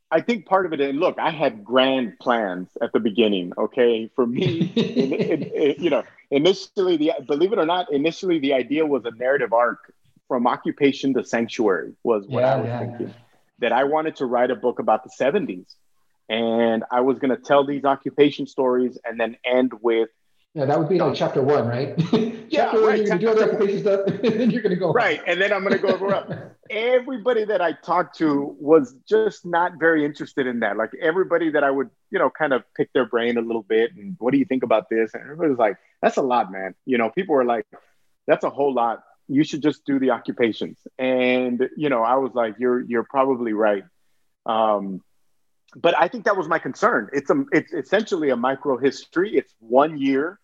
I 0.09 0.21
think 0.21 0.47
part 0.47 0.65
of 0.65 0.73
it. 0.73 0.81
And 0.81 0.99
look, 0.99 1.19
I 1.19 1.29
had 1.29 1.63
grand 1.63 2.17
plans 2.19 2.69
at 2.81 2.93
the 2.93 2.99
beginning. 2.99 3.53
Okay, 3.57 4.09
for 4.15 4.25
me, 4.25 4.61
in, 4.75 5.13
in, 5.13 5.43
in, 5.43 5.75
you 5.83 5.89
know, 5.91 6.03
initially 6.31 6.97
the 6.97 7.13
believe 7.27 7.53
it 7.53 7.59
or 7.59 7.65
not, 7.65 7.91
initially 7.91 8.39
the 8.39 8.53
idea 8.53 8.85
was 8.85 9.05
a 9.05 9.11
narrative 9.11 9.53
arc 9.53 9.93
from 10.27 10.47
occupation 10.47 11.13
to 11.13 11.23
sanctuary 11.23 11.93
was 12.03 12.25
what 12.27 12.41
yeah, 12.41 12.53
I 12.53 12.57
was 12.57 12.67
yeah, 12.67 12.79
thinking. 12.79 13.07
Yeah. 13.07 13.13
That 13.59 13.71
I 13.71 13.85
wanted 13.85 14.17
to 14.17 14.25
write 14.25 14.51
a 14.51 14.55
book 14.55 14.79
about 14.79 15.03
the 15.03 15.11
'70s, 15.19 15.75
and 16.29 16.83
I 16.91 17.01
was 17.01 17.19
going 17.19 17.35
to 17.35 17.41
tell 17.41 17.65
these 17.65 17.85
occupation 17.85 18.47
stories 18.47 18.97
and 19.03 19.19
then 19.19 19.37
end 19.45 19.73
with 19.81 20.09
yeah, 20.57 20.65
that 20.65 20.79
would 20.79 20.89
be 20.89 20.97
like 20.97 21.13
chapter 21.13 21.43
one, 21.43 21.67
right? 21.67 21.93
yeah, 22.13 22.31
chapter 22.49 22.79
right. 22.79 22.83
one, 22.83 22.97
you're 22.97 23.05
gonna 23.05 23.19
do 23.19 23.29
all 23.29 23.35
the 23.35 23.43
occupation 23.43 23.79
stuff, 23.81 24.07
and 24.07 24.39
then 24.39 24.49
you're 24.49 24.63
gonna 24.63 24.75
go. 24.75 24.91
Right, 24.91 25.21
and 25.27 25.39
then 25.39 25.53
I'm 25.53 25.61
gonna 25.61 25.77
go 25.77 25.89
over 25.89 26.55
Everybody 26.71 27.45
that 27.45 27.61
I 27.61 27.73
talked 27.73 28.17
to 28.17 28.57
was 28.59 28.95
just 29.07 29.45
not 29.45 29.73
very 29.79 30.03
interested 30.03 30.47
in 30.47 30.61
that. 30.61 30.75
Like 30.75 30.89
everybody 30.99 31.51
that 31.51 31.63
I 31.63 31.69
would, 31.69 31.91
you 32.09 32.17
know, 32.17 32.31
kind 32.31 32.53
of 32.53 32.63
pick 32.75 32.91
their 32.93 33.05
brain 33.05 33.37
a 33.37 33.41
little 33.41 33.61
bit, 33.61 33.91
and 33.95 34.15
what 34.17 34.31
do 34.31 34.39
you 34.39 34.45
think 34.45 34.63
about 34.63 34.89
this? 34.89 35.13
And 35.13 35.21
everybody 35.21 35.51
was 35.51 35.59
like, 35.59 35.77
"That's 36.01 36.17
a 36.17 36.23
lot, 36.23 36.51
man." 36.51 36.73
You 36.87 36.97
know, 36.97 37.11
people 37.11 37.35
were 37.35 37.45
like, 37.45 37.67
"That's 38.25 38.43
a 38.43 38.49
whole 38.49 38.73
lot. 38.73 39.03
You 39.27 39.43
should 39.43 39.61
just 39.61 39.85
do 39.85 39.99
the 39.99 40.09
occupations." 40.09 40.79
And 40.97 41.69
you 41.77 41.89
know, 41.89 42.01
I 42.01 42.15
was 42.15 42.31
like, 42.33 42.55
"You're 42.57 42.79
you're 42.81 43.03
probably 43.03 43.53
right." 43.53 43.83
Um, 44.47 45.03
but 45.75 45.95
I 45.95 46.07
think 46.07 46.25
that 46.25 46.35
was 46.35 46.47
my 46.47 46.57
concern. 46.57 47.11
It's 47.13 47.29
a 47.29 47.45
it's 47.51 47.73
essentially 47.73 48.31
a 48.31 48.35
micro 48.35 48.77
history. 48.77 49.37
It's 49.37 49.53
one 49.59 49.99
year 49.99 50.39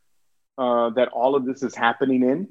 uh, 0.57 0.89
that 0.91 1.09
all 1.09 1.35
of 1.35 1.45
this 1.45 1.63
is 1.63 1.75
happening 1.75 2.23
in. 2.23 2.47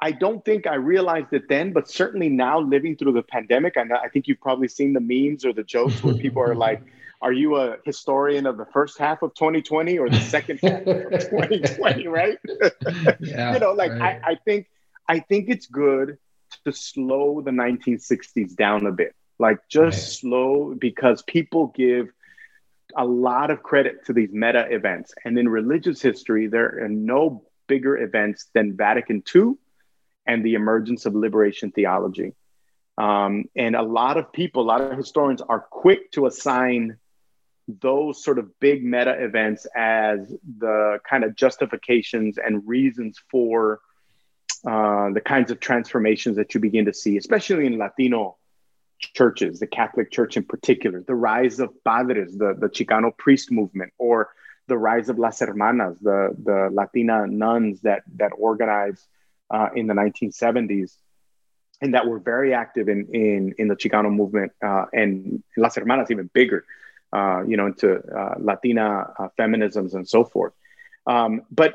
I 0.00 0.12
don't 0.12 0.44
think 0.44 0.66
I 0.66 0.76
realized 0.76 1.32
it 1.32 1.48
then, 1.48 1.72
but 1.72 1.90
certainly 1.90 2.28
now 2.28 2.60
living 2.60 2.96
through 2.96 3.12
the 3.12 3.22
pandemic, 3.22 3.76
I, 3.76 3.82
know, 3.82 3.96
I 3.96 4.08
think 4.08 4.28
you've 4.28 4.40
probably 4.40 4.68
seen 4.68 4.92
the 4.92 5.00
memes 5.00 5.44
or 5.44 5.52
the 5.52 5.64
jokes 5.64 6.02
where 6.04 6.14
people 6.14 6.40
are 6.40 6.54
like, 6.54 6.82
"Are 7.20 7.32
you 7.32 7.56
a 7.56 7.78
historian 7.84 8.46
of 8.46 8.56
the 8.56 8.66
first 8.66 8.98
half 8.98 9.22
of 9.22 9.34
2020 9.34 9.98
or 9.98 10.08
the 10.08 10.20
second 10.20 10.60
half 10.62 10.86
of 10.86 11.10
2020?" 11.30 12.06
Right? 12.06 12.38
Yeah, 13.20 13.54
you 13.54 13.58
know, 13.58 13.72
like 13.72 13.90
right. 13.90 14.20
I, 14.24 14.32
I 14.32 14.34
think 14.44 14.68
I 15.08 15.18
think 15.18 15.48
it's 15.48 15.66
good 15.66 16.18
to 16.64 16.72
slow 16.72 17.40
the 17.40 17.50
1960s 17.50 18.54
down 18.54 18.86
a 18.86 18.92
bit, 18.92 19.16
like 19.40 19.58
just 19.68 19.98
right. 19.98 20.20
slow 20.20 20.74
because 20.78 21.22
people 21.22 21.72
give 21.76 22.08
a 22.96 23.04
lot 23.04 23.50
of 23.50 23.62
credit 23.62 24.06
to 24.06 24.12
these 24.12 24.30
meta 24.32 24.66
events. 24.70 25.14
And 25.24 25.38
in 25.38 25.48
religious 25.48 26.00
history, 26.00 26.46
there 26.46 26.84
are 26.84 26.88
no 26.88 27.44
bigger 27.66 27.96
events 27.96 28.48
than 28.54 28.76
Vatican 28.76 29.22
II 29.34 29.54
and 30.26 30.44
the 30.44 30.54
emergence 30.54 31.06
of 31.06 31.14
liberation 31.14 31.70
theology. 31.70 32.34
Um, 32.96 33.44
and 33.54 33.76
a 33.76 33.82
lot 33.82 34.16
of 34.16 34.32
people, 34.32 34.62
a 34.62 34.68
lot 34.68 34.80
of 34.80 34.96
historians 34.96 35.40
are 35.40 35.60
quick 35.60 36.10
to 36.12 36.26
assign 36.26 36.98
those 37.68 38.24
sort 38.24 38.38
of 38.38 38.58
big 38.60 38.82
meta 38.82 39.22
events 39.22 39.66
as 39.76 40.34
the 40.58 40.98
kind 41.08 41.22
of 41.22 41.36
justifications 41.36 42.38
and 42.38 42.66
reasons 42.66 43.20
for 43.30 43.80
uh, 44.66 45.10
the 45.10 45.20
kinds 45.20 45.50
of 45.50 45.60
transformations 45.60 46.36
that 46.36 46.54
you 46.54 46.60
begin 46.60 46.86
to 46.86 46.94
see, 46.94 47.16
especially 47.16 47.66
in 47.66 47.78
Latino 47.78 48.36
churches, 48.98 49.60
the 49.60 49.66
Catholic 49.66 50.10
Church 50.10 50.36
in 50.36 50.44
particular, 50.44 51.02
the 51.06 51.14
rise 51.14 51.60
of 51.60 51.70
padres, 51.84 52.36
the, 52.36 52.54
the 52.58 52.68
Chicano 52.68 53.16
priest 53.16 53.50
movement, 53.50 53.92
or 53.98 54.30
the 54.66 54.76
rise 54.76 55.08
of 55.08 55.18
las 55.18 55.40
hermanas, 55.40 55.96
the, 56.02 56.34
the 56.42 56.68
Latina 56.72 57.26
nuns 57.26 57.80
that, 57.82 58.02
that 58.16 58.32
organized 58.36 59.06
uh, 59.50 59.68
in 59.74 59.86
the 59.86 59.94
1970s 59.94 60.96
and 61.80 61.94
that 61.94 62.06
were 62.06 62.18
very 62.18 62.52
active 62.52 62.88
in, 62.88 63.06
in, 63.14 63.54
in 63.58 63.68
the 63.68 63.76
Chicano 63.76 64.12
movement 64.12 64.52
uh, 64.62 64.86
and 64.92 65.42
las 65.56 65.76
hermanas 65.76 66.10
even 66.10 66.28
bigger. 66.32 66.64
uh, 67.12 67.42
you 67.46 67.56
know, 67.56 67.66
into 67.66 67.96
uh, 67.96 68.34
Latina 68.38 69.12
uh, 69.18 69.28
feminisms 69.38 69.94
and 69.94 70.08
so 70.08 70.24
forth. 70.24 70.52
Um, 71.06 71.42
but 71.50 71.74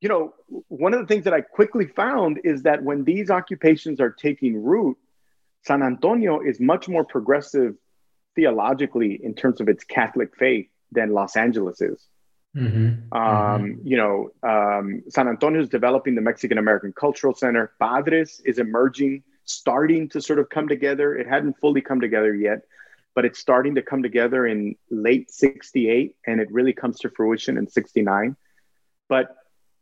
you 0.00 0.08
know, 0.08 0.34
one 0.68 0.92
of 0.92 1.00
the 1.00 1.06
things 1.06 1.24
that 1.24 1.32
I 1.32 1.40
quickly 1.40 1.86
found 1.86 2.40
is 2.44 2.62
that 2.64 2.82
when 2.82 3.04
these 3.04 3.30
occupations 3.30 4.00
are 4.00 4.10
taking 4.10 4.62
root, 4.62 4.98
San 5.66 5.82
Antonio 5.82 6.40
is 6.40 6.60
much 6.60 6.88
more 6.88 7.04
progressive 7.04 7.74
theologically 8.36 9.18
in 9.20 9.34
terms 9.34 9.60
of 9.60 9.68
its 9.68 9.82
Catholic 9.82 10.36
faith 10.36 10.68
than 10.92 11.12
Los 11.12 11.36
Angeles 11.36 11.80
is. 11.80 12.06
Mm-hmm. 12.56 13.12
Um, 13.12 13.20
mm-hmm. 13.20 13.86
You 13.86 13.96
know, 13.96 14.30
um, 14.48 15.02
San 15.08 15.26
Antonio 15.26 15.60
is 15.60 15.68
developing 15.68 16.14
the 16.14 16.20
Mexican 16.20 16.58
American 16.58 16.92
Cultural 16.92 17.34
Center. 17.34 17.72
Padres 17.80 18.40
is 18.44 18.60
emerging, 18.60 19.24
starting 19.44 20.08
to 20.10 20.20
sort 20.20 20.38
of 20.38 20.48
come 20.50 20.68
together. 20.68 21.16
It 21.16 21.26
hadn't 21.26 21.58
fully 21.60 21.80
come 21.80 22.00
together 22.00 22.32
yet, 22.32 22.60
but 23.16 23.24
it's 23.24 23.40
starting 23.40 23.74
to 23.74 23.82
come 23.82 24.04
together 24.04 24.46
in 24.46 24.76
late 24.88 25.32
68 25.32 26.14
and 26.26 26.40
it 26.40 26.50
really 26.52 26.74
comes 26.74 27.00
to 27.00 27.10
fruition 27.10 27.58
in 27.58 27.66
69. 27.68 28.36
But 29.08 29.34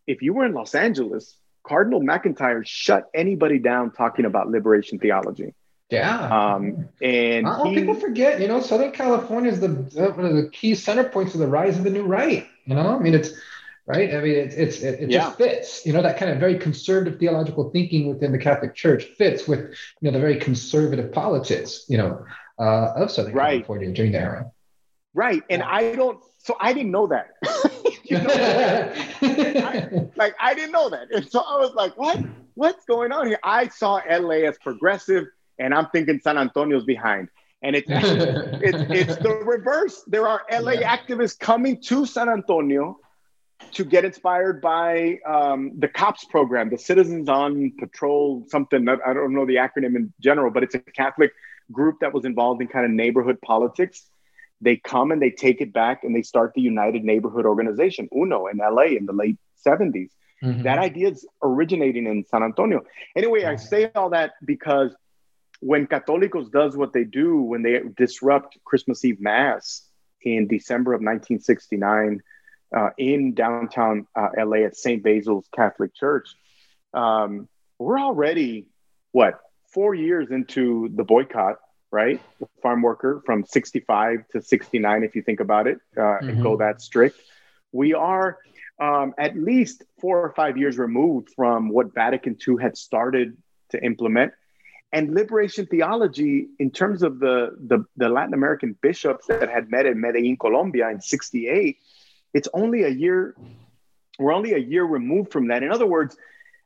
if 0.07 0.23
you 0.23 0.33
were 0.33 0.47
in 0.47 0.55
Los 0.55 0.75
Angeles, 0.75 1.37
Cardinal 1.63 2.01
McIntyre 2.01 2.67
shut 2.67 3.11
anybody 3.13 3.59
down 3.59 3.91
talking 3.91 4.25
about 4.25 4.49
liberation 4.49 4.99
theology. 4.99 5.53
Yeah. 5.95 6.55
Um, 6.55 6.89
and 7.01 7.47
he, 7.65 7.75
people 7.75 7.95
forget, 7.95 8.41
you 8.41 8.49
know, 8.49 8.61
Southern 8.61 8.93
California 8.93 9.51
is 9.51 9.61
the 9.61 9.69
one 9.69 10.27
of 10.27 10.35
the 10.35 10.49
key 10.51 10.75
center 10.75 11.05
points 11.05 11.35
of 11.35 11.41
the 11.41 11.47
rise 11.47 11.79
of 11.79 11.85
the 11.85 11.91
new 11.91 12.05
right. 12.05 12.47
You 12.67 12.75
know, 12.75 12.97
I 12.97 12.99
mean, 12.99 13.15
it's 13.15 13.31
right. 13.87 14.15
I 14.15 14.21
mean, 14.21 14.35
it's, 14.35 14.55
it's 14.55 14.81
it, 14.81 15.01
it 15.01 15.11
yeah. 15.11 15.25
just 15.25 15.39
fits. 15.39 15.87
You 15.87 15.93
know, 15.93 16.03
that 16.03 16.17
kind 16.19 16.33
of 16.33 16.39
very 16.39 16.59
conservative 16.59 17.19
theological 17.19 17.71
thinking 17.71 18.09
within 18.09 18.33
the 18.33 18.39
Catholic 18.39 18.75
Church 18.75 19.05
fits 19.05 19.47
with 19.47 19.61
you 20.01 20.11
know 20.11 20.13
the 20.13 20.21
very 20.21 20.37
conservative 20.37 21.13
politics, 21.13 21.85
you 21.89 21.99
know, 21.99 22.25
uh, 22.59 22.93
of 22.97 23.11
Southern 23.11 23.35
right. 23.35 23.61
California 23.61 23.93
during 23.93 24.13
the 24.13 24.21
era. 24.21 24.51
Right, 25.15 25.43
and 25.49 25.63
I 25.63 25.95
don't. 25.95 26.23
So 26.39 26.57
I 26.61 26.73
didn't 26.73 26.91
know 26.91 27.07
that. 27.07 27.31
you 28.05 28.19
know, 28.19 28.31
I, 28.31 30.09
like 30.17 30.35
I 30.41 30.55
didn't 30.55 30.73
know 30.73 30.91
that, 30.91 31.11
and 31.13 31.31
so 31.31 31.41
I 31.41 31.59
was 31.59 31.73
like, 31.75 31.97
"What? 31.97 32.21
What's 32.55 32.85
going 32.85 33.13
on 33.13 33.29
here?" 33.29 33.39
I 33.45 33.69
saw 33.69 34.01
LA 34.09 34.47
as 34.47 34.59
progressive 34.59 35.27
and 35.59 35.75
I'm 35.75 35.89
thinking 35.91 36.21
San 36.23 36.39
Antonio's 36.39 36.85
behind. 36.85 37.29
And 37.63 37.75
it's 37.77 37.87
it's 37.89 38.91
it's 38.91 39.17
the 39.23 39.31
reverse. 39.45 40.03
There 40.07 40.29
are 40.29 40.43
LA 40.51 40.73
yeah. 40.73 40.97
activists 40.97 41.39
coming 41.39 41.81
to 41.83 42.05
San 42.05 42.29
Antonio 42.29 42.99
to 43.73 43.85
get 43.85 44.05
inspired 44.05 44.61
by 44.61 45.19
um, 45.27 45.73
the 45.79 45.89
COPS 45.89 46.27
program, 46.27 46.69
the 46.69 46.79
Citizens 46.79 47.29
on 47.29 47.73
Patrol, 47.79 48.45
something. 48.49 48.87
I 48.89 49.15
don't 49.15 49.35
know 49.35 49.47
the 49.47 49.57
acronym 49.57 49.97
in 49.97 50.13
general, 50.21 50.51
but 50.51 50.63
it's 50.63 50.75
a 50.75 50.79
Catholic 50.79 51.33
group 51.73 52.01
that 52.01 52.13
was 52.13 52.25
involved 52.25 52.61
in 52.61 52.69
kind 52.69 52.85
of 52.85 52.91
neighborhood 52.91 53.41
politics. 53.41 54.11
They 54.61 54.77
come 54.77 55.11
and 55.11 55.21
they 55.21 55.31
take 55.31 55.61
it 55.61 55.73
back 55.73 56.05
and 56.05 56.15
they 56.15 56.23
start 56.23 56.53
the 56.55 56.61
United 56.61 57.05
Neighborhood 57.05 57.47
Organization, 57.47 58.09
UNO, 58.15 58.47
in 58.47 58.59
LA 58.59 58.97
in 58.99 59.07
the 59.07 59.13
late 59.13 59.39
70s. 59.67 60.11
Mm-hmm. 60.43 60.63
That 60.63 60.79
idea 60.79 61.09
is 61.09 61.27
originating 61.43 62.07
in 62.07 62.25
San 62.25 62.43
Antonio. 62.43 62.83
Anyway, 63.17 63.45
I 63.45 63.57
say 63.57 63.91
all 63.95 64.11
that 64.11 64.33
because 64.45 64.95
when 65.65 65.87
Católicos 65.87 66.51
does 66.51 66.77
what 66.77 66.93
they 66.93 67.05
do 67.05 67.41
when 67.41 67.63
they 67.63 67.81
disrupt 67.97 68.59
Christmas 68.67 69.03
Eve 69.03 69.19
Mass 69.19 69.89
in 70.21 70.47
December 70.47 70.93
of 70.93 70.99
1969 70.99 72.21
uh, 72.77 72.91
in 72.99 73.33
downtown 73.33 74.07
uh, 74.15 74.29
LA 74.37 74.67
at 74.67 74.77
St. 74.77 75.03
Basil's 75.03 75.49
Catholic 75.57 75.95
Church, 75.95 76.29
um, 76.93 77.49
we're 77.79 77.99
already, 77.99 78.67
what, 79.13 79.41
four 79.73 79.95
years 79.95 80.31
into 80.31 80.91
the 80.95 81.03
boycott, 81.03 81.57
right? 81.91 82.21
The 82.41 82.47
farm 82.61 82.83
worker 82.83 83.23
from 83.25 83.47
65 83.47 84.29
to 84.33 84.43
69, 84.43 85.03
if 85.03 85.17
you 85.17 85.23
think 85.23 85.41
about 85.41 85.67
it, 85.67 85.79
uh, 85.97 86.01
mm-hmm. 86.01 86.29
and 86.29 86.43
go 86.43 86.59
that 86.59 86.83
strict. 86.83 87.19
We 87.73 87.95
are 87.95 88.37
um, 88.79 89.15
at 89.17 89.35
least 89.35 89.83
four 89.99 90.21
or 90.21 90.35
five 90.35 90.59
years 90.59 90.77
removed 90.77 91.31
from 91.35 91.71
what 91.71 91.95
Vatican 91.95 92.37
II 92.47 92.57
had 92.61 92.77
started 92.77 93.39
to 93.71 93.83
implement 93.83 94.35
and 94.95 95.13
liberation 95.13 95.67
theology 95.67 96.47
in 96.61 96.71
terms 96.71 97.03
of 97.03 97.19
the, 97.19 97.51
the, 97.67 97.85
the, 97.97 98.09
Latin 98.09 98.33
American 98.33 98.79
bishops 98.81 99.27
that 99.27 99.51
had 99.51 99.69
met 99.69 99.87
in 99.87 100.01
Medellin, 100.01 100.37
Colombia 100.37 100.89
in 100.89 101.01
68, 101.01 101.79
it's 102.33 102.49
only 102.55 102.85
a 102.85 102.89
year, 102.89 103.35
we're 104.21 104.33
only 104.33 104.53
a 104.53 104.59
year 104.59 104.85
removed 104.85 105.33
from 105.33 105.49
that. 105.49 105.65
In 105.65 105.73
other 105.73 105.85
words, 105.85 106.17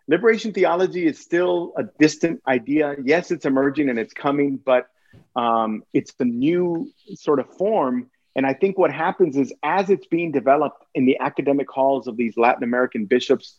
liberation 0.09 0.53
theology 0.53 1.07
is 1.07 1.18
still 1.18 1.72
a 1.79 1.85
distant 1.99 2.43
idea. 2.47 2.97
Yes, 3.03 3.31
it's 3.31 3.47
emerging 3.47 3.89
and 3.89 3.99
it's 3.99 4.12
coming, 4.12 4.61
but 4.62 4.91
um, 5.35 5.83
it's 5.95 6.12
the 6.12 6.26
new 6.26 6.93
sort 7.14 7.41
of 7.41 7.49
form. 7.57 8.11
And 8.37 8.45
I 8.45 8.53
think 8.53 8.76
what 8.76 8.93
happens 8.93 9.39
is 9.39 9.55
as 9.62 9.89
it's 9.89 10.07
being 10.07 10.33
developed 10.33 10.85
in 10.95 11.07
the 11.07 11.18
academic 11.18 11.70
halls 11.70 12.07
of 12.07 12.18
these 12.18 12.37
Latin 12.37 12.62
American 12.62 13.07
bishops, 13.07 13.57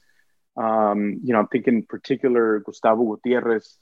um, 0.56 1.22
you 1.24 1.34
know, 1.34 1.40
I'm 1.40 1.48
thinking 1.48 1.74
in 1.74 1.84
particular 1.84 2.60
Gustavo 2.60 3.04
Gutierrez, 3.04 3.76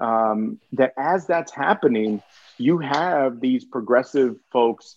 um, 0.00 0.58
that 0.72 0.92
as 0.96 1.26
that's 1.26 1.52
happening, 1.52 2.22
you 2.58 2.78
have 2.78 3.40
these 3.40 3.64
progressive 3.64 4.36
folks, 4.52 4.96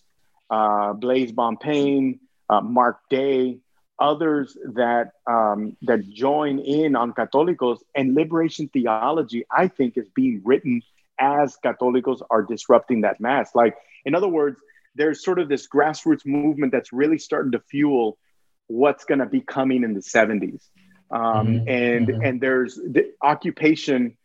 uh, 0.50 0.92
Blaise 0.92 1.32
Bonpane, 1.32 2.18
uh, 2.48 2.60
Mark 2.60 3.00
Day, 3.08 3.58
others 3.98 4.56
that 4.74 5.12
um, 5.26 5.76
that 5.82 6.08
join 6.08 6.58
in 6.58 6.96
on 6.96 7.12
Católicos 7.12 7.78
and 7.94 8.14
liberation 8.14 8.68
theology. 8.68 9.44
I 9.50 9.68
think 9.68 9.96
is 9.96 10.08
being 10.14 10.42
written 10.44 10.82
as 11.18 11.56
Católicos 11.64 12.20
are 12.30 12.42
disrupting 12.42 13.02
that 13.02 13.20
mass. 13.20 13.54
Like, 13.54 13.76
in 14.04 14.14
other 14.14 14.28
words, 14.28 14.58
there's 14.94 15.24
sort 15.24 15.38
of 15.38 15.48
this 15.48 15.68
grassroots 15.68 16.26
movement 16.26 16.72
that's 16.72 16.92
really 16.92 17.18
starting 17.18 17.52
to 17.52 17.60
fuel 17.60 18.18
what's 18.66 19.04
going 19.04 19.20
to 19.20 19.26
be 19.26 19.40
coming 19.40 19.84
in 19.84 19.94
the 19.94 20.00
70s. 20.00 20.68
Um, 21.10 21.20
mm-hmm. 21.20 21.68
And 21.68 22.08
mm-hmm. 22.08 22.22
and 22.22 22.40
there's 22.40 22.76
the 22.76 23.12
occupation 23.22 24.16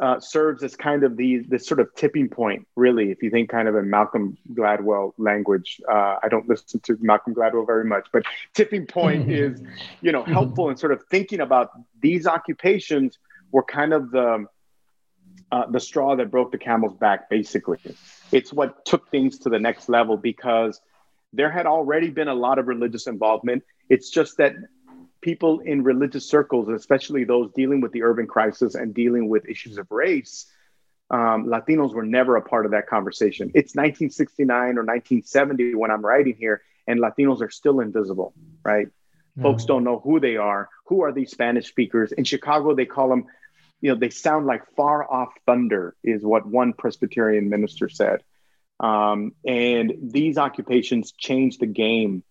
uh, 0.00 0.20
serves 0.20 0.62
as 0.62 0.76
kind 0.76 1.02
of 1.02 1.16
the 1.16 1.38
the 1.48 1.58
sort 1.58 1.80
of 1.80 1.92
tipping 1.96 2.28
point, 2.28 2.66
really. 2.76 3.10
If 3.10 3.22
you 3.22 3.30
think 3.30 3.50
kind 3.50 3.66
of 3.66 3.74
in 3.74 3.90
Malcolm 3.90 4.36
Gladwell 4.52 5.12
language, 5.18 5.80
uh, 5.90 6.16
I 6.22 6.28
don't 6.30 6.48
listen 6.48 6.80
to 6.80 6.96
Malcolm 7.00 7.34
Gladwell 7.34 7.66
very 7.66 7.84
much, 7.84 8.06
but 8.12 8.22
tipping 8.54 8.86
point 8.86 9.30
is, 9.30 9.60
you 10.00 10.12
know, 10.12 10.22
helpful 10.22 10.70
in 10.70 10.76
sort 10.76 10.92
of 10.92 11.02
thinking 11.10 11.40
about 11.40 11.70
these 12.00 12.26
occupations 12.26 13.18
were 13.50 13.64
kind 13.64 13.92
of 13.92 14.10
the 14.10 14.46
uh, 15.50 15.66
the 15.70 15.80
straw 15.80 16.14
that 16.14 16.30
broke 16.30 16.52
the 16.52 16.58
camel's 16.58 16.94
back. 16.94 17.28
Basically, 17.28 17.78
it's 18.30 18.52
what 18.52 18.84
took 18.84 19.10
things 19.10 19.38
to 19.40 19.48
the 19.48 19.58
next 19.58 19.88
level 19.88 20.16
because 20.16 20.80
there 21.32 21.50
had 21.50 21.66
already 21.66 22.10
been 22.10 22.28
a 22.28 22.34
lot 22.34 22.58
of 22.58 22.68
religious 22.68 23.06
involvement. 23.06 23.64
It's 23.88 24.10
just 24.10 24.36
that 24.36 24.54
people 25.20 25.60
in 25.60 25.82
religious 25.82 26.28
circles, 26.28 26.68
especially 26.68 27.24
those 27.24 27.50
dealing 27.52 27.80
with 27.80 27.92
the 27.92 28.02
urban 28.02 28.26
crisis 28.26 28.74
and 28.74 28.94
dealing 28.94 29.28
with 29.28 29.48
issues 29.48 29.78
of 29.78 29.90
race, 29.90 30.46
um, 31.10 31.46
Latinos 31.46 31.94
were 31.94 32.04
never 32.04 32.36
a 32.36 32.42
part 32.42 32.66
of 32.66 32.72
that 32.72 32.86
conversation. 32.86 33.48
It's 33.54 33.74
1969 33.74 34.50
or 34.78 34.84
1970 34.84 35.74
when 35.74 35.90
I'm 35.90 36.04
writing 36.04 36.36
here, 36.38 36.62
and 36.86 37.00
Latinos 37.00 37.40
are 37.40 37.50
still 37.50 37.80
invisible, 37.80 38.34
right? 38.62 38.88
Mm. 39.38 39.42
Folks 39.42 39.64
don't 39.64 39.84
know 39.84 40.00
who 40.00 40.20
they 40.20 40.36
are. 40.36 40.68
Who 40.86 41.02
are 41.02 41.12
these 41.12 41.30
Spanish 41.30 41.68
speakers? 41.68 42.12
In 42.12 42.24
Chicago, 42.24 42.74
they 42.74 42.86
call 42.86 43.08
them, 43.08 43.26
you 43.80 43.90
know, 43.90 43.98
they 43.98 44.10
sound 44.10 44.46
like 44.46 44.62
far 44.76 45.10
off 45.10 45.32
thunder, 45.46 45.96
is 46.04 46.22
what 46.22 46.46
one 46.46 46.74
Presbyterian 46.74 47.48
minister 47.48 47.88
said. 47.88 48.22
Um, 48.80 49.32
and 49.46 49.92
these 50.02 50.38
occupations 50.38 51.12
changed 51.12 51.60
the 51.60 51.66
game 51.66 52.22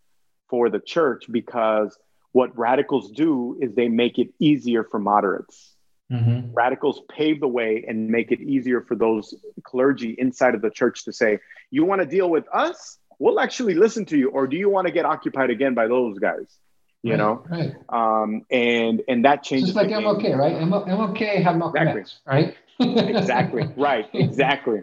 for 0.49 0.69
the 0.69 0.79
church 0.79 1.25
because 1.29 1.97
what 2.31 2.57
radicals 2.57 3.11
do 3.11 3.57
is 3.61 3.73
they 3.75 3.89
make 3.89 4.19
it 4.19 4.29
easier 4.39 4.83
for 4.83 4.99
moderates. 4.99 5.73
Mm-hmm. 6.11 6.53
Radicals 6.53 7.01
pave 7.09 7.39
the 7.41 7.47
way 7.47 7.83
and 7.87 8.09
make 8.09 8.31
it 8.31 8.39
easier 8.39 8.81
for 8.81 8.95
those 8.95 9.33
clergy 9.63 10.15
inside 10.17 10.55
of 10.55 10.61
the 10.61 10.69
church 10.69 11.03
to 11.05 11.13
say, 11.13 11.39
You 11.69 11.83
want 11.83 12.01
to 12.01 12.07
deal 12.07 12.29
with 12.29 12.45
us? 12.53 12.97
We'll 13.19 13.39
actually 13.39 13.73
listen 13.73 14.05
to 14.05 14.17
you. 14.17 14.29
Or 14.29 14.47
do 14.47 14.55
you 14.55 14.69
want 14.69 14.87
to 14.87 14.93
get 14.93 15.05
occupied 15.05 15.49
again 15.49 15.73
by 15.73 15.87
those 15.87 16.17
guys? 16.19 16.45
You 17.03 17.11
right, 17.11 17.17
know? 17.17 17.43
Right. 17.49 17.73
Um, 17.89 18.45
and 18.49 19.01
and 19.07 19.25
that 19.25 19.43
changes. 19.43 19.73
Just 19.73 19.75
like 19.75 19.89
MLK, 19.89 20.37
right? 20.37 20.55
MLK 20.55 21.43
had 21.43 21.57
Malcolm 21.57 21.87
exactly. 21.87 22.03
Right? 22.25 22.55
exactly. 22.79 23.69
Right. 23.75 24.05
Exactly. 24.13 24.81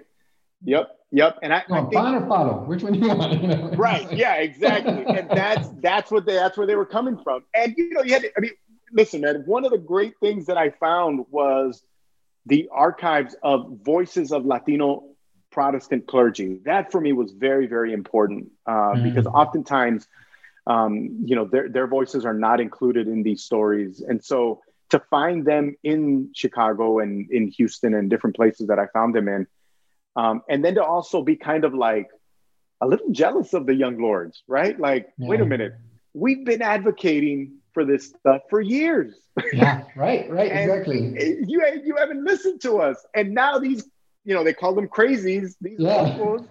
Yep. 0.65 0.89
Yep. 1.15 1.39
And 1.43 1.55
I, 1.55 1.63
no, 1.69 1.77
I 1.77 1.81
think, 1.83 1.93
Bon 1.93 2.15
or 2.17 2.21
Fado? 2.23 2.67
Which 2.67 2.83
one 2.83 2.95
do 2.95 2.99
you 2.99 3.15
want? 3.15 3.33
You 3.41 3.49
know? 3.49 3.71
right. 3.77 4.13
Yeah, 4.13 4.35
exactly. 4.35 5.05
and 5.07 5.31
that's 5.31 5.69
that's 5.81 6.11
what 6.11 6.27
they 6.27 6.35
that's 6.35 6.59
where 6.59 6.67
they 6.67 6.75
were 6.75 6.85
coming 6.85 7.17
from. 7.23 7.45
And 7.55 7.73
you 7.77 7.91
know, 7.91 8.03
you 8.03 8.15
had 8.15 8.25
I 8.37 8.41
mean, 8.41 8.51
listen, 8.93 9.21
man, 9.21 9.45
one 9.47 9.65
of 9.65 9.71
the 9.71 9.79
great 9.79 10.15
things 10.19 10.47
that 10.47 10.59
I 10.59 10.71
found 10.71 11.25
was 11.31 11.85
the 12.47 12.69
archives 12.73 13.37
of 13.45 13.79
voices 13.85 14.33
of 14.33 14.45
Latino 14.45 15.05
Protestant 15.53 16.09
clergy. 16.09 16.59
That 16.65 16.91
for 16.91 17.01
me 17.01 17.13
was 17.13 17.31
very, 17.31 17.69
very 17.69 17.93
important 17.93 18.51
uh, 18.67 18.95
mm. 18.95 19.05
because 19.05 19.27
oftentimes, 19.27 20.09
um, 20.67 21.21
you 21.25 21.37
know, 21.37 21.45
their, 21.45 21.69
their 21.69 21.87
voices 21.87 22.25
are 22.25 22.35
not 22.35 22.61
included 22.61 23.07
in 23.07 23.23
these 23.23 23.45
stories. 23.45 24.01
And 24.01 24.23
so 24.25 24.63
to 24.91 24.99
find 24.99 25.45
them 25.45 25.77
in 25.85 26.31
Chicago 26.35 26.99
and 26.99 27.31
in 27.31 27.49
Houston 27.49 27.95
and 27.95 28.11
different 28.11 28.35
places 28.35 28.67
that 28.67 28.81
I 28.81 28.87
found 28.89 29.15
them 29.15 29.29
in, 29.29 29.47
um, 30.17 30.43
and 30.49 30.65
then 30.65 30.77
to 30.77 30.85
also 30.85 31.23
be 31.23 31.37
kind 31.37 31.65
of 31.65 31.75
like 31.75 32.09
a 32.81 32.87
little 32.87 33.11
jealous 33.11 33.55
of 33.55 33.67
the 33.67 33.75
young 33.75 34.01
lords, 34.01 34.43
right? 34.47 34.79
Like, 34.79 35.09
yeah. 35.19 35.29
wait 35.29 35.41
a 35.41 35.47
minute, 35.47 35.75
we've 36.13 36.45
been 36.45 36.63
advocating 36.63 37.59
for 37.73 37.85
this 37.85 38.09
stuff 38.09 38.43
for 38.49 38.61
years. 38.61 39.15
Yeah, 39.53 39.83
right, 39.97 40.31
right, 40.31 40.51
exactly. 40.51 41.15
You 41.47 41.65
you 41.85 41.97
haven't 41.97 42.25
listened 42.25 42.61
to 42.63 42.79
us, 42.79 43.05
and 43.15 43.35
now 43.35 43.59
these, 43.59 43.89
you 44.25 44.35
know, 44.35 44.45
they 44.45 44.53
call 44.53 44.75
them 44.75 44.89
crazies. 44.89 45.55
These 45.61 45.81
yeah. 45.81 46.01
locals, 46.03 46.47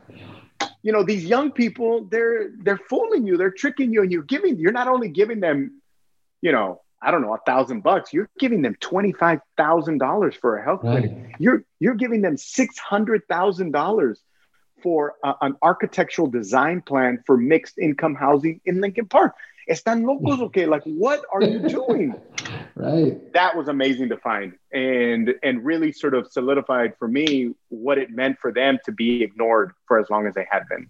you 0.81 0.91
know, 0.91 1.03
these 1.03 1.23
young 1.23 1.51
people, 1.51 2.05
they're 2.11 2.51
they're 2.63 2.81
fooling 2.89 3.25
you, 3.25 3.37
they're 3.37 3.51
tricking 3.51 3.93
you, 3.93 4.01
and 4.01 4.11
you're 4.11 4.23
giving. 4.23 4.57
You're 4.59 4.73
not 4.73 4.89
only 4.89 5.07
giving 5.07 5.39
them, 5.39 5.81
you 6.41 6.51
know, 6.51 6.81
I 7.03 7.11
don't 7.11 7.21
know, 7.21 7.33
a 7.33 7.39
thousand 7.39 7.81
bucks. 7.81 8.13
You're 8.13 8.29
giving 8.39 8.61
them 8.61 8.75
twenty 8.79 9.11
five 9.11 9.39
thousand 9.57 9.97
dollars 9.97 10.35
for 10.35 10.57
a 10.57 10.63
health 10.63 10.81
right. 10.83 11.03
clinic. 11.03 11.35
You're 11.39 11.63
you're 11.79 11.95
giving 11.95 12.21
them 12.21 12.37
six 12.37 12.77
hundred 12.77 13.23
thousand 13.27 13.71
dollars 13.71 14.19
for 14.81 15.15
a, 15.23 15.33
an 15.41 15.55
architectural 15.61 16.27
design 16.27 16.81
plan 16.81 17.23
for 17.25 17.37
mixed 17.37 17.77
income 17.77 18.15
housing 18.15 18.61
in 18.65 18.81
Lincoln 18.81 19.07
Park. 19.07 19.33
Están 19.69 20.05
locos, 20.05 20.41
okay? 20.41 20.65
Like, 20.65 20.83
what 20.83 21.23
are 21.31 21.41
you 21.41 21.59
doing? 21.69 22.15
right. 22.75 23.33
That 23.33 23.55
was 23.55 23.67
amazing 23.69 24.09
to 24.09 24.17
find, 24.17 24.53
and 24.71 25.33
and 25.43 25.63
really 25.63 25.91
sort 25.91 26.13
of 26.13 26.31
solidified 26.31 26.93
for 26.97 27.07
me 27.07 27.53
what 27.69 27.97
it 27.97 28.09
meant 28.11 28.39
for 28.39 28.51
them 28.51 28.77
to 28.85 28.91
be 28.91 29.23
ignored 29.23 29.73
for 29.87 29.99
as 29.99 30.09
long 30.09 30.27
as 30.27 30.33
they 30.33 30.45
had 30.49 30.63
been. 30.69 30.89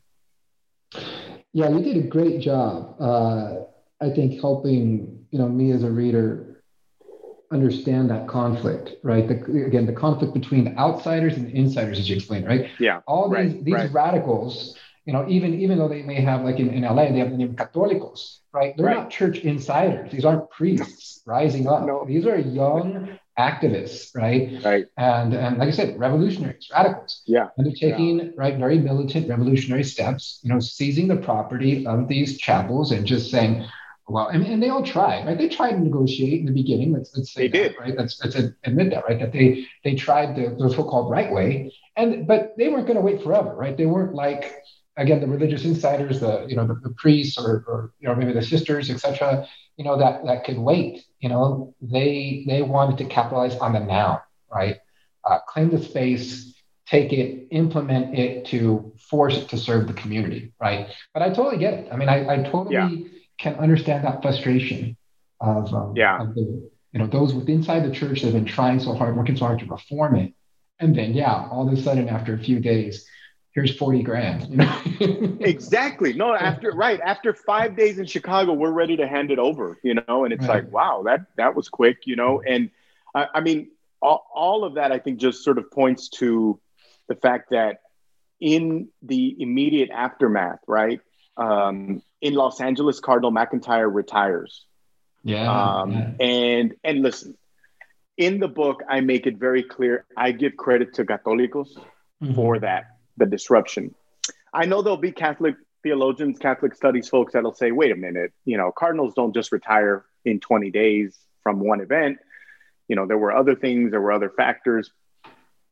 Yeah, 1.54 1.70
you 1.70 1.84
did 1.84 1.98
a 1.98 2.08
great 2.08 2.40
job. 2.40 2.96
Uh, 3.00 3.56
I 4.04 4.10
think 4.10 4.42
helping 4.42 5.26
you 5.32 5.40
know 5.40 5.48
me 5.48 5.72
as 5.72 5.84
a 5.84 5.90
reader 5.90 6.54
understand 7.52 8.10
that 8.10 8.28
conflict, 8.28 8.96
right? 9.04 9.28
The, 9.28 9.36
again, 9.66 9.86
the 9.86 9.94
conflict 9.94 10.34
between 10.34 10.66
the 10.66 10.76
outsiders 10.78 11.36
and 11.38 11.48
the 11.48 11.56
insiders, 11.56 12.00
as 12.00 12.10
you 12.10 12.16
explained, 12.16 12.48
right? 12.48 12.70
Yeah. 12.80 13.02
All 13.08 13.30
right, 13.30 13.52
these 13.54 13.64
these 13.64 13.74
right. 13.76 13.94
radicals, 13.94 14.76
you 15.06 15.14
know, 15.14 15.26
even 15.30 15.54
even 15.60 15.78
though 15.78 15.88
they 15.88 16.02
may 16.02 16.20
have 16.22 16.42
like 16.42 16.60
in, 16.60 16.70
in 16.70 16.84
LA, 16.84 17.12
they 17.12 17.20
have 17.20 17.32
the 17.32 17.38
name 17.38 17.56
Católicos, 17.56 18.40
right? 18.52 18.76
They're 18.76 18.88
right. 18.88 18.98
not 18.98 19.10
church 19.10 19.40
insiders. 19.40 20.12
These 20.12 20.26
aren't 20.26 20.50
priests 20.50 21.22
rising 21.26 21.68
up. 21.68 21.86
No. 21.86 22.06
These 22.06 22.26
are 22.26 22.38
young 22.38 23.20
activists, 23.38 24.16
right? 24.16 24.60
Right. 24.64 24.86
And 24.98 25.34
and 25.34 25.58
like 25.58 25.70
I 25.70 25.72
said, 25.72 25.98
revolutionaries, 25.98 26.70
radicals. 26.74 27.22
Yeah. 27.26 27.48
And 27.58 27.66
they're 27.66 27.74
taking 27.74 28.20
yeah. 28.20 28.30
right 28.36 28.58
very 28.58 28.80
militant 28.80 29.30
revolutionary 29.30 29.84
steps, 29.84 30.40
you 30.44 30.50
know, 30.52 30.60
seizing 30.60 31.08
the 31.08 31.18
property 31.18 31.86
of 31.86 32.08
these 32.08 32.38
chapels 32.38 32.92
and 32.92 33.06
just 33.06 33.32
saying, 33.32 33.66
well, 34.08 34.28
and, 34.28 34.46
and 34.46 34.62
they 34.62 34.70
all 34.70 34.84
tried, 34.84 35.26
right? 35.26 35.38
They 35.38 35.48
tried 35.48 35.72
to 35.72 35.80
negotiate 35.80 36.42
in 36.42 36.46
the 36.46 36.52
beginning. 36.52 36.92
Let's 36.92 37.16
let's 37.16 37.34
say 37.34 37.48
they 37.48 37.60
that, 37.60 37.70
did, 37.70 37.80
right? 37.80 37.98
Let's 37.98 38.22
let's 38.24 38.36
admit 38.36 38.90
that, 38.92 39.06
right? 39.08 39.20
That 39.20 39.32
they 39.32 39.66
they 39.84 39.96
tried 39.96 40.36
the, 40.36 40.56
the 40.60 40.74
so-called 40.74 41.10
right 41.10 41.32
way, 41.32 41.74
and 41.96 42.28
but 42.28 42.54
they 42.58 42.68
weren't 42.68 42.86
going 42.86 42.98
to 42.98 43.02
wait 43.02 43.24
forever, 43.24 43.56
right? 43.56 43.78
They 43.78 43.86
weren't 43.86 44.14
like 44.14 44.56
again 44.98 45.22
the 45.22 45.28
religious 45.28 45.64
insiders, 45.64 46.20
the 46.20 46.46
you 46.50 46.56
know 46.56 46.68
the, 46.68 46.76
the 46.76 46.94
priests 46.98 47.38
or, 47.38 47.64
or 47.66 47.94
you 48.02 48.10
know 48.10 48.16
maybe 48.16 48.34
the 48.34 48.42
sisters, 48.42 48.90
etc. 48.90 49.48
You 49.78 49.86
know 49.86 49.98
that 49.98 50.26
that 50.26 50.44
could 50.44 50.58
wait. 50.58 51.06
You 51.20 51.30
know 51.30 51.74
they 51.82 52.44
they 52.46 52.62
wanted 52.62 52.98
to 52.98 53.06
capitalize 53.06 53.56
on 53.56 53.72
the 53.72 53.80
now, 53.80 54.24
right? 54.54 54.78
Uh, 55.24 55.40
claim 55.48 55.70
the 55.70 55.82
space, 55.82 56.54
take 56.86 57.14
it, 57.14 57.48
implement 57.52 58.20
it 58.20 58.46
to 58.48 58.92
force 59.00 59.38
it 59.38 59.48
to 59.48 59.58
serve 59.58 59.88
the 59.88 59.94
community, 59.94 60.52
right? 60.60 60.90
But 61.14 61.24
I 61.24 61.30
totally 61.30 61.58
get 61.58 61.74
it. 61.76 61.88
I 61.90 61.96
mean, 61.96 62.10
I, 62.10 62.28
I 62.28 62.44
totally. 62.44 62.76
Yeah 62.76 62.90
can 63.38 63.56
understand 63.56 64.06
that 64.06 64.22
frustration 64.22 64.98
of, 65.40 65.74
um, 65.74 65.94
yeah. 65.96 66.22
Of 66.22 66.36
the, 66.36 66.70
you 66.92 67.00
know, 67.00 67.08
those 67.08 67.34
with 67.34 67.50
inside 67.50 67.84
the 67.84 67.92
church 67.92 68.22
that 68.22 68.28
have 68.28 68.34
been 68.34 68.46
trying 68.46 68.80
so 68.80 68.94
hard, 68.94 69.16
working 69.18 69.36
so 69.36 69.46
hard 69.46 69.60
to 69.60 69.66
reform 69.66 70.16
it. 70.16 70.34
And 70.80 70.96
then, 70.96 71.14
yeah, 71.14 71.48
all 71.50 71.68
of 71.68 71.74
a 71.74 71.82
sudden, 71.82 72.08
after 72.08 72.34
a 72.34 72.38
few 72.38 72.60
days, 72.60 73.08
here's 73.52 73.76
40 73.76 74.04
grand. 74.04 74.50
You 74.50 74.58
know? 74.58 75.38
exactly. 75.40 76.14
No, 76.14 76.36
after, 76.36 76.72
right. 76.72 77.00
After 77.02 77.34
five 77.34 77.76
days 77.76 77.98
in 77.98 78.06
Chicago, 78.06 78.54
we're 78.54 78.72
ready 78.72 78.98
to 78.98 79.08
hand 79.08 79.32
it 79.32 79.40
over, 79.40 79.80
you 79.84 79.96
know? 79.96 80.24
And 80.24 80.34
it's 80.34 80.46
right. 80.46 80.64
like, 80.64 80.72
wow, 80.72 81.04
that, 81.06 81.26
that 81.38 81.56
was 81.56 81.68
quick, 81.70 82.06
you 82.06 82.16
know? 82.16 82.42
And 82.46 82.70
I, 83.16 83.28
I 83.36 83.42
mean, 83.42 83.72
all, 84.02 84.28
all 84.34 84.64
of 84.64 84.76
that, 84.76 84.92
I 84.92 85.00
think 85.00 85.20
just 85.20 85.44
sort 85.44 85.58
of 85.58 85.72
points 85.72 86.10
to 86.10 86.60
the 87.08 87.16
fact 87.16 87.52
that 87.52 87.82
in 88.40 88.90
the 89.02 89.36
immediate 89.40 89.90
aftermath, 89.90 90.60
right? 90.68 91.00
Um, 91.38 92.02
in 92.24 92.34
Los 92.34 92.62
Angeles, 92.62 93.02
Cardinal 93.02 93.34
McIntyre 93.34 93.94
retires. 93.94 94.66
Yeah, 95.24 95.52
um, 95.52 95.92
yeah. 95.92 96.26
And 96.26 96.76
and 96.84 97.02
listen, 97.02 97.38
in 98.18 98.40
the 98.40 98.48
book, 98.48 98.82
I 98.90 99.02
make 99.02 99.28
it 99.28 99.38
very 99.38 99.62
clear. 99.62 100.06
I 100.18 100.32
give 100.32 100.56
credit 100.56 100.94
to 100.96 101.04
Católicos 101.04 101.68
mm-hmm. 102.22 102.34
for 102.34 102.60
that, 102.60 102.98
the 103.18 103.26
disruption. 103.26 103.94
I 104.54 104.66
know 104.66 104.82
there'll 104.82 104.98
be 104.98 105.12
Catholic 105.12 105.56
theologians, 105.84 106.40
Catholic 106.40 106.76
studies 106.76 107.10
folks 107.10 107.34
that'll 107.34 107.54
say, 107.54 107.72
wait 107.72 107.92
a 107.92 107.96
minute, 107.96 108.32
you 108.46 108.58
know, 108.58 108.72
cardinals 108.72 109.14
don't 109.16 109.34
just 109.34 109.52
retire 109.52 110.06
in 110.24 110.40
20 110.40 110.72
days 110.72 111.18
from 111.42 111.60
one 111.60 111.82
event. 111.82 112.20
You 112.88 112.96
know, 112.96 113.06
there 113.06 113.18
were 113.18 113.34
other 113.34 113.56
things, 113.56 113.92
there 113.92 114.00
were 114.00 114.14
other 114.14 114.30
factors. 114.30 114.92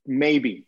Maybe. 0.06 0.66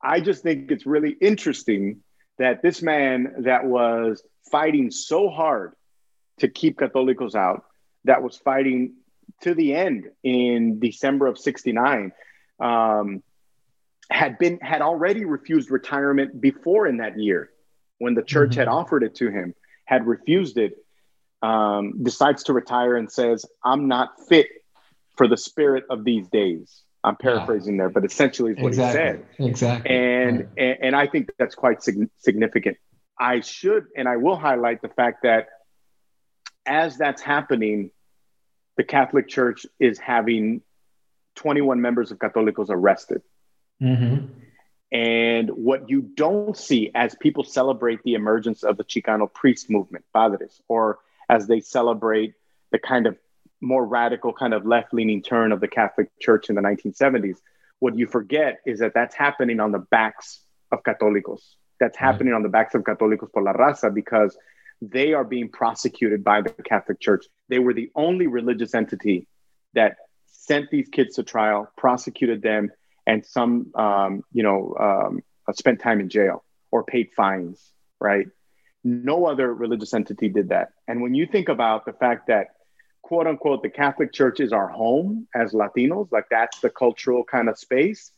I 0.00 0.20
just 0.20 0.44
think 0.44 0.70
it's 0.70 0.86
really 0.86 1.10
interesting 1.10 2.02
that 2.38 2.62
this 2.62 2.82
man 2.82 3.34
that 3.40 3.64
was 3.64 4.22
fighting 4.50 4.90
so 4.90 5.28
hard 5.28 5.72
to 6.38 6.48
keep 6.48 6.78
Católicos 6.78 7.34
out, 7.34 7.64
that 8.04 8.22
was 8.22 8.36
fighting 8.36 8.94
to 9.42 9.54
the 9.54 9.74
end 9.74 10.08
in 10.22 10.80
December 10.80 11.26
of 11.26 11.38
69, 11.38 12.12
um, 12.60 13.22
had 14.10 14.38
been 14.38 14.58
had 14.60 14.80
already 14.80 15.24
refused 15.24 15.70
retirement 15.70 16.40
before 16.40 16.86
in 16.86 16.98
that 16.98 17.18
year 17.18 17.50
when 17.98 18.14
the 18.14 18.22
church 18.22 18.52
mm-hmm. 18.52 18.60
had 18.60 18.68
offered 18.68 19.02
it 19.02 19.16
to 19.16 19.30
him, 19.30 19.54
had 19.84 20.06
refused 20.06 20.56
it, 20.58 20.74
um, 21.42 22.02
decides 22.02 22.44
to 22.44 22.52
retire 22.52 22.96
and 22.96 23.10
says, 23.10 23.44
I'm 23.62 23.88
not 23.88 24.10
fit 24.28 24.48
for 25.16 25.28
the 25.28 25.36
spirit 25.36 25.84
of 25.90 26.04
these 26.04 26.28
days. 26.28 26.82
I'm 27.04 27.16
paraphrasing 27.16 27.74
yeah. 27.74 27.82
there, 27.82 27.88
but 27.90 28.04
essentially 28.04 28.52
is 28.52 28.58
what 28.58 28.68
exactly. 28.68 29.24
he 29.36 29.44
said. 29.44 29.50
Exactly. 29.50 29.96
And, 29.96 30.48
yeah. 30.56 30.64
and, 30.64 30.84
and 30.84 30.96
I 30.96 31.06
think 31.06 31.30
that's 31.38 31.54
quite 31.54 31.82
sig- 31.82 32.10
significant. 32.18 32.76
I 33.18 33.40
should 33.40 33.86
and 33.96 34.08
I 34.08 34.16
will 34.16 34.36
highlight 34.36 34.82
the 34.82 34.88
fact 34.88 35.22
that 35.22 35.48
as 36.66 36.98
that's 36.98 37.22
happening, 37.22 37.90
the 38.76 38.84
Catholic 38.84 39.28
Church 39.28 39.66
is 39.80 39.98
having 39.98 40.62
21 41.36 41.80
members 41.80 42.10
of 42.10 42.18
Católicos 42.18 42.68
arrested. 42.68 43.22
Mm-hmm. 43.82 44.26
And 44.90 45.50
what 45.50 45.90
you 45.90 46.02
don't 46.02 46.56
see 46.56 46.90
as 46.94 47.14
people 47.14 47.44
celebrate 47.44 48.02
the 48.04 48.14
emergence 48.14 48.62
of 48.62 48.76
the 48.76 48.84
Chicano 48.84 49.32
priest 49.32 49.68
movement, 49.68 50.04
padres, 50.14 50.60
or 50.68 50.98
as 51.28 51.46
they 51.46 51.60
celebrate 51.60 52.34
the 52.72 52.78
kind 52.78 53.06
of 53.06 53.18
more 53.60 53.84
radical 53.84 54.32
kind 54.32 54.54
of 54.54 54.66
left 54.66 54.94
leaning 54.94 55.22
turn 55.22 55.52
of 55.52 55.60
the 55.60 55.68
Catholic 55.68 56.10
Church 56.20 56.48
in 56.48 56.54
the 56.54 56.62
1970s. 56.62 57.38
What 57.80 57.96
you 57.96 58.06
forget 58.06 58.58
is 58.66 58.80
that 58.80 58.92
that's 58.94 59.14
happening 59.14 59.60
on 59.60 59.72
the 59.72 59.78
backs 59.78 60.40
of 60.72 60.82
Católicos. 60.82 61.40
That's 61.80 61.96
happening 61.96 62.34
on 62.34 62.42
the 62.42 62.48
backs 62.48 62.74
of 62.74 62.82
Católicos 62.82 63.32
por 63.32 63.42
la 63.42 63.52
Raza 63.52 63.92
because 63.92 64.36
they 64.80 65.12
are 65.12 65.24
being 65.24 65.48
prosecuted 65.48 66.24
by 66.24 66.42
the 66.42 66.50
Catholic 66.50 67.00
Church. 67.00 67.26
They 67.48 67.58
were 67.58 67.74
the 67.74 67.90
only 67.94 68.26
religious 68.26 68.74
entity 68.74 69.26
that 69.74 69.96
sent 70.26 70.70
these 70.70 70.88
kids 70.88 71.16
to 71.16 71.22
trial, 71.22 71.70
prosecuted 71.76 72.42
them, 72.42 72.70
and 73.06 73.24
some, 73.24 73.72
um, 73.74 74.22
you 74.32 74.42
know, 74.42 74.74
um, 74.78 75.22
spent 75.52 75.80
time 75.80 76.00
in 76.00 76.08
jail 76.08 76.44
or 76.70 76.84
paid 76.84 77.10
fines, 77.16 77.72
right? 78.00 78.26
No 78.84 79.26
other 79.26 79.52
religious 79.52 79.94
entity 79.94 80.28
did 80.28 80.50
that. 80.50 80.70
And 80.86 81.02
when 81.02 81.14
you 81.14 81.26
think 81.26 81.48
about 81.48 81.84
the 81.84 81.92
fact 81.92 82.28
that 82.28 82.48
quote 83.08 83.26
unquote 83.26 83.62
the 83.62 83.70
Catholic 83.70 84.12
Church 84.12 84.38
is 84.38 84.52
our 84.52 84.68
home 84.68 85.26
as 85.34 85.54
Latinos, 85.54 86.12
like 86.12 86.26
that's 86.30 86.60
the 86.60 86.68
cultural 86.68 87.24
kind 87.24 87.48
of 87.48 87.58
space. 87.58 88.12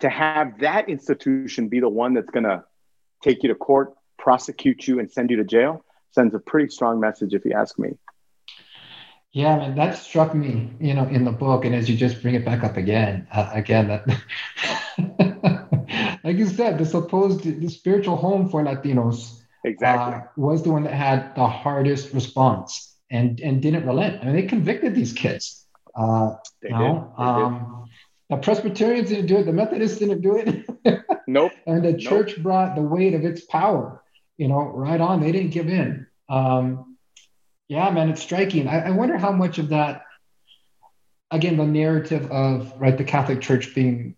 To 0.00 0.10
have 0.10 0.60
that 0.60 0.90
institution 0.90 1.68
be 1.68 1.80
the 1.80 1.88
one 1.88 2.12
that's 2.12 2.28
going 2.28 2.44
to 2.44 2.62
take 3.24 3.42
you 3.42 3.48
to 3.48 3.54
court, 3.54 3.94
prosecute 4.18 4.86
you, 4.86 4.98
and 4.98 5.10
send 5.10 5.30
you 5.30 5.38
to 5.38 5.44
jail 5.44 5.82
sends 6.10 6.34
a 6.34 6.38
pretty 6.38 6.68
strong 6.68 7.00
message, 7.00 7.32
if 7.32 7.44
you 7.46 7.52
ask 7.52 7.78
me. 7.78 7.90
Yeah, 9.32 9.56
man, 9.56 9.76
that 9.76 9.96
struck 9.96 10.34
me, 10.34 10.70
you 10.78 10.92
know, 10.92 11.06
in 11.06 11.24
the 11.24 11.32
book, 11.32 11.64
and 11.64 11.74
as 11.74 11.88
you 11.88 11.96
just 11.96 12.20
bring 12.20 12.34
it 12.34 12.44
back 12.44 12.62
up 12.62 12.76
again, 12.76 13.26
uh, 13.32 13.50
again, 13.52 13.88
that, 13.88 14.04
like 16.24 16.36
you 16.36 16.46
said, 16.46 16.76
the 16.78 16.84
supposed 16.84 17.44
the 17.44 17.68
spiritual 17.68 18.16
home 18.16 18.50
for 18.50 18.62
Latinos 18.62 19.40
exactly 19.64 20.16
uh, 20.16 20.22
was 20.36 20.62
the 20.62 20.70
one 20.70 20.82
that 20.84 20.92
had 20.92 21.34
the 21.34 21.46
hardest 21.46 22.12
response 22.12 22.87
and 23.10 23.40
and 23.40 23.62
didn't 23.62 23.86
relent. 23.86 24.22
I 24.22 24.26
mean, 24.26 24.36
they 24.36 24.42
convicted 24.42 24.94
these 24.94 25.12
kids. 25.12 25.66
Uh, 25.94 26.34
they 26.62 26.68
did. 26.68 26.78
They 26.78 27.24
um, 27.24 27.86
did. 27.86 28.36
The 28.36 28.42
Presbyterians 28.42 29.08
didn't 29.08 29.26
do 29.26 29.38
it. 29.38 29.44
The 29.44 29.52
Methodists 29.52 29.98
didn't 29.98 30.20
do 30.20 30.36
it. 30.36 31.04
nope. 31.26 31.52
And 31.66 31.84
the 31.84 31.96
church 31.96 32.34
nope. 32.36 32.42
brought 32.42 32.76
the 32.76 32.82
weight 32.82 33.14
of 33.14 33.24
its 33.24 33.44
power. 33.44 34.02
You 34.36 34.48
know, 34.48 34.60
right 34.60 35.00
on. 35.00 35.20
They 35.20 35.32
didn't 35.32 35.50
give 35.50 35.68
in. 35.68 36.06
Um, 36.28 36.96
yeah, 37.68 37.90
man, 37.90 38.10
it's 38.10 38.22
striking. 38.22 38.68
I, 38.68 38.88
I 38.88 38.90
wonder 38.90 39.18
how 39.18 39.32
much 39.32 39.58
of 39.58 39.70
that, 39.70 40.02
again, 41.30 41.56
the 41.56 41.66
narrative 41.66 42.30
of 42.30 42.72
right 42.78 42.96
the 42.96 43.04
Catholic 43.04 43.40
Church 43.40 43.74
being 43.74 44.16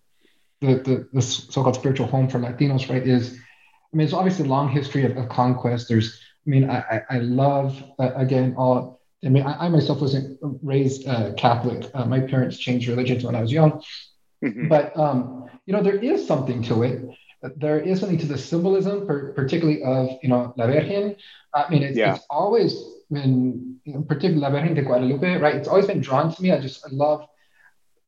the 0.61 0.75
the, 0.75 1.09
the 1.13 1.23
so-called 1.23 1.77
spiritual 1.77 2.07
home 2.07 2.29
for 2.29 2.39
Latinos, 2.39 2.89
right, 2.91 3.07
is 3.07 3.39
I 3.93 3.97
mean, 3.97 4.05
it's 4.05 4.15
obviously 4.15 4.45
a 4.45 4.49
long 4.49 4.69
history 4.69 5.05
of, 5.05 5.17
of 5.17 5.29
conquest. 5.29 5.89
There's, 5.89 6.21
I 6.47 6.51
mean, 6.51 6.71
I, 6.71 7.03
I 7.11 7.19
love, 7.19 7.83
uh, 7.99 8.13
again, 8.17 8.55
all, 8.57 9.01
I 9.25 9.29
mean, 9.29 9.43
I, 9.43 9.67
I 9.67 9.69
myself 9.69 10.01
wasn't 10.01 10.39
raised 10.63 11.07
uh, 11.07 11.35
Catholic. 11.35 11.91
Uh, 11.93 12.07
my 12.07 12.21
parents 12.21 12.59
changed 12.59 12.89
religions 12.89 13.25
when 13.25 13.35
I 13.35 13.43
was 13.43 13.53
young. 13.53 13.83
Mm-hmm. 14.43 14.69
But, 14.69 14.97
um, 14.97 15.51
you 15.67 15.75
know, 15.75 15.83
there 15.83 15.99
is 15.99 16.27
something 16.27 16.63
to 16.65 16.83
it. 16.83 17.05
There 17.57 17.79
is 17.81 18.01
something 18.01 18.19
to 18.19 18.27
the 18.27 18.39
symbolism, 18.39 19.07
per, 19.07 19.33
particularly 19.33 19.83
of, 19.83 20.19
you 20.23 20.29
know, 20.31 20.55
La 20.57 20.67
Virgen. 20.67 21.17
I 21.55 21.69
mean, 21.71 21.83
it's, 21.83 21.97
yeah. 21.97 22.15
it's 22.15 22.25
always 22.31 22.75
been, 23.11 23.77
you 23.85 23.95
know, 23.95 24.03
particularly 24.03 24.41
La 24.41 24.51
Virgen 24.51 24.75
de 24.75 24.83
Guadalupe, 24.83 25.37
right? 25.37 25.57
It's 25.57 25.69
always 25.69 25.87
been 25.87 26.01
drawn 26.01 26.35
to 26.35 26.43
me. 26.43 26.53
I 26.53 26.61
just 26.61 26.85
I 26.87 26.89
love 26.91 27.27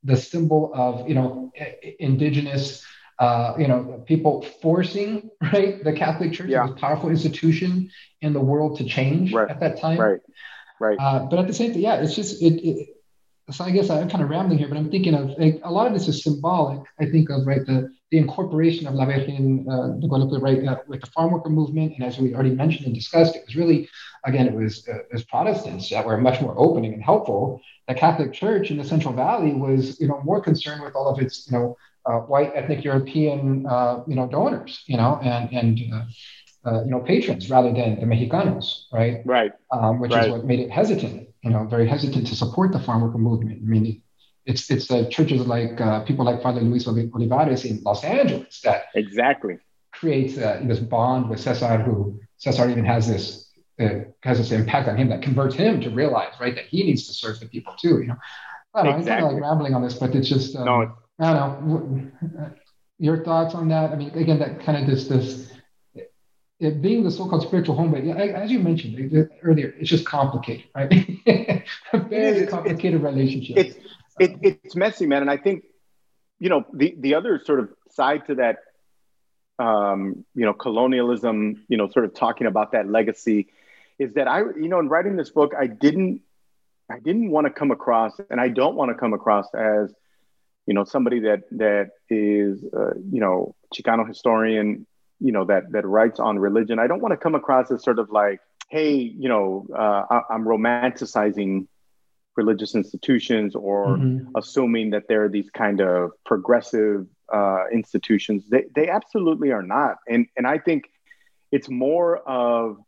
the 0.04 0.16
symbol 0.16 0.72
of, 0.74 1.08
you 1.08 1.14
know, 1.14 1.52
indigenous 1.98 2.84
uh, 3.22 3.54
you 3.56 3.68
know, 3.68 4.02
people 4.04 4.42
forcing 4.60 5.30
right 5.52 5.82
the 5.84 5.92
Catholic 5.92 6.32
Church, 6.32 6.48
yeah. 6.48 6.68
a 6.68 6.72
powerful 6.72 7.08
institution 7.08 7.88
in 8.20 8.32
the 8.32 8.40
world, 8.40 8.78
to 8.78 8.84
change 8.84 9.32
right. 9.32 9.48
at 9.48 9.60
that 9.60 9.80
time. 9.80 9.98
Right. 9.98 10.20
Right. 10.80 10.98
Uh, 10.98 11.20
but 11.30 11.38
at 11.38 11.46
the 11.46 11.54
same 11.54 11.70
time, 11.70 11.82
yeah, 11.82 12.02
it's 12.02 12.16
just 12.16 12.42
it, 12.42 12.54
it. 12.68 12.88
so 13.52 13.62
I 13.62 13.70
guess 13.70 13.88
I'm 13.90 14.10
kind 14.10 14.24
of 14.24 14.30
rambling 14.30 14.58
here, 14.58 14.66
but 14.66 14.76
I'm 14.76 14.90
thinking 14.90 15.14
of 15.14 15.38
like, 15.38 15.60
a 15.62 15.70
lot 15.70 15.86
of 15.86 15.92
this 15.92 16.08
is 16.08 16.24
symbolic. 16.24 16.80
I 16.98 17.06
think 17.06 17.30
of 17.30 17.46
right 17.46 17.64
the 17.64 17.94
the 18.10 18.18
incorporation 18.18 18.88
of 18.88 18.94
La 18.94 19.04
Virgen 19.04 19.66
uh, 19.70 19.88
de 20.00 20.08
Guadalupe 20.08 20.42
right 20.42 20.66
uh, 20.66 20.78
with 20.88 21.00
the 21.00 21.06
farm 21.06 21.30
worker 21.30 21.48
movement, 21.48 21.92
and 21.94 22.02
as 22.02 22.18
we 22.18 22.34
already 22.34 22.56
mentioned 22.56 22.86
and 22.86 22.94
discussed, 22.94 23.36
it 23.36 23.44
was 23.46 23.54
really 23.54 23.88
again 24.26 24.48
it 24.48 24.54
was 24.54 24.88
uh, 24.88 24.98
as 25.14 25.22
Protestants 25.22 25.88
that 25.90 26.04
were 26.04 26.18
much 26.18 26.40
more 26.40 26.56
opening 26.58 26.92
and 26.92 27.04
helpful. 27.04 27.60
The 27.86 27.94
Catholic 27.94 28.32
Church 28.32 28.72
in 28.72 28.78
the 28.78 28.84
Central 28.84 29.14
Valley 29.14 29.52
was 29.52 30.00
you 30.00 30.08
know 30.08 30.20
more 30.24 30.40
concerned 30.40 30.82
with 30.82 30.96
all 30.96 31.06
of 31.06 31.20
its 31.20 31.46
you 31.48 31.56
know 31.56 31.76
uh, 32.04 32.18
white 32.20 32.52
ethnic 32.54 32.84
European, 32.84 33.66
uh, 33.66 34.02
you 34.06 34.16
know, 34.16 34.26
donors, 34.26 34.82
you 34.86 34.96
know, 34.96 35.20
and 35.22 35.52
and 35.52 35.80
uh, 35.92 36.68
uh, 36.68 36.84
you 36.84 36.90
know 36.90 37.00
patrons 37.00 37.48
rather 37.50 37.72
than 37.72 38.00
the 38.00 38.06
Mexicanos, 38.06 38.84
right? 38.92 39.22
Right. 39.24 39.52
Um, 39.70 40.00
which 40.00 40.12
right. 40.12 40.24
is 40.24 40.32
what 40.32 40.44
made 40.44 40.60
it 40.60 40.70
hesitant, 40.70 41.28
you 41.42 41.50
know, 41.50 41.64
very 41.64 41.86
hesitant 41.88 42.26
to 42.28 42.36
support 42.36 42.72
the 42.72 42.80
farm 42.80 43.02
worker 43.02 43.18
movement. 43.18 43.60
I 43.62 43.64
mean, 43.64 44.02
it's 44.46 44.70
it's 44.70 44.90
uh, 44.90 45.08
churches 45.10 45.46
like 45.46 45.80
uh, 45.80 46.00
people 46.04 46.24
like 46.24 46.42
Father 46.42 46.60
Luis 46.60 46.86
Olivares 46.88 47.64
in 47.64 47.80
Los 47.84 48.02
Angeles 48.04 48.60
that 48.62 48.84
exactly 48.94 49.58
creates 49.92 50.34
this 50.34 50.80
bond 50.80 51.30
with 51.30 51.38
Cesar, 51.38 51.78
who 51.78 52.20
Cesar 52.38 52.68
even 52.68 52.84
has 52.84 53.06
this. 53.06 53.48
has 54.22 54.38
this 54.38 54.52
impact 54.52 54.88
on 54.88 54.96
him 54.96 55.08
that 55.08 55.22
converts 55.22 55.54
him 55.54 55.80
to 55.80 55.90
realize, 55.90 56.34
right, 56.40 56.54
that 56.54 56.66
he 56.66 56.84
needs 56.84 57.06
to 57.08 57.12
serve 57.12 57.40
the 57.40 57.46
people 57.46 57.74
too. 57.80 58.00
You 58.00 58.08
know, 58.08 58.16
I 58.74 58.82
don't 58.82 58.92
know. 58.92 58.98
Exactly. 58.98 59.12
I'm 59.12 59.20
kind 59.20 59.26
of 59.26 59.32
like 59.34 59.42
rambling 59.42 59.74
on 59.74 59.82
this, 59.82 59.94
but 59.98 60.14
it's 60.14 60.28
just 60.28 60.54
um, 60.56 60.64
no, 60.64 60.94
I 61.18 61.32
don't 61.32 61.66
know. 61.66 62.50
Your 62.98 63.24
thoughts 63.24 63.54
on 63.54 63.68
that? 63.68 63.90
I 63.92 63.96
mean, 63.96 64.10
again, 64.10 64.38
that 64.38 64.64
kind 64.64 64.82
of 64.82 64.88
just 64.88 65.08
this, 65.08 65.52
it 66.60 66.80
being 66.80 67.02
the 67.02 67.10
so-called 67.10 67.42
spiritual 67.42 67.74
home, 67.74 67.90
but 67.90 68.04
as 68.04 68.50
you 68.50 68.60
mentioned 68.60 69.28
earlier, 69.42 69.74
it's 69.78 69.90
just 69.90 70.04
complicated, 70.04 70.66
right? 70.74 70.92
a 71.92 71.98
very 71.98 72.42
it 72.42 72.48
complicated 72.48 72.94
it's, 72.94 73.04
relationship. 73.04 73.56
It's 73.56 73.76
it, 74.20 74.38
it's 74.42 74.76
messy, 74.76 75.06
man, 75.06 75.22
and 75.22 75.30
I 75.30 75.36
think 75.36 75.64
you 76.38 76.48
know 76.48 76.64
the 76.72 76.94
the 76.98 77.14
other 77.14 77.40
sort 77.44 77.60
of 77.60 77.70
side 77.90 78.26
to 78.26 78.36
that, 78.36 78.58
um, 79.58 80.24
you 80.34 80.44
know, 80.44 80.52
colonialism, 80.52 81.64
you 81.68 81.76
know, 81.76 81.88
sort 81.88 82.04
of 82.04 82.14
talking 82.14 82.46
about 82.46 82.72
that 82.72 82.88
legacy, 82.88 83.48
is 83.98 84.14
that 84.14 84.28
I, 84.28 84.40
you 84.40 84.68
know, 84.68 84.78
in 84.78 84.88
writing 84.88 85.16
this 85.16 85.30
book, 85.30 85.52
I 85.58 85.66
didn't, 85.66 86.22
I 86.90 86.98
didn't 86.98 87.30
want 87.30 87.46
to 87.46 87.52
come 87.52 87.70
across, 87.70 88.12
and 88.30 88.40
I 88.40 88.48
don't 88.48 88.76
want 88.76 88.90
to 88.90 88.94
come 88.94 89.12
across 89.12 89.46
as 89.54 89.92
you 90.66 90.74
know 90.74 90.84
somebody 90.84 91.20
that 91.20 91.42
that 91.52 91.90
is 92.08 92.64
uh, 92.76 92.94
you 93.10 93.20
know 93.20 93.54
Chicano 93.74 94.06
historian 94.06 94.86
you 95.20 95.32
know 95.32 95.44
that 95.44 95.72
that 95.72 95.86
writes 95.86 96.20
on 96.20 96.38
religion 96.38 96.78
I 96.78 96.86
don't 96.86 97.00
want 97.00 97.12
to 97.12 97.16
come 97.16 97.34
across 97.34 97.70
as 97.70 97.82
sort 97.82 97.98
of 97.98 98.10
like 98.10 98.40
hey 98.68 98.92
you 98.94 99.28
know 99.28 99.66
uh, 99.74 100.20
I, 100.30 100.34
am 100.34 100.44
romanticizing 100.44 101.66
religious 102.36 102.74
institutions 102.74 103.54
or 103.54 103.96
mm-hmm. 103.98 104.28
assuming 104.36 104.90
that 104.90 105.04
they're 105.08 105.28
these 105.28 105.50
kind 105.50 105.80
of 105.80 106.12
progressive 106.24 107.06
uh, 107.32 107.64
institutions 107.72 108.48
they 108.48 108.64
they 108.74 108.88
absolutely 108.88 109.52
are 109.52 109.62
not 109.62 109.96
and 110.08 110.26
and 110.36 110.46
I 110.46 110.58
think 110.58 110.90
it's 111.50 111.68
more 111.68 112.18
of 112.18 112.78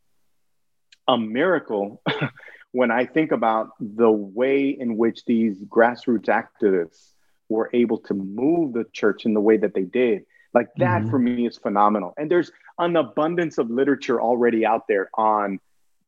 a 1.07 1.17
miracle 1.17 2.01
when 2.71 2.91
I 2.91 3.05
think 3.05 3.31
about 3.31 3.69
the 3.79 4.11
way 4.11 4.69
in 4.69 4.97
which 4.97 5.23
these 5.25 5.63
grassroots 5.63 6.25
activists 6.25 7.14
were 7.49 7.69
able 7.73 7.99
to 7.99 8.13
move 8.13 8.73
the 8.73 8.85
church 8.91 9.25
in 9.25 9.33
the 9.33 9.41
way 9.41 9.57
that 9.57 9.73
they 9.73 9.83
did. 9.83 10.23
Like 10.53 10.67
that 10.77 11.01
mm-hmm. 11.01 11.09
for 11.09 11.19
me 11.19 11.45
is 11.45 11.57
phenomenal. 11.57 12.13
And 12.17 12.31
there's 12.31 12.51
an 12.79 12.95
abundance 12.95 13.57
of 13.57 13.69
literature 13.69 14.21
already 14.21 14.65
out 14.65 14.87
there 14.87 15.09
on 15.13 15.59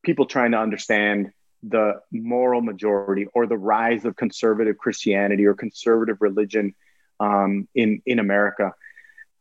people 0.03 0.25
trying 0.25 0.51
to 0.51 0.57
understand 0.57 1.31
the 1.63 2.01
moral 2.11 2.61
majority 2.61 3.27
or 3.33 3.45
the 3.47 3.57
rise 3.57 4.05
of 4.05 4.15
conservative 4.15 4.77
Christianity 4.77 5.45
or 5.45 5.53
conservative 5.53 6.17
religion 6.21 6.75
um, 7.19 7.67
in 7.75 8.01
in 8.05 8.19
America. 8.19 8.73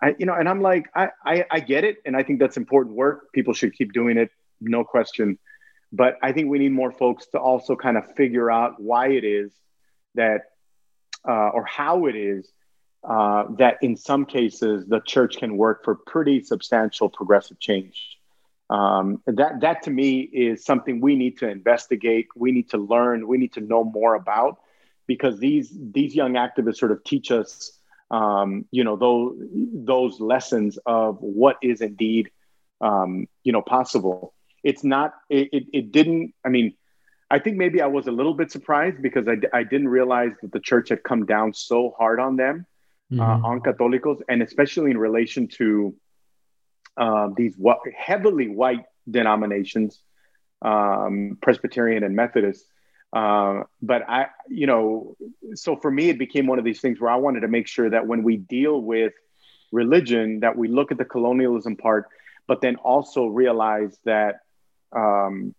I, 0.03 0.15
you 0.19 0.27
know, 0.27 0.35
and 0.35 0.49
I'm 0.49 0.61
like, 0.61 0.87
I, 0.95 1.09
I, 1.25 1.45
I 1.51 1.61
get 1.61 1.85
it, 1.85 1.99
and 2.05 2.17
I 2.17 2.23
think 2.23 2.39
that's 2.39 2.57
important 2.57 2.97
work. 2.97 3.33
People 3.33 3.55
should 3.55 3.73
keep 3.73 3.93
doing 3.93 4.19
it, 4.19 4.31
no 4.61 4.85
question. 4.85 5.39
But 5.93 6.19
I 6.23 6.33
think 6.33 6.51
we 6.51 6.59
need 6.59 6.73
more 6.73 6.93
folks 6.93 7.27
to 7.29 7.39
also 7.39 7.77
kind 7.77 7.97
of 7.97 8.15
figure 8.15 8.51
out 8.51 8.81
why 8.81 9.09
it 9.09 9.25
is 9.25 9.55
that 10.15 10.43
uh, 11.27 11.51
or 11.51 11.65
how 11.65 12.07
it 12.07 12.17
is 12.17 12.51
uh, 13.05 13.45
that 13.59 13.79
in 13.83 13.97
some 13.97 14.25
cases 14.25 14.87
the 14.87 15.01
church 15.01 15.37
can 15.37 15.57
work 15.57 15.85
for 15.85 15.95
pretty 15.95 16.43
substantial 16.43 17.09
progressive 17.09 17.59
change. 17.59 18.19
Um, 18.69 19.23
that 19.27 19.61
that 19.61 19.83
to 19.85 19.91
me 19.91 20.21
is 20.21 20.65
something 20.65 21.01
we 21.01 21.15
need 21.15 21.39
to 21.39 21.49
investigate. 21.49 22.27
We 22.35 22.51
need 22.51 22.71
to 22.71 22.79
learn. 22.79 23.29
We 23.29 23.39
need 23.39 23.53
to 23.53 23.61
know 23.61 23.85
more 23.85 24.15
about 24.15 24.59
because 25.07 25.39
these 25.39 25.73
these 25.73 26.15
young 26.17 26.33
activists 26.33 26.79
sort 26.79 26.91
of 26.91 27.05
teach 27.05 27.31
us, 27.31 27.79
um, 28.11 28.65
you 28.73 28.83
know, 28.83 28.97
those 28.97 29.37
those 29.73 30.19
lessons 30.19 30.79
of 30.85 31.19
what 31.21 31.59
is 31.63 31.81
indeed, 31.81 32.31
um, 32.81 33.29
you 33.45 33.53
know, 33.53 33.63
possible. 33.63 34.35
It's 34.65 34.83
not. 34.83 35.15
It, 35.31 35.49
it, 35.53 35.65
it 35.73 35.93
didn't. 35.93 36.35
I 36.45 36.49
mean, 36.49 36.75
I 37.31 37.39
think 37.39 37.57
maybe 37.57 37.81
I 37.81 37.87
was 37.87 38.07
a 38.07 38.13
little 38.13 38.35
bit 38.35 38.53
surprised 38.53 39.03
because 39.03 39.27
I, 39.27 39.37
I 39.57 39.65
didn't 39.65 39.89
realize 39.89 40.33
that 40.43 40.53
the 40.53 40.61
church 40.61 40.91
had 40.91 41.03
come 41.03 41.27
down 41.27 41.55
so 41.55 41.95
hard 41.99 42.21
on 42.21 42.37
them, 42.37 42.67
uh, 43.13 43.15
mm-hmm. 43.15 43.45
uh, 43.45 43.49
on 43.49 43.61
Católicos, 43.61 44.23
and 44.29 44.43
especially 44.43 44.91
in 44.93 44.99
relation 44.99 45.49
to 45.59 45.95
uh, 46.97 47.29
these 47.37 47.57
heavily 47.97 48.49
white 48.49 48.85
denominations, 49.11 50.01
um, 50.63 51.37
Presbyterian 51.43 52.05
and 52.05 52.15
Methodist. 52.15 52.65
Uh, 53.13 53.63
but 53.83 54.09
I, 54.09 54.27
you 54.49 54.67
know, 54.67 55.17
so 55.55 55.77
for 55.77 55.91
me, 55.91 56.11
it 56.11 56.19
became 56.19 56.47
one 56.47 56.59
of 56.59 56.65
these 56.65 56.81
things 56.81 57.01
where 57.01 57.11
I 57.11 57.17
wanted 57.17 57.41
to 57.41 57.49
make 57.49 57.67
sure 57.67 57.91
that 57.91 58.07
when 58.07 58.23
we 58.23 58.37
deal 58.37 58.81
with 58.81 59.15
religion, 59.73 60.41
that 60.41 60.57
we 60.57 60.69
look 60.69 60.93
at 60.93 60.99
the 60.99 61.05
colonialism 61.05 61.77
part, 61.77 62.09
but 62.47 62.61
then 62.61 62.77
also 62.77 63.27
realize 63.27 63.99
that 64.05 64.41
um, 64.93 65.55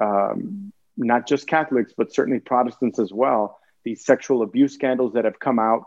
um, 0.00 0.71
not 0.96 1.26
just 1.26 1.46
Catholics, 1.46 1.92
but 1.96 2.12
certainly 2.12 2.40
Protestants 2.40 2.98
as 2.98 3.12
well, 3.12 3.58
these 3.84 4.04
sexual 4.04 4.42
abuse 4.42 4.74
scandals 4.74 5.14
that 5.14 5.24
have 5.24 5.38
come 5.38 5.58
out 5.58 5.84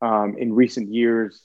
um, 0.00 0.36
in 0.38 0.52
recent 0.52 0.92
years 0.92 1.42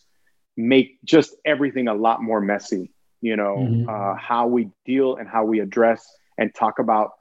make 0.56 0.98
just 1.04 1.36
everything 1.46 1.88
a 1.88 1.94
lot 1.94 2.22
more 2.22 2.42
messy. 2.42 2.92
You 3.22 3.36
know, 3.36 3.58
mm-hmm. 3.58 3.90
uh, 3.90 4.16
how 4.16 4.48
we 4.48 4.70
deal 4.86 5.16
and 5.16 5.28
how 5.28 5.44
we 5.44 5.60
address 5.60 6.06
and 6.38 6.54
talk 6.54 6.78
about, 6.78 7.12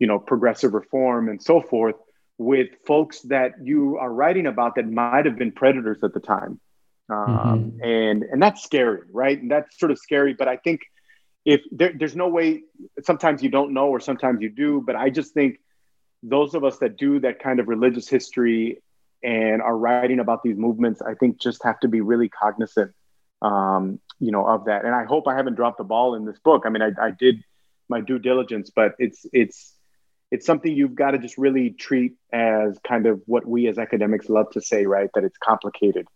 you 0.00 0.08
know, 0.08 0.18
progressive 0.18 0.74
reform 0.74 1.28
and 1.28 1.40
so 1.40 1.60
forth 1.60 1.94
with 2.38 2.70
folks 2.86 3.20
that 3.22 3.52
you 3.62 3.98
are 3.98 4.12
writing 4.12 4.46
about 4.46 4.74
that 4.74 4.90
might 4.90 5.26
have 5.26 5.38
been 5.38 5.52
predators 5.52 5.98
at 6.02 6.12
the 6.12 6.20
time. 6.20 6.60
Um, 7.08 7.16
mm-hmm. 7.16 7.84
and 7.84 8.22
and 8.24 8.42
that's 8.42 8.64
scary, 8.64 9.02
right? 9.12 9.40
And 9.40 9.50
that's 9.50 9.78
sort 9.78 9.92
of 9.92 9.98
scary. 9.98 10.34
But 10.34 10.48
I 10.48 10.56
think 10.56 10.80
if 11.44 11.62
there, 11.70 11.92
there's 11.96 12.16
no 12.16 12.28
way 12.28 12.62
sometimes 13.02 13.42
you 13.42 13.48
don't 13.48 13.72
know 13.72 13.88
or 13.88 14.00
sometimes 14.00 14.40
you 14.40 14.50
do 14.50 14.82
but 14.84 14.96
i 14.96 15.10
just 15.10 15.34
think 15.34 15.58
those 16.22 16.54
of 16.54 16.64
us 16.64 16.78
that 16.78 16.96
do 16.96 17.18
that 17.20 17.40
kind 17.40 17.60
of 17.60 17.68
religious 17.68 18.08
history 18.08 18.80
and 19.22 19.62
are 19.62 19.76
writing 19.76 20.20
about 20.20 20.42
these 20.42 20.56
movements 20.56 21.02
i 21.02 21.14
think 21.14 21.40
just 21.40 21.62
have 21.64 21.78
to 21.80 21.88
be 21.88 22.00
really 22.00 22.28
cognizant 22.28 22.92
um, 23.42 23.98
you 24.20 24.30
know 24.30 24.46
of 24.46 24.66
that. 24.66 24.84
And 24.84 24.94
i 24.94 25.04
hope 25.04 25.26
i 25.26 25.34
haven't 25.34 25.56
dropped 25.56 25.78
the 25.78 25.84
ball 25.84 26.14
in 26.14 26.24
this 26.24 26.38
book. 26.38 26.62
I 26.64 26.70
mean 26.70 26.82
i, 26.82 26.90
I 27.00 27.10
did 27.10 27.42
my 27.88 28.00
due 28.00 28.18
diligence 28.18 28.70
but 28.74 28.94
it's 28.98 29.26
it's 29.32 29.76
it's 30.30 30.46
something 30.46 30.74
you've 30.74 30.94
got 30.94 31.10
to 31.10 31.18
just 31.18 31.36
really 31.36 31.70
treat 31.70 32.14
as 32.32 32.78
kind 32.88 33.06
of 33.06 33.20
what 33.26 33.44
we 33.44 33.68
as 33.68 33.78
academics 33.78 34.30
love 34.30 34.50
to 34.52 34.62
say 34.62 34.86
right? 34.86 35.10
That 35.14 35.24
it's 35.24 35.36
complicated. 35.36 36.06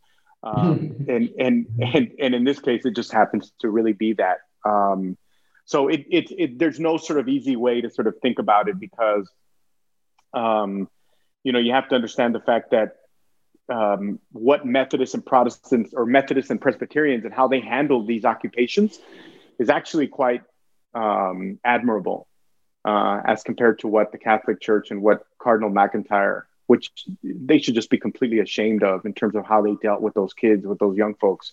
Um, 0.43 1.05
and 1.09 1.31
and 1.39 1.67
and 1.81 2.13
and 2.19 2.35
in 2.35 2.45
this 2.45 2.59
case 2.59 2.87
it 2.87 2.97
just 2.97 3.13
happens 3.13 3.53
to 3.61 3.69
really 3.69 3.93
be 3.93 4.15
that 4.15 4.39
um, 4.67 5.17
so 5.65 5.89
it, 5.89 6.07
it, 6.11 6.31
it, 6.31 6.59
there's 6.59 6.79
no 6.79 6.97
sort 6.97 7.19
of 7.19 7.29
easy 7.29 7.57
way 7.57 7.81
to 7.81 7.91
sort 7.91 8.07
of 8.07 8.19
think 8.21 8.39
about 8.39 8.69
it 8.69 8.79
because, 8.79 9.29
um, 10.33 10.89
you 11.43 11.53
know, 11.53 11.59
you 11.59 11.73
have 11.73 11.89
to 11.89 11.95
understand 11.95 12.35
the 12.35 12.41
fact 12.41 12.71
that 12.71 12.97
um, 13.69 14.21
what 14.31 14.65
Methodists 14.65 15.15
and 15.15 15.27
Protestants 15.27 15.93
or 15.93 16.07
Methodists 16.07 16.51
and 16.51 16.61
Presbyterians 16.61 17.25
and 17.25 17.35
how 17.35 17.49
they 17.49 17.61
handled 17.61 18.07
these 18.07 18.25
occupations 18.25 18.99
is 19.59 19.69
actually 19.69 20.07
quite 20.07 20.43
um, 20.95 21.59
admirable 21.65 22.29
uh, 22.85 23.21
as 23.25 23.43
compared 23.43 23.81
to 23.81 23.89
what 23.89 24.13
the 24.13 24.19
Catholic 24.19 24.61
Church 24.61 24.93
and 24.93 25.03
what 25.03 25.27
Cardinal 25.39 25.71
McIntyre, 25.71 26.43
which 26.69 26.93
they 27.25 27.59
should 27.59 27.75
just 27.75 27.91
be 27.91 27.99
completely 27.99 28.39
ashamed 28.39 28.85
of 28.85 29.05
in 29.05 29.15
terms 29.15 29.35
of 29.35 29.45
how 29.45 29.63
they 29.63 29.75
dealt 29.83 30.01
with 30.01 30.15
those 30.15 30.33
kids, 30.33 30.65
with 30.65 30.79
those 30.79 30.97
young 30.97 31.15
folks. 31.15 31.53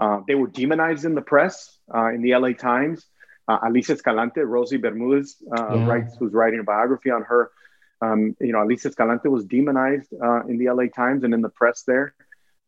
Uh, 0.00 0.20
they 0.26 0.34
were 0.34 0.46
demonized 0.46 1.04
in 1.04 1.14
the 1.14 1.20
press, 1.20 1.78
uh, 1.94 2.08
in 2.08 2.22
the 2.22 2.34
LA 2.34 2.52
Times. 2.52 3.06
Uh, 3.46 3.58
Alicia 3.66 3.92
Escalante, 3.92 4.40
Rosie 4.40 4.78
Bermudez 4.78 5.36
uh, 5.56 5.74
yeah. 5.74 5.86
writes, 5.86 6.16
who's 6.18 6.32
writing 6.32 6.60
a 6.60 6.62
biography 6.62 7.10
on 7.10 7.22
her. 7.22 7.50
Um, 8.00 8.34
you 8.40 8.52
know, 8.52 8.62
Alicia 8.62 8.88
Escalante 8.88 9.28
was 9.28 9.44
demonized 9.44 10.12
uh, 10.14 10.46
in 10.46 10.56
the 10.56 10.70
LA 10.70 10.84
Times 10.86 11.22
and 11.22 11.34
in 11.34 11.42
the 11.42 11.50
press 11.50 11.82
there. 11.86 12.14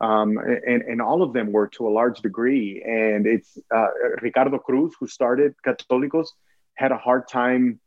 Um, 0.00 0.36
and, 0.36 0.82
and 0.82 1.00
all 1.00 1.22
of 1.22 1.32
them 1.32 1.52
were 1.52 1.68
to 1.68 1.88
a 1.88 1.90
large 1.90 2.20
degree. 2.20 2.82
And 2.84 3.26
it's 3.26 3.56
uh, 3.74 3.86
Ricardo 4.20 4.58
Cruz, 4.58 4.92
who 4.98 5.06
started 5.06 5.54
Católicos, 5.64 6.26
had 6.74 6.92
a 6.92 6.98
hard 6.98 7.28
time, 7.28 7.80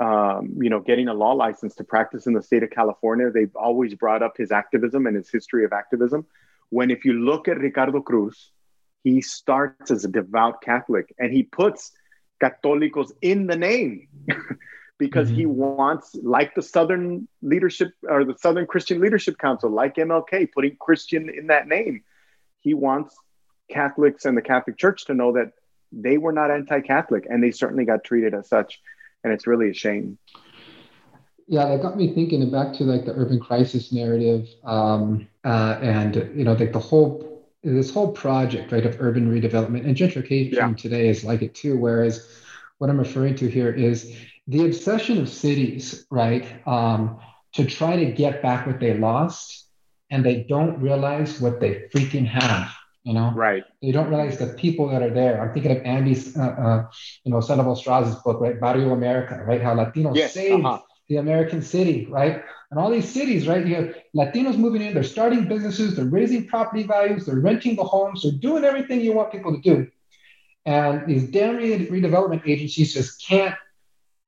um, 0.00 0.54
you 0.62 0.70
know, 0.70 0.80
getting 0.80 1.08
a 1.08 1.14
law 1.14 1.32
license 1.32 1.74
to 1.74 1.84
practice 1.84 2.26
in 2.26 2.32
the 2.32 2.42
state 2.42 2.62
of 2.62 2.70
California. 2.70 3.30
They've 3.30 3.54
always 3.56 3.94
brought 3.94 4.22
up 4.22 4.36
his 4.38 4.52
activism 4.52 5.06
and 5.06 5.16
his 5.16 5.28
history 5.28 5.64
of 5.64 5.72
activism. 5.72 6.24
When 6.70 6.90
if 6.90 7.04
you 7.04 7.14
look 7.14 7.48
at 7.48 7.58
Ricardo 7.58 8.00
Cruz, 8.00 8.52
he 9.02 9.20
starts 9.22 9.90
as 9.90 10.04
a 10.04 10.08
devout 10.08 10.62
Catholic 10.62 11.14
and 11.18 11.32
he 11.32 11.42
puts 11.42 11.92
Católicos 12.42 13.12
in 13.22 13.46
the 13.46 13.56
name. 13.56 14.08
because 15.00 15.28
mm-hmm. 15.28 15.38
he 15.38 15.46
wants, 15.46 16.14
like 16.22 16.54
the 16.54 16.62
Southern 16.62 17.26
leadership 17.40 17.92
or 18.02 18.22
the 18.22 18.36
Southern 18.38 18.66
Christian 18.66 19.00
Leadership 19.00 19.38
Council, 19.38 19.70
like 19.70 19.96
MLK, 19.96 20.52
putting 20.52 20.76
Christian 20.78 21.30
in 21.30 21.46
that 21.46 21.66
name. 21.66 22.04
He 22.60 22.74
wants 22.74 23.16
Catholics 23.70 24.26
and 24.26 24.36
the 24.36 24.42
Catholic 24.42 24.76
Church 24.76 25.06
to 25.06 25.14
know 25.14 25.32
that 25.32 25.52
they 25.90 26.18
were 26.18 26.32
not 26.32 26.50
anti 26.50 26.82
Catholic 26.82 27.26
and 27.28 27.42
they 27.42 27.50
certainly 27.50 27.86
got 27.86 28.04
treated 28.04 28.34
as 28.34 28.48
such. 28.48 28.78
And 29.24 29.32
it's 29.32 29.46
really 29.46 29.70
a 29.70 29.74
shame. 29.74 30.18
Yeah, 31.48 31.66
that 31.68 31.82
got 31.82 31.96
me 31.96 32.14
thinking 32.14 32.48
back 32.50 32.74
to 32.74 32.84
like 32.84 33.06
the 33.06 33.12
urban 33.12 33.40
crisis 33.40 33.92
narrative 33.92 34.48
um, 34.64 35.26
uh, 35.44 35.78
and, 35.80 36.14
you 36.34 36.44
know, 36.44 36.52
like 36.52 36.72
the 36.72 36.78
whole 36.78 37.29
this 37.62 37.92
whole 37.92 38.12
project 38.12 38.72
right 38.72 38.86
of 38.86 39.00
urban 39.00 39.30
redevelopment 39.30 39.84
and 39.84 39.96
gentrification 39.96 40.52
yeah. 40.52 40.72
today 40.74 41.08
is 41.08 41.24
like 41.24 41.42
it 41.42 41.54
too 41.54 41.76
whereas 41.76 42.26
what 42.78 42.88
i'm 42.88 42.98
referring 42.98 43.34
to 43.34 43.48
here 43.48 43.70
is 43.70 44.16
the 44.50 44.66
obsession 44.66 45.18
of 45.18 45.28
cities, 45.28 46.06
right, 46.10 46.44
um, 46.66 47.20
to 47.52 47.64
try 47.64 47.96
to 47.96 48.06
get 48.06 48.42
back 48.42 48.66
what 48.66 48.80
they 48.80 48.98
lost, 48.98 49.66
and 50.10 50.24
they 50.24 50.42
don't 50.48 50.80
realize 50.80 51.40
what 51.40 51.60
they 51.60 51.88
freaking 51.94 52.26
have. 52.26 52.72
You 53.04 53.14
know, 53.14 53.32
right? 53.34 53.62
They 53.80 53.92
don't 53.92 54.08
realize 54.08 54.38
the 54.38 54.48
people 54.48 54.88
that 54.88 55.02
are 55.02 55.14
there. 55.14 55.40
I'm 55.40 55.54
thinking 55.54 55.74
of 55.74 55.82
Andy's, 55.84 56.36
uh, 56.36 56.42
uh, 56.42 56.86
you 57.24 57.32
know, 57.32 57.40
Sandoval 57.40 57.76
Strausz's 57.76 58.16
book, 58.16 58.40
right, 58.40 58.60
Barrio 58.60 58.92
America, 58.92 59.42
right? 59.46 59.62
How 59.62 59.74
Latinos 59.74 60.16
yes, 60.16 60.34
saved 60.34 60.64
uh-huh. 60.64 60.80
The 61.10 61.16
American 61.16 61.60
city, 61.60 62.06
right? 62.06 62.42
And 62.70 62.78
all 62.78 62.88
these 62.88 63.08
cities, 63.08 63.48
right? 63.48 63.66
You 63.66 63.74
have 63.74 63.94
Latinos 64.14 64.56
moving 64.56 64.80
in, 64.80 64.94
they're 64.94 65.02
starting 65.02 65.48
businesses, 65.48 65.96
they're 65.96 66.04
raising 66.04 66.46
property 66.46 66.84
values, 66.84 67.26
they're 67.26 67.40
renting 67.40 67.74
the 67.74 67.82
homes, 67.82 68.22
they're 68.22 68.32
doing 68.32 68.64
everything 68.64 69.00
you 69.00 69.12
want 69.12 69.32
people 69.32 69.52
to 69.54 69.60
do. 69.60 69.90
And 70.66 71.04
these 71.08 71.24
damn 71.24 71.58
redevelopment 71.58 72.46
agencies 72.46 72.94
just 72.94 73.26
can't 73.26 73.56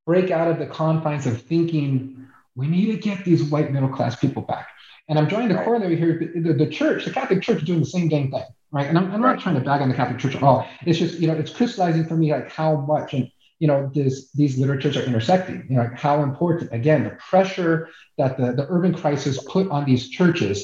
break 0.05 0.33
out 0.33 0.49
of 0.49 0.59
the 0.59 0.67
confines 0.67 1.25
of 1.25 1.41
thinking 1.43 2.27
we 2.57 2.67
need 2.67 2.87
to 2.87 2.97
get 2.97 3.25
these 3.25 3.45
white 3.45 3.73
middle 3.73 3.89
class 3.89 4.17
people 4.17 4.43
back. 4.43 4.69
And 5.09 5.21
I'm 5.21 5.29
drawing 5.29 5.49
the 5.49 5.55
right. 5.55 5.65
corollary 5.65 5.97
here. 5.97 6.33
The, 6.35 6.53
the, 6.53 6.67
church, 6.67 7.05
the 7.05 7.13
Catholic 7.13 7.43
Church, 7.43 7.59
is 7.59 7.63
doing 7.63 7.81
the 7.81 7.87
same 7.87 8.09
dang 8.09 8.33
thing, 8.33 8.43
right? 8.73 8.89
And 8.89 8.99
I'm, 8.99 9.13
I'm 9.13 9.23
right. 9.23 9.35
not 9.35 9.41
trying 9.41 9.55
to 9.55 9.61
bag 9.61 9.83
on 9.83 9.89
the 9.89 9.95
Catholic 9.95 10.19
Church 10.19 10.35
at 10.35 10.43
all. 10.43 10.67
It's 10.85 10.99
just 10.99 11.21
you 11.21 11.29
know 11.29 11.35
it's 11.35 11.53
crystallizing 11.53 12.07
for 12.07 12.17
me 12.17 12.33
like 12.33 12.51
how 12.51 12.77
much 12.77 13.15
and 13.15 13.31
you 13.63 13.69
know 13.69 13.89
this 13.95 14.33
these 14.33 14.59
literatures 14.59 14.97
are 14.97 15.05
intersecting. 15.05 15.65
You 15.71 15.77
know 15.77 15.89
how 15.95 16.25
important 16.25 16.73
again 16.73 17.05
the 17.05 17.17
pressure 17.31 17.89
that 18.19 18.37
the 18.37 18.47
the 18.59 18.67
urban 18.69 18.93
crisis 18.93 19.37
put 19.55 19.71
on 19.71 19.85
these 19.85 20.09
churches, 20.09 20.57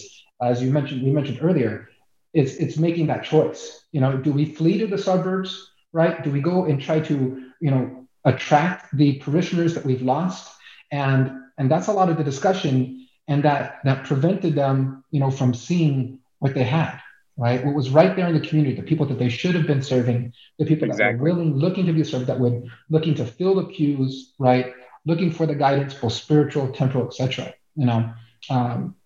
as 0.42 0.60
you 0.60 0.72
mentioned 0.72 1.04
we 1.04 1.12
mentioned 1.12 1.38
earlier, 1.40 1.90
it's 2.34 2.54
it's 2.56 2.76
making 2.76 3.06
that 3.06 3.22
choice. 3.22 3.62
You 3.92 4.00
know, 4.00 4.16
do 4.16 4.32
we 4.32 4.44
flee 4.56 4.78
to 4.78 4.88
the 4.88 4.98
suburbs, 4.98 5.50
right? 5.92 6.24
Do 6.24 6.32
we 6.32 6.40
go 6.40 6.64
and 6.64 6.82
try 6.82 6.98
to 7.10 7.16
you 7.60 7.70
know 7.70 7.84
attract 8.24 8.96
the 8.96 9.10
parishioners 9.24 9.74
that 9.74 9.84
we've 9.84 10.02
lost 10.02 10.52
and 10.90 11.30
and 11.56 11.70
that's 11.70 11.86
a 11.86 11.92
lot 11.92 12.08
of 12.10 12.16
the 12.18 12.24
discussion 12.24 13.06
and 13.28 13.44
that 13.44 13.78
that 13.84 14.04
prevented 14.06 14.56
them 14.56 15.04
you 15.12 15.20
know 15.20 15.30
from 15.30 15.54
seeing 15.54 16.18
what 16.40 16.52
they 16.52 16.64
had 16.64 16.98
right? 17.38 17.64
What 17.64 17.74
was 17.74 17.88
right 17.90 18.14
there 18.14 18.26
in 18.26 18.34
the 18.34 18.46
community 18.46 18.74
the 18.74 18.82
people 18.82 19.06
that 19.06 19.18
they 19.18 19.30
should 19.30 19.54
have 19.54 19.66
been 19.66 19.82
serving 19.82 20.32
the 20.58 20.66
people 20.66 20.88
exactly. 20.88 21.16
that 21.16 21.22
were 21.22 21.30
willing 21.30 21.54
looking 21.54 21.86
to 21.86 21.92
be 21.92 22.04
served 22.04 22.26
that 22.26 22.38
would 22.38 22.68
looking 22.90 23.14
to 23.14 23.24
fill 23.24 23.54
the 23.54 23.64
pews 23.64 24.34
right? 24.38 24.74
Looking 25.06 25.30
for 25.30 25.46
the 25.46 25.54
guidance 25.54 25.94
both 25.94 26.12
spiritual 26.12 26.72
temporal 26.72 27.06
etc 27.06 27.54
you 27.78 27.86
know? 27.86 28.12
Um, 28.50 28.96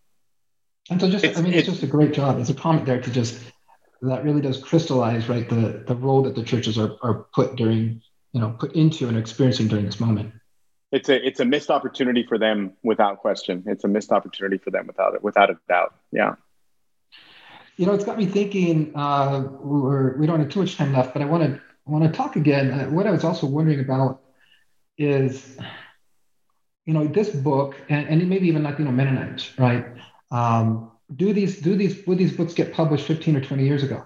and 0.91 1.01
so 1.01 1.09
just 1.09 1.24
it's, 1.24 1.39
i 1.39 1.43
mean 1.43 1.53
it's, 1.53 1.68
it's 1.68 1.78
just 1.78 1.83
a 1.85 1.87
great 1.87 2.12
job. 2.12 2.41
It's 2.41 2.51
a 2.51 2.55
comment 2.55 2.87
there 2.87 3.01
to 3.01 3.11
just 3.11 3.39
that 4.01 4.24
really 4.24 4.41
does 4.41 4.59
crystallize 4.59 5.28
right 5.28 5.49
the 5.49 5.85
the 5.87 5.95
role 5.95 6.22
that 6.22 6.35
the 6.35 6.43
churches 6.43 6.76
are, 6.76 6.97
are 7.03 7.26
put 7.35 7.55
during 7.55 8.03
you 8.33 8.41
know 8.41 8.57
put 8.59 8.72
into 8.72 9.07
and 9.07 9.16
experiencing 9.16 9.68
during 9.68 9.85
this 9.85 10.01
moment. 10.01 10.33
It's 10.91 11.09
a 11.09 11.24
it's 11.24 11.39
a 11.39 11.45
missed 11.45 11.70
opportunity 11.70 12.24
for 12.24 12.37
them 12.37 12.72
without 12.83 13.18
question. 13.18 13.62
It's 13.66 13.85
a 13.85 13.89
missed 13.89 14.11
opportunity 14.11 14.59
for 14.59 14.70
them 14.70 14.89
without 14.89 15.14
it 15.14 15.22
without 15.22 15.51
a 15.51 15.59
doubt. 15.68 15.95
Yeah 16.11 16.35
you 17.83 17.89
know 17.89 17.95
it's 17.95 18.05
got 18.05 18.16
me 18.16 18.26
thinking 18.26 18.93
uh 18.95 19.43
we're 19.61 20.16
we 20.16 20.24
don't 20.24 20.39
have 20.39 20.49
too 20.49 20.61
much 20.61 20.76
time 20.76 20.93
left 20.93 21.12
but 21.12 21.20
i 21.20 21.24
want 21.24 21.43
to 21.43 21.61
want 21.85 22.05
to 22.05 22.12
talk 22.16 22.37
again. 22.37 22.70
Uh, 22.70 22.85
what 22.91 23.09
i 23.09 23.11
was 23.11 23.24
also 23.24 23.45
wondering 23.45 23.80
about 23.80 24.20
is 24.99 25.59
you 26.87 26.95
know 26.95 27.05
this 27.09 27.30
book 27.30 27.74
and, 27.89 28.07
and 28.07 28.28
maybe 28.28 28.47
even 28.47 28.62
latino 28.62 28.93
mennonites 28.93 29.59
right? 29.59 29.85
Um, 30.30 30.93
do 31.16 31.33
these 31.33 31.61
do 31.61 31.74
these 31.74 32.07
would 32.07 32.18
these 32.18 32.37
books 32.37 32.55
get 32.55 32.72
published 32.72 33.05
15 33.09 33.35
or 33.35 33.41
20 33.41 33.64
years 33.64 33.83
ago? 33.83 34.05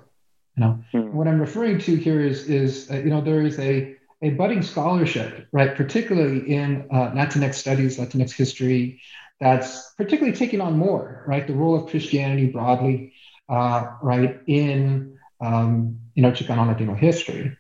You 0.56 0.60
know? 0.64 0.84
Hmm. 0.92 1.14
what 1.14 1.28
i'm 1.28 1.38
referring 1.38 1.78
to 1.80 1.96
here 1.96 2.22
is 2.22 2.48
is 2.48 2.90
uh, 2.90 2.94
you 2.94 3.10
know 3.10 3.20
there 3.20 3.42
is 3.42 3.58
a 3.58 3.94
a 4.22 4.30
budding 4.30 4.62
scholarship, 4.62 5.46
right, 5.52 5.76
particularly 5.76 6.38
in 6.50 6.88
uh, 6.90 7.10
Latinx 7.10 7.56
studies, 7.56 7.98
Latinx 7.98 8.32
history, 8.32 8.98
that's 9.40 9.92
particularly 9.92 10.34
taking 10.34 10.62
on 10.62 10.78
more, 10.78 11.22
right, 11.26 11.46
the 11.46 11.52
role 11.52 11.74
of 11.76 11.90
Christianity 11.90 12.46
broadly, 12.46 13.12
uh, 13.48 13.92
right, 14.02 14.40
in 14.46 15.18
um, 15.40 16.00
you 16.14 16.22
know 16.22 16.30
Chicano 16.30 16.66
Latino 16.66 16.94
history. 16.94 17.56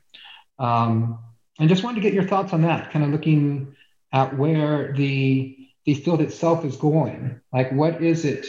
Um, 0.58 1.18
and 1.58 1.68
just 1.68 1.82
wanted 1.82 1.96
to 1.96 2.00
get 2.02 2.14
your 2.14 2.26
thoughts 2.26 2.52
on 2.52 2.62
that, 2.62 2.90
kind 2.90 3.04
of 3.04 3.10
looking 3.10 3.74
at 4.12 4.36
where 4.36 4.92
the 4.92 5.56
the 5.84 5.94
field 5.94 6.20
itself 6.20 6.64
is 6.64 6.76
going. 6.76 7.40
Like, 7.52 7.72
what 7.72 8.02
is 8.02 8.24
it? 8.24 8.46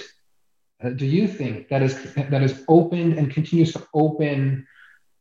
Uh, 0.83 0.89
do 0.89 1.05
you 1.05 1.27
think 1.27 1.69
that 1.69 1.81
is 1.81 2.13
that 2.13 2.43
is 2.43 2.63
opened 2.67 3.13
and 3.13 3.31
continues 3.31 3.73
to 3.73 3.87
open 3.93 4.67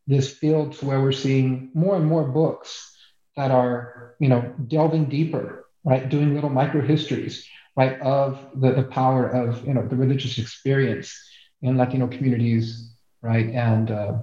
this 0.07 0.33
field 0.33 0.75
to 0.75 0.87
where 0.87 1.01
we're 1.01 1.13
seeing 1.13 1.71
more 1.75 1.97
and 1.97 2.07
more 2.07 2.25
books 2.25 2.97
that 3.37 3.51
are, 3.51 4.15
you 4.19 4.29
know, 4.29 4.55
delving 4.69 5.07
deeper, 5.07 5.67
right? 5.85 6.09
Doing 6.09 6.35
little 6.35 6.51
micro 6.51 6.81
histories, 6.81 7.47
right, 7.77 8.01
of 8.01 8.39
the, 8.55 8.73
the 8.73 8.83
power 8.85 9.29
of, 9.29 9.67
you 9.67 9.75
know, 9.75 9.87
the 9.87 9.97
religious 9.97 10.39
experience 10.39 11.19
in 11.67 11.77
Latino 11.77 12.07
communities, 12.07 12.91
right, 13.23 13.49
and 13.51 13.91
uh, 13.91 14.19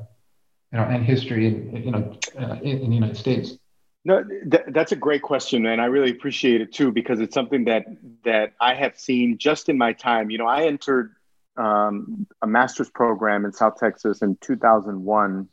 you 0.72 0.80
know, 0.80 0.84
and 0.86 1.04
history 1.04 1.48
in, 1.48 1.84
you 1.84 1.92
know, 1.92 2.18
uh, 2.40 2.56
in, 2.62 2.90
the 2.90 2.96
United 2.96 3.18
States. 3.18 3.58
No, 4.06 4.24
th- 4.24 4.64
that's 4.70 4.92
a 4.92 4.98
great 4.98 5.22
question, 5.22 5.66
and 5.66 5.82
I 5.82 5.86
really 5.86 6.12
appreciate 6.12 6.62
it 6.62 6.74
too 6.74 6.92
because 6.92 7.20
it's 7.20 7.34
something 7.34 7.66
that 7.66 7.86
that 8.26 8.54
I 8.60 8.74
have 8.76 8.98
seen 8.98 9.38
just 9.38 9.70
in 9.70 9.78
my 9.78 9.94
time. 9.94 10.30
You 10.30 10.38
know, 10.40 10.48
I 10.48 10.66
entered 10.66 11.14
um, 11.58 12.28
a 12.42 12.48
master's 12.48 12.90
program 12.90 13.46
in 13.46 13.54
South 13.54 13.78
Texas 13.78 14.22
in 14.22 14.38
2001 14.42 15.48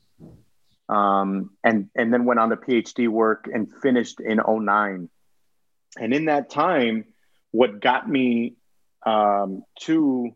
um, 0.90 1.50
and 1.62 1.88
and 1.94 2.12
then 2.12 2.24
went 2.24 2.40
on 2.40 2.50
to 2.50 2.56
PhD 2.56 3.08
work 3.08 3.48
and 3.52 3.72
finished 3.80 4.20
in 4.20 4.40
09. 4.46 5.08
And 5.98 6.14
in 6.14 6.24
that 6.26 6.50
time, 6.50 7.04
what 7.52 7.80
got 7.80 8.08
me 8.08 8.56
um, 9.06 9.62
to 9.82 10.32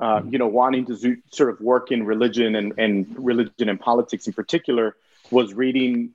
uh, 0.00 0.22
you 0.28 0.38
know 0.38 0.48
wanting 0.48 0.86
to 0.86 0.94
zo- 0.96 1.16
sort 1.30 1.50
of 1.50 1.60
work 1.60 1.92
in 1.92 2.04
religion 2.04 2.54
and, 2.54 2.78
and 2.78 3.14
religion 3.18 3.68
and 3.68 3.78
politics 3.78 4.26
in 4.26 4.32
particular 4.32 4.96
was 5.30 5.54
reading, 5.54 6.10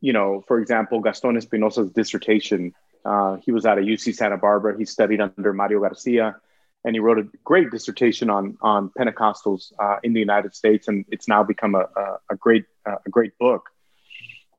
you 0.00 0.12
know, 0.12 0.42
for 0.46 0.60
example, 0.60 1.00
Gaston 1.00 1.36
Espinosa's 1.36 1.90
dissertation. 1.90 2.74
Uh, 3.04 3.36
he 3.36 3.52
was 3.52 3.66
out 3.66 3.78
of 3.78 3.84
UC 3.84 4.14
Santa 4.14 4.36
Barbara. 4.36 4.76
He 4.76 4.84
studied 4.84 5.20
under 5.20 5.52
Mario 5.52 5.80
Garcia 5.80 6.36
and 6.84 6.94
he 6.94 7.00
wrote 7.00 7.18
a 7.18 7.28
great 7.44 7.70
dissertation 7.70 8.30
on 8.30 8.56
on 8.60 8.90
Pentecostals 8.90 9.72
uh, 9.78 9.96
in 10.02 10.12
the 10.12 10.20
United 10.20 10.54
States, 10.54 10.88
and 10.88 11.04
it's 11.10 11.28
now 11.28 11.42
become 11.42 11.74
a, 11.74 11.86
a, 11.96 12.18
a 12.30 12.36
great 12.36 12.64
uh, 12.86 12.96
a 13.04 13.10
great 13.10 13.36
book. 13.38 13.68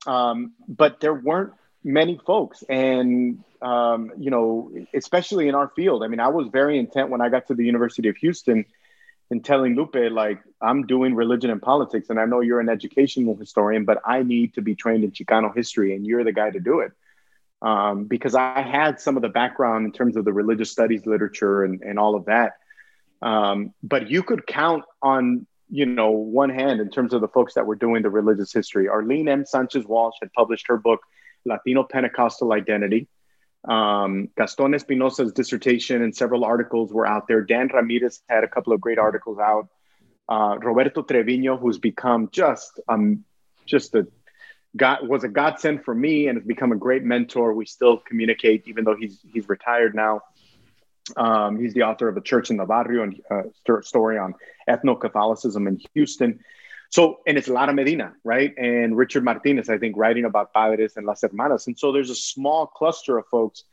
Um, 0.06 0.54
but 0.68 1.00
there 1.00 1.14
weren't 1.14 1.54
many 1.84 2.20
folks, 2.26 2.64
and 2.70 3.44
um, 3.62 4.12
you 4.18 4.32
know, 4.32 4.72
especially 4.94 5.48
in 5.48 5.56
our 5.56 5.70
field. 5.76 6.04
I 6.04 6.08
mean, 6.08 6.20
I 6.20 6.30
was 6.30 6.48
very 6.48 6.80
intent 6.80 7.10
when 7.10 7.22
I 7.22 7.30
got 7.30 7.48
to 7.48 7.54
the 7.54 7.66
University 7.66 8.10
of 8.10 8.18
Houston 8.18 8.66
and 9.32 9.46
telling 9.46 9.76
Lupe, 9.76 10.12
like, 10.12 10.42
I'm 10.60 10.88
doing 10.88 11.14
religion 11.14 11.52
and 11.52 11.62
politics, 11.62 12.10
and 12.10 12.20
I 12.20 12.26
know 12.26 12.40
you're 12.40 12.60
an 12.60 12.70
educational 12.70 13.36
historian, 13.36 13.86
but 13.86 14.02
I 14.06 14.24
need 14.24 14.56
to 14.56 14.62
be 14.62 14.76
trained 14.76 15.04
in 15.04 15.12
Chicano 15.12 15.56
history, 15.56 15.96
and 15.96 16.06
you're 16.06 16.24
the 16.24 16.32
guy 16.32 16.50
to 16.50 16.60
do 16.60 16.80
it. 16.80 16.92
Um, 17.62 18.06
because 18.06 18.36
I 18.36 18.62
had 18.62 19.02
some 19.02 19.18
of 19.18 19.22
the 19.22 19.30
background 19.30 19.86
in 19.86 19.92
terms 19.92 20.16
of 20.16 20.24
the 20.24 20.32
religious 20.32 20.72
studies 20.72 21.06
literature 21.06 21.64
and, 21.64 21.82
and 21.82 22.00
all 22.00 22.16
of 22.16 22.26
that. 22.26 22.54
Um, 23.22 23.74
but 23.84 24.10
you 24.10 24.24
could 24.24 24.48
count 24.48 24.86
on, 25.02 25.46
you 25.70 25.86
know, 25.86 26.12
one 26.12 26.50
hand 26.50 26.80
in 26.80 26.90
terms 26.90 27.14
of 27.14 27.20
the 27.20 27.28
folks 27.28 27.56
that 27.56 27.66
were 27.66 27.76
doing 27.76 28.02
the 28.02 28.10
religious 28.10 28.54
history. 28.54 28.88
Arlene 28.88 29.28
M. 29.28 29.46
Sanchez 29.46 29.86
Walsh 29.86 30.16
had 30.22 30.32
published 30.32 30.68
her 30.70 30.78
book, 30.78 31.02
Latino 31.46 31.84
Pentecostal 31.84 32.54
Identity. 32.54 33.08
Um, 33.68 34.30
Gaston 34.38 34.74
Espinosa's 34.74 35.34
dissertation 35.34 36.02
and 36.02 36.16
several 36.16 36.46
articles 36.46 36.94
were 36.94 37.06
out 37.06 37.28
there. 37.28 37.42
Dan 37.42 37.70
Ramirez 37.74 38.22
had 38.30 38.44
a 38.44 38.48
couple 38.48 38.74
of 38.74 38.80
great 38.80 38.98
articles 38.98 39.38
out. 39.38 39.68
Uh, 40.30 40.58
Roberto 40.60 41.02
Trevino, 41.02 41.58
who's 41.58 41.80
become 41.80 42.30
just 42.32 42.80
um, 42.88 43.26
just 43.66 43.96
a 43.96 44.08
God 44.78 45.08
was 45.08 45.24
a 45.24 45.28
godsend 45.28 45.84
for 45.84 45.96
me 45.96 46.28
and 46.28 46.38
has 46.38 46.46
become 46.46 46.72
a 46.72 46.76
great 46.76 47.04
mentor. 47.04 47.54
We 47.54 47.66
still 47.66 47.98
communicate, 47.98 48.68
even 48.68 48.84
though 48.84 48.96
he's 48.96 49.20
he's 49.34 49.50
retired 49.50 49.96
now. 49.96 50.22
Um, 51.18 51.60
he's 51.60 51.74
the 51.74 51.82
author 51.84 52.08
of 52.08 52.18
a 52.18 52.22
church 52.22 52.52
in 52.52 52.58
the 52.58 52.66
barrio 52.66 53.02
and 53.02 53.20
uh, 53.32 53.82
story 53.82 54.20
on 54.20 54.36
ethno 54.70 55.00
Catholicism 55.00 55.68
in 55.68 55.82
Houston. 55.96 56.40
So, 56.90 57.20
and 57.28 57.38
it's 57.38 57.48
Lara 57.48 57.74
Medina, 57.74 58.14
right? 58.24 58.54
And 58.58 58.98
Richard 58.98 59.24
Martinez, 59.24 59.70
I 59.70 59.78
think, 59.78 59.96
writing 59.96 60.26
about 60.26 60.54
Padres 60.54 60.98
and 60.98 61.06
Las 61.06 61.22
Hermanas. 61.22 61.68
And 61.68 61.78
so 61.78 61.92
there's 61.92 62.10
a 62.10 62.16
small 62.16 62.66
cluster 62.66 63.18
of 63.18 63.28
folks. 63.28 63.64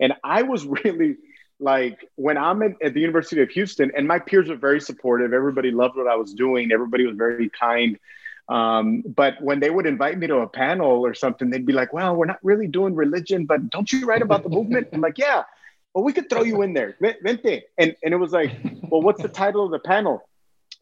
And 0.00 0.14
I 0.24 0.42
was 0.42 0.64
really 0.84 1.16
like, 1.60 2.08
when 2.16 2.38
I'm 2.38 2.62
at, 2.62 2.72
at 2.82 2.94
the 2.94 3.00
University 3.00 3.42
of 3.42 3.50
Houston, 3.50 3.92
and 3.94 4.08
my 4.08 4.18
peers 4.18 4.48
were 4.48 4.56
very 4.56 4.80
supportive, 4.80 5.32
everybody 5.32 5.70
loved 5.70 5.96
what 5.96 6.08
I 6.08 6.16
was 6.16 6.32
doing, 6.32 6.72
everybody 6.72 7.06
was 7.06 7.16
very 7.16 7.50
kind. 7.50 7.98
Um, 8.48 9.02
but 9.02 9.40
when 9.40 9.60
they 9.60 9.70
would 9.70 9.86
invite 9.86 10.18
me 10.18 10.26
to 10.26 10.38
a 10.38 10.48
panel 10.48 11.06
or 11.06 11.14
something, 11.14 11.50
they'd 11.50 11.66
be 11.66 11.72
like, 11.72 11.92
well, 11.92 12.16
we're 12.16 12.26
not 12.26 12.40
really 12.42 12.66
doing 12.66 12.94
religion, 12.94 13.44
but 13.44 13.70
don't 13.70 13.92
you 13.92 14.06
write 14.06 14.22
about 14.22 14.42
the 14.42 14.48
movement? 14.48 14.88
I'm 14.92 15.00
like, 15.00 15.18
yeah, 15.18 15.44
well, 15.94 16.04
we 16.04 16.12
could 16.12 16.28
throw 16.28 16.42
you 16.42 16.62
in 16.62 16.72
there. 16.72 16.96
Vente. 17.00 17.62
And, 17.78 17.94
and 18.02 18.14
it 18.14 18.16
was 18.16 18.32
like, 18.32 18.50
well, 18.88 19.02
what's 19.02 19.22
the 19.22 19.28
title 19.28 19.64
of 19.64 19.70
the 19.70 19.78
panel? 19.78 20.26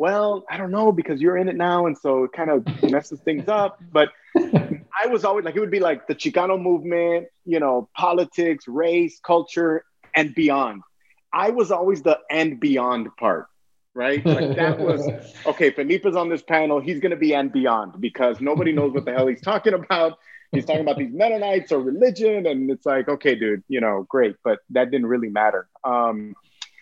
Well, 0.00 0.46
I 0.48 0.56
don't 0.56 0.70
know 0.70 0.92
because 0.92 1.20
you're 1.20 1.36
in 1.36 1.50
it 1.50 1.56
now. 1.56 1.84
And 1.84 1.96
so 1.96 2.24
it 2.24 2.32
kind 2.32 2.48
of 2.48 2.64
messes 2.90 3.20
things 3.20 3.48
up. 3.48 3.78
But 3.92 4.08
I 4.34 5.06
was 5.08 5.26
always 5.26 5.44
like, 5.44 5.56
it 5.56 5.60
would 5.60 5.70
be 5.70 5.78
like 5.78 6.06
the 6.06 6.14
Chicano 6.14 6.58
movement, 6.60 7.26
you 7.44 7.60
know, 7.60 7.90
politics, 7.94 8.66
race, 8.66 9.20
culture, 9.22 9.84
and 10.16 10.34
beyond. 10.34 10.80
I 11.34 11.50
was 11.50 11.70
always 11.70 12.00
the 12.00 12.18
and 12.30 12.58
beyond 12.58 13.14
part, 13.18 13.48
right? 13.92 14.24
Like 14.24 14.56
that 14.56 14.78
was 14.78 15.06
okay. 15.46 15.70
Felipe's 15.70 16.16
on 16.16 16.30
this 16.30 16.40
panel. 16.40 16.80
He's 16.80 16.98
going 17.00 17.10
to 17.10 17.18
be 17.18 17.34
and 17.34 17.52
beyond 17.52 18.00
because 18.00 18.40
nobody 18.40 18.72
knows 18.72 18.94
what 18.94 19.04
the 19.04 19.12
hell 19.12 19.26
he's 19.26 19.42
talking 19.42 19.74
about. 19.74 20.16
He's 20.50 20.64
talking 20.64 20.80
about 20.80 20.96
these 20.96 21.12
Mennonites 21.12 21.72
or 21.72 21.78
religion. 21.78 22.46
And 22.46 22.70
it's 22.70 22.86
like, 22.86 23.06
okay, 23.06 23.34
dude, 23.34 23.64
you 23.68 23.82
know, 23.82 24.06
great. 24.08 24.36
But 24.42 24.60
that 24.70 24.90
didn't 24.90 25.08
really 25.08 25.28
matter. 25.28 25.68
Um, 25.84 26.34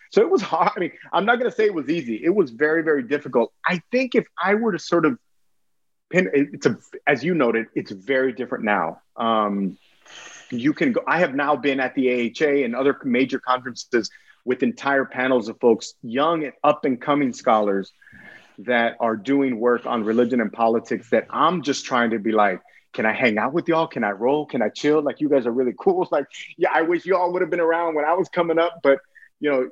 so 0.09 0.21
it 0.21 0.29
was 0.29 0.41
hard. 0.41 0.71
I 0.75 0.79
mean, 0.79 0.91
I'm 1.13 1.25
not 1.25 1.39
going 1.39 1.49
to 1.49 1.55
say 1.55 1.65
it 1.65 1.73
was 1.73 1.89
easy. 1.89 2.23
It 2.23 2.33
was 2.33 2.51
very, 2.51 2.83
very 2.83 3.03
difficult. 3.03 3.53
I 3.65 3.81
think 3.91 4.15
if 4.15 4.25
I 4.41 4.55
were 4.55 4.71
to 4.71 4.79
sort 4.79 5.05
of 5.05 5.17
pin, 6.09 6.29
it's 6.33 6.65
a, 6.65 6.77
as 7.07 7.23
you 7.23 7.33
noted, 7.33 7.67
it's 7.75 7.91
very 7.91 8.33
different 8.33 8.63
now. 8.63 9.01
Um, 9.15 9.77
you 10.49 10.73
can 10.73 10.91
go, 10.91 11.01
I 11.07 11.19
have 11.19 11.35
now 11.35 11.55
been 11.55 11.79
at 11.79 11.93
the 11.93 12.31
AHA 12.31 12.63
and 12.65 12.75
other 12.75 12.97
major 13.03 13.39
conferences 13.39 14.09
with 14.45 14.63
entire 14.63 15.05
panels 15.05 15.47
of 15.47 15.59
folks, 15.59 15.93
young 16.01 16.43
and 16.43 16.53
up 16.63 16.85
and 16.85 16.99
coming 16.99 17.33
scholars 17.33 17.91
that 18.59 18.97
are 18.99 19.15
doing 19.15 19.59
work 19.59 19.85
on 19.85 20.03
religion 20.03 20.41
and 20.41 20.51
politics 20.51 21.11
that 21.11 21.27
I'm 21.29 21.61
just 21.61 21.85
trying 21.85 22.09
to 22.11 22.19
be 22.19 22.31
like, 22.31 22.61
can 22.93 23.05
I 23.05 23.13
hang 23.13 23.37
out 23.37 23.53
with 23.53 23.67
y'all? 23.67 23.87
Can 23.87 24.03
I 24.03 24.11
roll? 24.11 24.47
Can 24.47 24.63
I 24.63 24.69
chill? 24.69 25.01
Like 25.01 25.21
you 25.21 25.29
guys 25.29 25.45
are 25.45 25.51
really 25.51 25.75
cool. 25.79 26.07
Like, 26.11 26.25
yeah, 26.57 26.69
I 26.73 26.81
wish 26.81 27.05
y'all 27.05 27.31
would 27.31 27.41
have 27.41 27.51
been 27.51 27.59
around 27.59 27.93
when 27.93 28.05
I 28.05 28.13
was 28.13 28.27
coming 28.29 28.57
up, 28.57 28.79
but 28.81 28.99
you 29.39 29.49
know, 29.49 29.69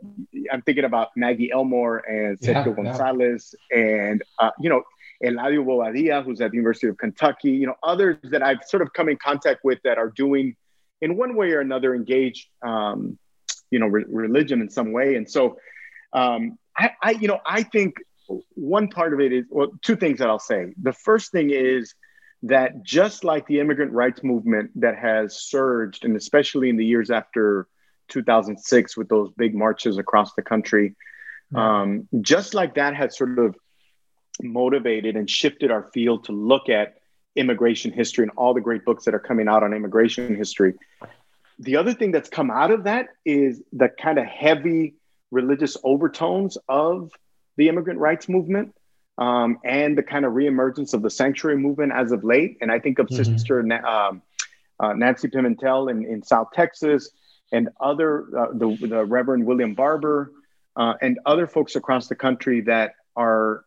I'm 0.52 0.62
thinking 0.62 0.86
about 0.86 1.10
Maggie 1.16 1.52
Elmore 1.52 1.98
and 1.98 2.40
Sergio 2.40 2.68
yeah, 2.68 2.84
Gonzalez 2.84 3.54
yeah. 3.72 3.78
and, 3.78 4.24
uh, 4.40 4.52
you 4.60 4.70
know, 4.70 4.84
Eladio 5.24 5.66
Bobadilla, 5.66 6.24
who's 6.24 6.42
at 6.42 6.52
the 6.52 6.58
University 6.58 6.88
of 6.88 6.98
Kentucky, 6.98 7.52
you 7.52 7.68
know, 7.68 7.76
others 7.84 8.18
that 8.24 8.44
I've 8.44 8.64
sort 8.66 8.82
of 8.82 8.94
come 8.94 9.10
in 9.10 9.18
contact 9.18 9.64
with 9.64 9.80
that 9.84 9.98
are 9.98 10.10
doing 10.10 10.56
in 11.02 11.18
one 11.18 11.36
way 11.36 11.52
or 11.52 11.60
another 11.60 11.94
engage, 11.96 12.50
um, 12.62 13.18
you 13.72 13.80
know, 13.80 13.88
re- 13.88 14.06
religion 14.08 14.62
in 14.62 14.70
some 14.70 14.92
way. 14.92 15.16
And 15.16 15.30
so 15.30 15.58
um, 16.14 16.58
I, 16.78 16.92
I, 17.02 17.12
you 17.12 17.28
know, 17.28 17.40
I 17.46 17.64
think 17.64 17.96
one 18.54 18.88
part 18.88 19.14
of 19.14 19.20
it 19.20 19.34
is, 19.34 19.46
well, 19.50 19.72
two 19.82 19.96
things 19.96 20.20
that 20.20 20.30
I'll 20.30 20.40
say. 20.40 20.74
The 20.82 20.94
first 20.94 21.32
thing 21.32 21.50
is 21.50 21.94
that 22.44 22.84
just 22.84 23.24
like 23.24 23.48
the 23.48 23.60
immigrant 23.60 23.92
rights 23.92 24.24
movement 24.24 24.72
that 24.80 24.98
has 24.98 25.42
surged, 25.42 26.06
and 26.06 26.16
especially 26.16 26.70
in 26.70 26.78
the 26.78 26.86
years 26.86 27.10
after 27.10 27.68
2006 28.08 28.98
with 28.98 29.10
those 29.10 29.32
big 29.38 29.56
marches 29.56 29.98
across 29.98 30.34
the 30.34 30.42
country. 30.42 30.96
Um, 31.56 32.08
just 32.22 32.54
like 32.54 32.76
that 32.76 32.96
had 32.96 33.14
sort 33.14 33.40
of 33.40 33.56
motivated 34.42 35.16
and 35.16 35.30
shifted 35.30 35.72
our 35.72 35.90
field 35.94 36.26
to 36.26 36.32
look 36.32 36.70
at 36.70 36.98
immigration 37.36 37.92
history 37.92 38.24
and 38.24 38.32
all 38.36 38.54
the 38.54 38.62
great 38.62 38.84
books 38.84 39.06
that 39.06 39.14
are 39.14 39.20
coming 39.20 39.48
out 39.48 39.64
on 39.64 39.74
immigration 39.74 40.36
history. 40.36 40.74
The 41.60 41.78
other 41.78 41.94
thing 41.94 42.12
that's 42.12 42.30
come 42.30 42.52
out 42.52 42.72
of 42.72 42.84
that 42.84 43.08
is 43.26 43.62
the 43.72 43.90
kind 43.90 44.20
of 44.20 44.26
heavy 44.26 44.96
religious 45.32 45.78
overtones 45.84 46.58
of 46.68 47.12
the 47.56 47.70
immigrant 47.70 48.00
rights 48.00 48.30
movement 48.30 48.76
um, 49.18 49.60
and 49.64 49.98
the 49.98 50.04
kind 50.04 50.26
of 50.26 50.34
reemergence 50.34 50.94
of 50.94 51.02
the 51.02 51.10
sanctuary 51.10 51.58
movement 51.58 51.92
as 51.94 52.12
of 52.12 52.24
late. 52.24 52.58
And 52.62 52.72
I 52.72 52.80
think 52.80 53.00
of 53.00 53.08
mm-hmm. 53.08 53.24
Sister 53.24 53.60
um, 53.86 54.22
uh, 54.80 54.94
Nancy 54.94 55.28
Pimentel 55.28 55.90
in, 55.90 56.06
in 56.06 56.24
South 56.24 56.50
Texas, 56.54 57.10
and 57.52 57.70
other, 57.80 58.26
uh, 58.38 58.48
the, 58.54 58.88
the 58.88 59.06
Reverend 59.06 59.46
William 59.46 59.74
Barber, 59.74 60.32
uh, 60.76 60.94
and 61.02 61.20
other 61.26 61.48
folks 61.48 61.76
across 61.76 62.08
the 62.08 62.16
country 62.16 62.62
that 62.62 62.94
are 63.16 63.64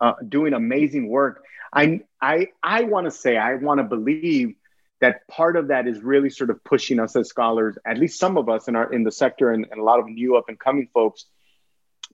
uh, 0.00 0.14
doing 0.28 0.52
amazing 0.52 1.08
work. 1.08 1.44
I, 1.72 2.00
I, 2.20 2.48
I 2.62 2.82
want 2.84 3.06
to 3.06 3.10
say, 3.10 3.36
I 3.36 3.54
want 3.54 3.78
to 3.78 3.84
believe 3.84 4.54
that 5.00 5.26
part 5.28 5.56
of 5.56 5.68
that 5.68 5.86
is 5.86 6.02
really 6.02 6.30
sort 6.30 6.50
of 6.50 6.62
pushing 6.62 7.00
us 7.00 7.16
as 7.16 7.28
scholars, 7.28 7.78
at 7.86 7.98
least 7.98 8.18
some 8.18 8.36
of 8.36 8.48
us 8.48 8.68
in 8.68 8.76
our 8.76 8.92
in 8.92 9.02
the 9.02 9.12
sector 9.12 9.50
and, 9.50 9.66
and 9.70 9.80
a 9.80 9.84
lot 9.84 9.98
of 9.98 10.06
new 10.06 10.36
up 10.36 10.44
and 10.48 10.58
coming 10.58 10.88
folks, 10.92 11.24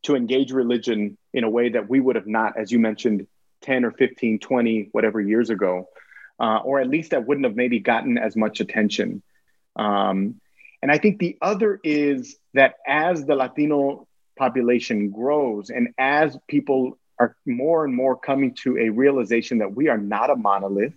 to 0.03 0.15
engage 0.15 0.53
religion 0.53 1.19
in 1.33 1.43
a 1.43 1.51
way 1.51 1.71
that 1.71 1.89
we 1.89 2.01
would 2.01 2.17
have 2.17 2.27
not, 2.27 2.57
as 2.57 2.71
you 2.71 2.79
mentioned, 2.79 3.27
10 3.63 3.85
or 3.85 3.91
15, 3.91 4.39
20, 4.39 4.89
whatever 4.93 5.21
years 5.21 5.51
ago, 5.51 5.89
uh, 6.39 6.59
or 6.59 6.81
at 6.81 6.89
least 6.89 7.11
that 7.11 7.27
wouldn't 7.27 7.47
have 7.47 7.57
maybe 7.57 7.81
gotten 7.81 8.19
as 8.19 8.37
much 8.37 8.61
attention. 8.61 9.23
Um, 9.75 10.41
and 10.83 10.91
I 10.91 10.99
think 10.99 11.19
the 11.19 11.37
other 11.41 11.81
is 11.83 12.37
that 12.55 12.75
as 12.87 13.25
the 13.25 13.35
Latino 13.35 14.07
population 14.39 15.11
grows 15.11 15.71
and 15.71 15.89
as 15.99 16.37
people 16.49 16.99
are 17.19 17.37
more 17.47 17.85
and 17.85 17.95
more 17.95 18.17
coming 18.17 18.55
to 18.63 18.77
a 18.79 18.91
realization 18.91 19.59
that 19.59 19.75
we 19.75 19.89
are 19.89 19.99
not 19.99 20.31
a 20.31 20.37
monolith, 20.37 20.93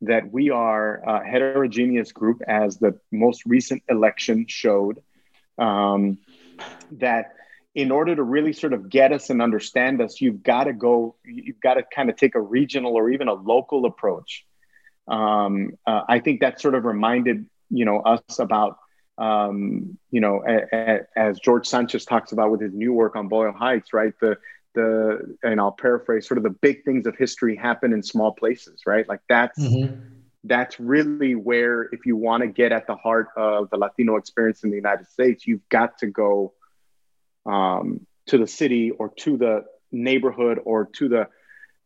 that 0.00 0.32
we 0.32 0.50
are 0.50 1.02
a 1.06 1.24
heterogeneous 1.24 2.12
group, 2.12 2.40
as 2.46 2.78
the 2.78 2.98
most 3.12 3.42
recent 3.46 3.82
election 3.88 4.46
showed, 4.48 5.02
um, 5.58 6.18
that 6.92 7.34
in 7.74 7.90
order 7.90 8.14
to 8.14 8.22
really 8.22 8.52
sort 8.52 8.72
of 8.72 8.88
get 8.88 9.12
us 9.12 9.30
and 9.30 9.42
understand 9.42 10.00
us, 10.00 10.20
you've 10.20 10.42
got 10.42 10.64
to 10.64 10.72
go, 10.72 11.16
you've 11.24 11.60
got 11.60 11.74
to 11.74 11.82
kind 11.94 12.08
of 12.08 12.16
take 12.16 12.34
a 12.34 12.40
regional 12.40 12.94
or 12.94 13.10
even 13.10 13.28
a 13.28 13.34
local 13.34 13.84
approach. 13.84 14.46
Um, 15.08 15.72
uh, 15.86 16.02
I 16.08 16.20
think 16.20 16.40
that 16.40 16.60
sort 16.60 16.74
of 16.74 16.84
reminded 16.84 17.46
you 17.70 17.84
know 17.84 18.00
us 18.00 18.38
about 18.38 18.78
um, 19.18 19.98
you 20.10 20.20
know, 20.20 20.42
a, 20.46 20.62
a, 20.72 21.00
as 21.16 21.38
George 21.38 21.66
Sanchez 21.66 22.04
talks 22.04 22.32
about 22.32 22.50
with 22.50 22.60
his 22.60 22.72
new 22.72 22.92
work 22.92 23.16
on 23.16 23.28
Boyle 23.28 23.52
Heights, 23.52 23.92
right? 23.92 24.12
The 24.20 24.38
the 24.74 25.36
and 25.42 25.60
I'll 25.60 25.72
paraphrase 25.72 26.26
sort 26.26 26.38
of 26.38 26.44
the 26.44 26.50
big 26.50 26.84
things 26.84 27.06
of 27.06 27.16
history 27.16 27.56
happen 27.56 27.92
in 27.92 28.02
small 28.02 28.32
places, 28.32 28.82
right? 28.86 29.08
Like 29.08 29.20
that's 29.28 29.58
mm-hmm. 29.58 29.94
that's 30.42 30.80
really 30.80 31.34
where 31.34 31.84
if 31.92 32.06
you 32.06 32.16
want 32.16 32.42
to 32.42 32.48
get 32.48 32.72
at 32.72 32.86
the 32.86 32.96
heart 32.96 33.28
of 33.36 33.70
the 33.70 33.76
Latino 33.76 34.16
experience 34.16 34.64
in 34.64 34.70
the 34.70 34.76
United 34.76 35.08
States, 35.08 35.46
you've 35.46 35.68
got 35.68 35.98
to 35.98 36.08
go 36.08 36.52
um, 37.46 38.04
to 38.26 38.38
the 38.38 38.48
city 38.48 38.90
or 38.90 39.10
to 39.18 39.36
the 39.36 39.64
neighborhood 39.92 40.58
or 40.64 40.86
to 40.86 41.08
the 41.08 41.28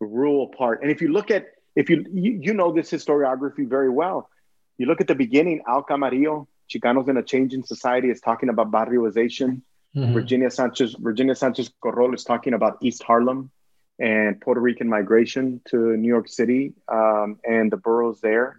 rural 0.00 0.48
part. 0.48 0.82
And 0.82 0.90
if 0.90 1.02
you 1.02 1.12
look 1.12 1.30
at 1.30 1.46
if 1.76 1.90
you 1.90 2.04
you, 2.10 2.40
you 2.42 2.54
know 2.54 2.72
this 2.72 2.90
historiography 2.90 3.68
very 3.68 3.90
well, 3.90 4.30
you 4.78 4.86
look 4.86 5.02
at 5.02 5.08
the 5.08 5.14
beginning, 5.14 5.62
Al 5.68 5.82
Camarillo, 5.84 6.46
Chicanos 6.68 7.08
in 7.08 7.16
a 7.16 7.22
Changing 7.22 7.62
Society 7.64 8.10
is 8.10 8.20
talking 8.20 8.48
about 8.48 8.70
barrioization. 8.70 9.62
Mm-hmm. 9.96 10.12
Virginia 10.12 10.50
Sanchez 10.50 10.94
Virginia 10.98 11.34
Sanchez 11.34 11.70
Korrol 11.82 12.14
is 12.14 12.24
talking 12.24 12.52
about 12.52 12.78
East 12.82 13.02
Harlem 13.02 13.50
and 13.98 14.40
Puerto 14.40 14.60
Rican 14.60 14.88
migration 14.88 15.60
to 15.70 15.96
New 15.96 16.08
York 16.08 16.28
City 16.28 16.74
um, 16.88 17.38
and 17.48 17.72
the 17.72 17.76
boroughs 17.76 18.20
there. 18.20 18.58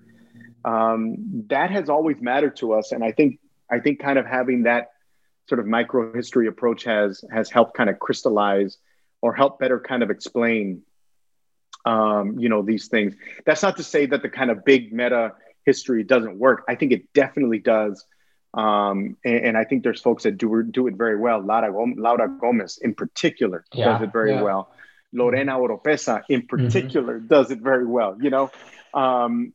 Um, 0.66 1.46
that 1.48 1.72
has 1.72 1.88
always 1.88 2.18
mattered 2.20 2.58
to 2.58 2.74
us, 2.74 2.92
and 2.92 3.04
I 3.04 3.12
think 3.12 3.40
I 3.72 3.80
think 3.80 4.00
kind 4.00 4.18
of 4.18 4.26
having 4.26 4.64
that 4.64 4.90
sort 5.48 5.60
of 5.60 5.68
micro 5.68 6.14
history 6.14 6.48
approach 6.48 6.84
has 6.84 7.24
has 7.32 7.50
helped 7.50 7.76
kind 7.76 7.90
of 7.90 8.00
crystallize 8.00 8.78
or 9.22 9.34
help 9.34 9.60
better 9.60 9.80
kind 9.80 10.04
of 10.04 10.10
explain 10.10 10.82
um, 11.86 12.40
you 12.40 12.50
know 12.50 12.62
these 12.62 12.88
things 12.88 13.16
that's 13.46 13.64
not 13.64 13.78
to 13.78 13.84
say 13.84 14.06
that 14.06 14.22
the 14.22 14.30
kind 14.30 14.52
of 14.52 14.66
big 14.66 14.92
meta 14.92 15.34
history 15.70 16.04
doesn't 16.14 16.36
work 16.46 16.60
i 16.72 16.76
think 16.78 16.92
it 16.98 17.04
definitely 17.14 17.62
does 17.76 17.96
um, 18.54 19.18
and, 19.24 19.46
and, 19.46 19.58
I 19.58 19.64
think 19.64 19.84
there's 19.84 20.02
folks 20.02 20.24
that 20.24 20.38
do 20.38 20.64
do 20.64 20.88
it 20.88 20.96
very 20.96 21.18
well. 21.26 21.40
Laura, 21.40 21.72
Laura 21.96 22.28
Gomez, 22.42 22.80
in 22.82 22.96
particular, 22.96 23.64
yeah, 23.72 23.86
does 23.86 24.02
it 24.02 24.12
very 24.12 24.34
yeah. 24.34 24.42
well. 24.42 24.72
Lorena 25.14 25.54
Oropeza, 25.54 26.24
in 26.30 26.42
mm-hmm. 26.42 26.48
particular, 26.48 27.20
mm-hmm. 27.20 27.28
does 27.28 27.52
it 27.52 27.60
very 27.60 27.86
well. 27.86 28.18
You 28.20 28.32
know, 28.32 28.52
um, 28.94 29.54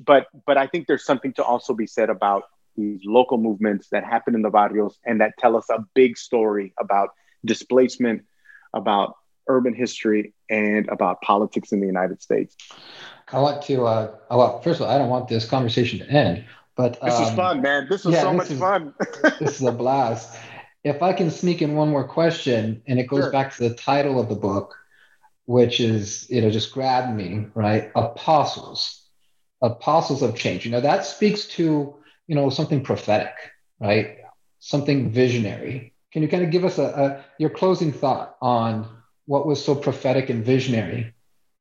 but 0.00 0.28
but 0.46 0.56
I 0.56 0.66
think 0.66 0.86
there's 0.86 1.04
something 1.04 1.34
to 1.34 1.44
also 1.44 1.74
be 1.74 1.86
said 1.86 2.08
about 2.08 2.44
these 2.74 3.02
local 3.04 3.36
movements 3.36 3.88
that 3.90 4.02
happen 4.02 4.34
in 4.34 4.40
the 4.40 4.48
barrios 4.48 4.98
and 5.04 5.20
that 5.20 5.32
tell 5.38 5.54
us 5.56 5.68
a 5.68 5.84
big 5.92 6.16
story 6.16 6.72
about 6.80 7.10
displacement, 7.44 8.24
about 8.72 9.16
urban 9.48 9.74
history, 9.74 10.32
and 10.48 10.88
about 10.88 11.20
politics 11.22 11.72
in 11.72 11.80
the 11.80 11.86
United 11.86 12.22
States. 12.22 12.56
I 13.32 13.40
want 13.40 13.62
to. 13.62 13.86
Uh, 13.86 14.14
well, 14.30 14.60
first 14.60 14.80
of 14.80 14.86
all, 14.86 14.94
I 14.94 14.98
don't 14.98 15.08
want 15.08 15.28
this 15.28 15.48
conversation 15.48 16.00
to 16.00 16.06
end 16.06 16.44
but 16.76 16.98
this 17.02 17.14
um, 17.14 17.22
is 17.24 17.30
fun, 17.34 17.62
man. 17.62 17.86
This 17.88 18.04
was 18.04 18.14
yeah, 18.14 18.22
so 18.22 18.32
much 18.32 18.50
is, 18.50 18.58
fun. 18.58 18.94
this 19.38 19.60
is 19.60 19.62
a 19.62 19.72
blast. 19.72 20.38
If 20.84 21.02
I 21.02 21.12
can 21.12 21.30
sneak 21.30 21.62
in 21.62 21.74
one 21.74 21.90
more 21.90 22.06
question, 22.06 22.82
and 22.86 22.98
it 22.98 23.06
goes 23.06 23.24
sure. 23.24 23.32
back 23.32 23.54
to 23.56 23.68
the 23.68 23.74
title 23.74 24.18
of 24.18 24.28
the 24.28 24.34
book, 24.34 24.76
which 25.44 25.80
is, 25.80 26.28
you 26.30 26.40
know, 26.40 26.50
just 26.50 26.72
grabbed 26.72 27.14
me, 27.14 27.46
right? 27.54 27.90
Apostles, 27.94 29.02
apostles 29.60 30.22
of 30.22 30.34
change. 30.34 30.64
You 30.64 30.70
know, 30.70 30.80
that 30.80 31.04
speaks 31.04 31.46
to, 31.48 31.96
you 32.26 32.34
know, 32.34 32.48
something 32.48 32.82
prophetic, 32.82 33.34
right? 33.78 34.18
Something 34.60 35.10
visionary. 35.10 35.94
Can 36.12 36.22
you 36.22 36.28
kind 36.28 36.42
of 36.42 36.50
give 36.50 36.64
us 36.64 36.78
a, 36.78 36.84
a 36.84 37.24
your 37.38 37.50
closing 37.50 37.92
thought 37.92 38.36
on 38.40 38.88
what 39.26 39.46
was 39.46 39.64
so 39.64 39.74
prophetic 39.74 40.30
and 40.30 40.44
visionary 40.44 41.14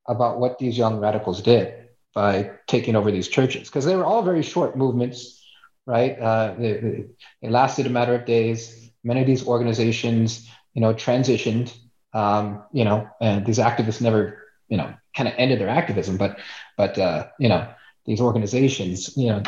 about 0.08 0.40
what 0.40 0.60
these 0.60 0.78
young 0.78 1.00
radicals 1.00 1.42
did? 1.42 1.82
by 2.14 2.52
taking 2.68 2.96
over 2.96 3.12
these 3.12 3.28
churches 3.28 3.68
because 3.70 3.86
they 3.86 3.96
were 3.96 4.06
all 4.06 4.22
very 4.22 4.44
short 4.44 4.78
movements, 4.78 5.44
right? 5.86 6.20
Uh, 6.20 6.56
they, 6.58 7.06
they, 7.42 7.50
lasted 7.50 7.86
a 7.86 7.90
matter 7.90 8.14
of 8.14 8.26
days. 8.26 8.92
Many 9.04 9.22
of 9.22 9.28
these 9.28 9.48
organizations, 9.48 10.50
you 10.74 10.82
know, 10.82 10.94
transitioned, 10.94 11.76
um, 12.14 12.64
you 12.72 12.84
know, 12.84 13.10
and 13.22 13.46
these 13.46 13.60
activists 13.60 14.02
never, 14.02 14.44
you 14.68 14.78
know, 14.78 14.94
kind 15.16 15.30
of 15.30 15.36
ended 15.38 15.60
their 15.60 15.70
activism, 15.70 16.18
but, 16.18 16.40
but 16.78 16.98
uh, 16.98 17.28
you 17.40 17.50
know, 17.50 17.68
these 18.06 18.22
organizations, 18.22 19.16
you 19.16 19.28
know, 19.28 19.44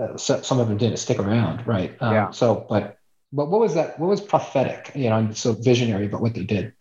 uh, 0.00 0.16
so, 0.16 0.42
some 0.42 0.60
of 0.60 0.68
them 0.68 0.76
didn't 0.76 0.98
stick 0.98 1.18
around, 1.18 1.66
right? 1.66 1.96
Um, 2.00 2.14
yeah. 2.14 2.30
So, 2.30 2.66
but, 2.68 2.98
but 3.32 3.48
what 3.48 3.60
was 3.60 3.74
that? 3.74 3.98
What 3.98 4.08
was 4.08 4.20
prophetic, 4.20 4.92
you 4.94 5.10
know, 5.10 5.16
and 5.18 5.36
so 5.36 5.52
visionary 5.52 6.06
about 6.06 6.20
what 6.20 6.34
they 6.34 6.44
did? 6.44 6.72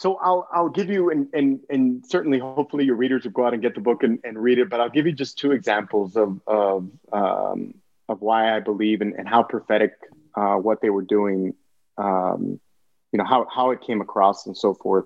So 0.00 0.14
I'll 0.14 0.48
I'll 0.50 0.70
give 0.70 0.88
you 0.88 1.10
and 1.10 1.28
and 1.34 1.60
and 1.68 2.06
certainly 2.06 2.38
hopefully 2.38 2.86
your 2.86 2.96
readers 2.96 3.24
will 3.24 3.32
go 3.32 3.44
out 3.44 3.52
and 3.52 3.60
get 3.60 3.74
the 3.74 3.82
book 3.82 4.02
and, 4.02 4.18
and 4.24 4.42
read 4.42 4.58
it. 4.58 4.70
But 4.70 4.80
I'll 4.80 4.88
give 4.88 5.04
you 5.04 5.12
just 5.12 5.36
two 5.36 5.52
examples 5.52 6.16
of 6.16 6.40
of 6.46 6.88
um, 7.12 7.74
of 8.08 8.22
why 8.22 8.56
I 8.56 8.60
believe 8.60 9.02
and, 9.02 9.12
and 9.12 9.28
how 9.28 9.42
prophetic 9.42 9.92
uh, 10.34 10.54
what 10.54 10.80
they 10.80 10.88
were 10.88 11.02
doing, 11.02 11.52
um, 11.98 12.58
you 13.12 13.18
know 13.18 13.26
how 13.26 13.46
how 13.54 13.72
it 13.72 13.82
came 13.82 14.00
across 14.00 14.46
and 14.46 14.56
so 14.56 14.72
forth. 14.72 15.04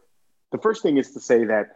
The 0.53 0.59
first 0.59 0.81
thing 0.81 0.97
is 0.97 1.11
to 1.15 1.21
say 1.21 1.47
that 1.47 1.73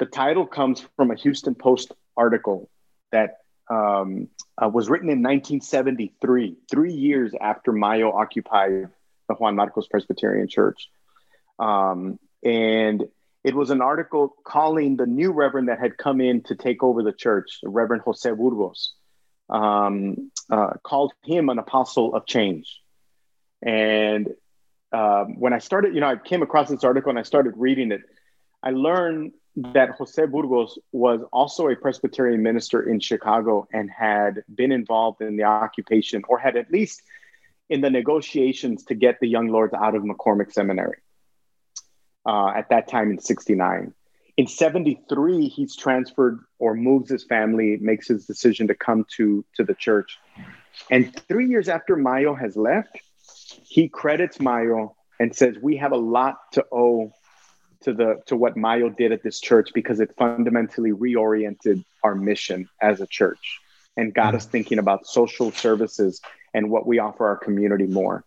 the 0.00 0.06
title 0.06 0.44
comes 0.44 0.84
from 0.96 1.12
a 1.12 1.14
Houston 1.14 1.54
Post 1.54 1.92
article 2.16 2.68
that 3.12 3.36
um, 3.70 4.30
uh, 4.60 4.68
was 4.68 4.90
written 4.90 5.10
in 5.10 5.22
1973, 5.22 6.56
three 6.68 6.92
years 6.92 7.34
after 7.40 7.70
MAYO 7.70 8.10
occupied 8.10 8.88
the 9.28 9.34
Juan 9.34 9.54
Marcos 9.54 9.86
Presbyterian 9.86 10.48
Church. 10.48 10.88
Um, 11.60 12.18
and 12.42 13.08
it 13.44 13.54
was 13.54 13.70
an 13.70 13.80
article 13.80 14.34
calling 14.44 14.96
the 14.96 15.06
new 15.06 15.32
reverend 15.32 15.68
that 15.68 15.78
had 15.78 15.96
come 15.96 16.20
in 16.20 16.42
to 16.44 16.56
take 16.56 16.82
over 16.82 17.02
the 17.02 17.12
church, 17.12 17.58
the 17.62 17.68
Reverend 17.68 18.02
Jose 18.02 18.28
Burgos, 18.30 18.94
um, 19.48 20.30
uh, 20.50 20.74
called 20.82 21.12
him 21.24 21.48
an 21.48 21.58
apostle 21.58 22.14
of 22.14 22.26
change. 22.26 22.80
And 23.62 24.28
um, 24.92 25.38
when 25.38 25.52
I 25.52 25.58
started, 25.58 25.94
you 25.94 26.00
know, 26.00 26.08
I 26.08 26.16
came 26.16 26.42
across 26.42 26.68
this 26.68 26.84
article 26.84 27.10
and 27.10 27.18
I 27.18 27.22
started 27.22 27.54
reading 27.56 27.92
it. 27.92 28.02
I 28.62 28.70
learned 28.70 29.32
that 29.56 29.90
Jose 29.90 30.24
Burgos 30.26 30.78
was 30.92 31.20
also 31.32 31.68
a 31.68 31.76
Presbyterian 31.76 32.42
minister 32.42 32.88
in 32.88 33.00
Chicago 33.00 33.66
and 33.72 33.90
had 33.90 34.42
been 34.52 34.72
involved 34.72 35.20
in 35.20 35.36
the 35.36 35.44
occupation 35.44 36.22
or 36.28 36.38
had 36.38 36.56
at 36.56 36.70
least 36.70 37.02
in 37.68 37.80
the 37.80 37.90
negotiations 37.90 38.84
to 38.84 38.94
get 38.94 39.20
the 39.20 39.28
young 39.28 39.48
lords 39.48 39.74
out 39.74 39.94
of 39.94 40.02
McCormick 40.02 40.52
Seminary 40.52 40.98
uh, 42.28 42.52
at 42.54 42.68
that 42.68 42.88
time 42.88 43.10
in 43.10 43.18
69. 43.18 43.94
In 44.36 44.46
73, 44.46 45.48
he's 45.48 45.74
transferred 45.74 46.38
or 46.58 46.74
moves 46.74 47.10
his 47.10 47.24
family, 47.24 47.78
makes 47.80 48.06
his 48.06 48.26
decision 48.26 48.68
to 48.68 48.74
come 48.74 49.06
to, 49.16 49.44
to 49.56 49.64
the 49.64 49.74
church. 49.74 50.18
And 50.90 51.12
three 51.26 51.48
years 51.48 51.68
after 51.68 51.96
MAYO 51.96 52.38
has 52.38 52.54
left, 52.54 53.00
he 53.64 53.88
credits 53.88 54.38
MAYO 54.38 54.94
and 55.18 55.34
says, 55.34 55.56
We 55.60 55.78
have 55.78 55.92
a 55.92 55.96
lot 55.96 56.36
to 56.52 56.64
owe 56.70 57.12
to 57.80 57.94
the 57.94 58.22
to 58.26 58.36
what 58.36 58.56
MAYO 58.56 58.90
did 58.90 59.10
at 59.12 59.22
this 59.22 59.40
church 59.40 59.70
because 59.74 59.98
it 59.98 60.14
fundamentally 60.18 60.92
reoriented 60.92 61.84
our 62.04 62.14
mission 62.14 62.68
as 62.80 63.00
a 63.00 63.06
church 63.06 63.60
and 63.96 64.12
got 64.12 64.28
mm-hmm. 64.28 64.36
us 64.36 64.46
thinking 64.46 64.78
about 64.78 65.06
social 65.06 65.50
services 65.50 66.20
and 66.54 66.70
what 66.70 66.86
we 66.86 66.98
offer 66.98 67.26
our 67.26 67.36
community 67.36 67.86
more 67.86 68.24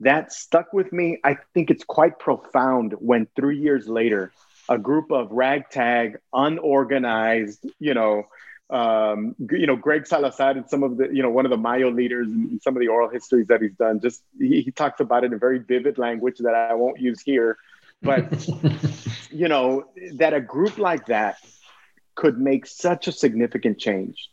that 0.00 0.32
stuck 0.32 0.72
with 0.72 0.92
me. 0.92 1.18
I 1.24 1.38
think 1.54 1.70
it's 1.70 1.84
quite 1.84 2.18
profound 2.18 2.94
when 2.98 3.26
three 3.36 3.58
years 3.58 3.88
later, 3.88 4.32
a 4.68 4.78
group 4.78 5.10
of 5.10 5.30
ragtag, 5.30 6.18
unorganized, 6.32 7.64
you 7.78 7.94
know, 7.94 8.24
um, 8.68 9.36
you 9.50 9.66
know, 9.66 9.76
Greg 9.76 10.06
Salazar 10.06 10.50
and 10.52 10.68
some 10.68 10.82
of 10.82 10.96
the, 10.96 11.08
you 11.12 11.22
know, 11.22 11.30
one 11.30 11.46
of 11.46 11.50
the 11.50 11.56
MAYO 11.56 11.90
leaders 11.90 12.26
and 12.26 12.60
some 12.60 12.76
of 12.76 12.80
the 12.80 12.88
oral 12.88 13.08
histories 13.08 13.46
that 13.46 13.62
he's 13.62 13.74
done, 13.74 14.00
just 14.00 14.22
he, 14.38 14.62
he 14.62 14.70
talks 14.72 15.00
about 15.00 15.24
it 15.24 15.32
in 15.32 15.38
very 15.38 15.58
vivid 15.58 15.98
language 15.98 16.38
that 16.38 16.54
I 16.54 16.74
won't 16.74 17.00
use 17.00 17.20
here. 17.20 17.56
But, 18.02 18.46
you 19.30 19.48
know, 19.48 19.84
that 20.14 20.34
a 20.34 20.40
group 20.40 20.78
like 20.78 21.06
that 21.06 21.38
could 22.16 22.38
make 22.38 22.66
such 22.66 23.06
a 23.06 23.12
significant 23.12 23.78
change 23.78 24.28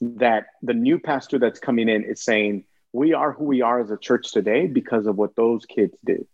that 0.00 0.46
the 0.62 0.74
new 0.74 0.98
pastor 0.98 1.38
that's 1.38 1.60
coming 1.60 1.88
in 1.88 2.04
is 2.04 2.22
saying, 2.22 2.64
we 2.92 3.14
are 3.14 3.32
who 3.32 3.44
we 3.44 3.62
are 3.62 3.80
as 3.80 3.90
a 3.90 3.96
church 3.96 4.32
today 4.32 4.66
because 4.66 5.06
of 5.06 5.16
what 5.16 5.36
those 5.36 5.64
kids 5.66 5.96
did. 6.04 6.26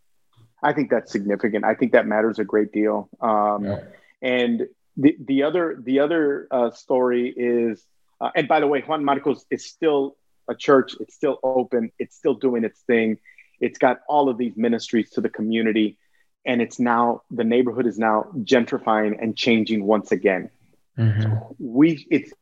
I 0.62 0.72
think 0.72 0.90
that's 0.90 1.12
significant. 1.12 1.64
I 1.64 1.74
think 1.74 1.92
that 1.92 2.06
matters 2.06 2.38
a 2.38 2.44
great 2.44 2.72
deal. 2.72 3.08
Um, 3.20 3.64
yeah. 3.64 3.80
And 4.22 4.66
the 4.96 5.16
the 5.20 5.42
other 5.42 5.78
the 5.82 6.00
other 6.00 6.48
uh, 6.50 6.70
story 6.70 7.28
is, 7.36 7.84
uh, 8.20 8.30
and 8.34 8.48
by 8.48 8.60
the 8.60 8.66
way, 8.66 8.80
Juan 8.80 9.04
Marcos 9.04 9.44
is 9.50 9.66
still 9.66 10.16
a 10.48 10.54
church. 10.54 10.94
It's 11.00 11.14
still 11.14 11.38
open. 11.42 11.92
It's 11.98 12.16
still 12.16 12.34
doing 12.34 12.64
its 12.64 12.80
thing. 12.80 13.18
It's 13.60 13.78
got 13.78 14.00
all 14.08 14.28
of 14.28 14.38
these 14.38 14.56
ministries 14.56 15.10
to 15.10 15.20
the 15.20 15.28
community, 15.28 15.98
and 16.46 16.62
it's 16.62 16.78
now 16.80 17.22
the 17.30 17.44
neighborhood 17.44 17.86
is 17.86 17.98
now 17.98 18.26
gentrifying 18.38 19.22
and 19.22 19.36
changing 19.36 19.84
once 19.84 20.12
again. 20.12 20.50
Mm-hmm. 20.98 21.52
we 21.58 22.06
it's 22.10 22.32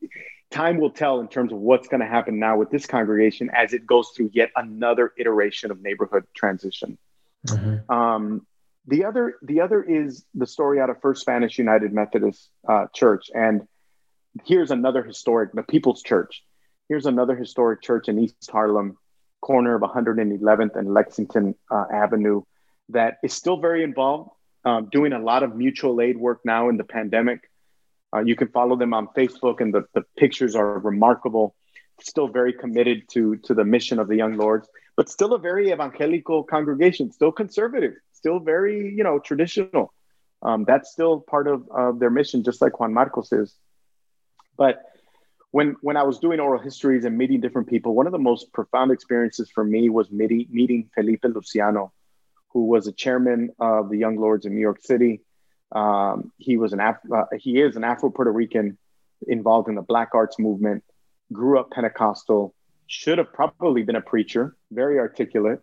time 0.54 0.78
will 0.78 0.90
tell 0.90 1.20
in 1.20 1.26
terms 1.26 1.52
of 1.52 1.58
what's 1.58 1.88
going 1.88 2.00
to 2.00 2.06
happen 2.06 2.38
now 2.38 2.56
with 2.56 2.70
this 2.70 2.86
congregation 2.86 3.50
as 3.52 3.72
it 3.72 3.84
goes 3.86 4.10
through 4.16 4.30
yet 4.32 4.50
another 4.54 5.12
iteration 5.18 5.70
of 5.70 5.82
neighborhood 5.82 6.24
transition. 6.34 6.96
Mm-hmm. 7.48 7.92
Um, 7.92 8.46
the 8.86 9.04
other, 9.04 9.34
the 9.42 9.60
other 9.60 9.82
is 9.82 10.24
the 10.34 10.46
story 10.46 10.80
out 10.80 10.90
of 10.90 11.00
First 11.00 11.22
Spanish 11.22 11.58
United 11.58 11.92
Methodist 11.92 12.50
uh, 12.68 12.86
Church, 12.94 13.30
and 13.34 13.66
here's 14.44 14.70
another 14.70 15.02
historic, 15.02 15.52
the 15.52 15.62
People's 15.62 16.02
Church. 16.02 16.44
Here's 16.88 17.06
another 17.06 17.34
historic 17.34 17.82
church 17.82 18.08
in 18.08 18.18
East 18.18 18.50
Harlem, 18.50 18.96
corner 19.40 19.74
of 19.74 19.82
111th 19.82 20.76
and 20.76 20.94
Lexington 20.94 21.54
uh, 21.70 21.84
Avenue, 21.92 22.42
that 22.90 23.18
is 23.24 23.32
still 23.32 23.56
very 23.56 23.82
involved, 23.82 24.30
um, 24.64 24.88
doing 24.92 25.12
a 25.12 25.18
lot 25.18 25.42
of 25.42 25.56
mutual 25.56 26.00
aid 26.00 26.16
work 26.16 26.40
now 26.44 26.68
in 26.68 26.76
the 26.76 26.84
pandemic. 26.84 27.50
Uh, 28.14 28.20
you 28.20 28.36
can 28.36 28.48
follow 28.48 28.76
them 28.76 28.94
on 28.94 29.08
Facebook, 29.08 29.60
and 29.60 29.74
the, 29.74 29.84
the 29.94 30.02
pictures 30.16 30.54
are 30.54 30.78
remarkable. 30.78 31.54
Still 32.00 32.28
very 32.28 32.52
committed 32.52 33.08
to, 33.12 33.36
to 33.44 33.54
the 33.54 33.64
mission 33.64 33.98
of 33.98 34.08
the 34.08 34.16
Young 34.16 34.36
Lords, 34.36 34.68
but 34.96 35.08
still 35.08 35.32
a 35.32 35.38
very 35.38 35.70
evangelical 35.72 36.44
congregation, 36.44 37.10
still 37.12 37.32
conservative, 37.32 37.94
still 38.12 38.38
very, 38.40 38.92
you 38.94 39.04
know, 39.04 39.18
traditional. 39.18 39.92
Um, 40.42 40.64
that's 40.64 40.90
still 40.90 41.20
part 41.20 41.46
of, 41.48 41.68
of 41.70 41.98
their 42.00 42.10
mission, 42.10 42.44
just 42.44 42.60
like 42.60 42.78
Juan 42.78 42.92
Marcos 42.92 43.32
is. 43.32 43.54
But 44.56 44.82
when 45.50 45.76
when 45.82 45.96
I 45.96 46.02
was 46.02 46.18
doing 46.18 46.40
oral 46.40 46.60
histories 46.60 47.04
and 47.04 47.16
meeting 47.16 47.40
different 47.40 47.68
people, 47.68 47.94
one 47.94 48.06
of 48.06 48.12
the 48.12 48.18
most 48.18 48.52
profound 48.52 48.90
experiences 48.90 49.50
for 49.54 49.64
me 49.64 49.88
was 49.88 50.10
meeting, 50.10 50.46
meeting 50.50 50.90
Felipe 50.94 51.24
Luciano, 51.24 51.92
who 52.48 52.66
was 52.66 52.86
a 52.86 52.92
chairman 52.92 53.50
of 53.60 53.88
the 53.88 53.96
Young 53.96 54.16
Lords 54.16 54.46
in 54.46 54.54
New 54.54 54.60
York 54.60 54.82
City. 54.82 55.20
Um, 55.74 56.32
he 56.38 56.56
was 56.56 56.72
an 56.72 56.80
Af- 56.80 57.10
uh, 57.12 57.24
he 57.36 57.60
is 57.60 57.76
an 57.76 57.84
Afro 57.84 58.10
Puerto 58.10 58.30
Rican 58.30 58.78
involved 59.26 59.68
in 59.68 59.74
the 59.74 59.82
Black 59.82 60.10
Arts 60.14 60.38
movement. 60.38 60.84
Grew 61.32 61.58
up 61.58 61.70
Pentecostal. 61.70 62.54
Should 62.86 63.18
have 63.18 63.32
probably 63.32 63.82
been 63.82 63.96
a 63.96 64.00
preacher. 64.00 64.56
Very 64.70 64.98
articulate, 64.98 65.60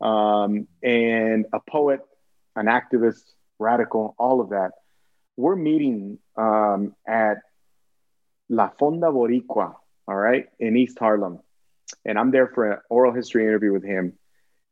um, 0.00 0.66
and 0.82 1.46
a 1.52 1.60
poet, 1.60 2.00
an 2.56 2.66
activist, 2.66 3.22
radical, 3.58 4.14
all 4.18 4.40
of 4.40 4.50
that. 4.50 4.72
We're 5.36 5.56
meeting 5.56 6.18
um, 6.36 6.94
at 7.06 7.38
La 8.48 8.68
Fonda 8.78 9.06
Boricua, 9.06 9.74
all 10.06 10.14
right, 10.14 10.46
in 10.58 10.76
East 10.76 10.98
Harlem. 10.98 11.40
And 12.04 12.18
I'm 12.18 12.30
there 12.30 12.48
for 12.48 12.72
an 12.72 12.78
oral 12.90 13.12
history 13.12 13.44
interview 13.44 13.72
with 13.72 13.84
him. 13.84 14.18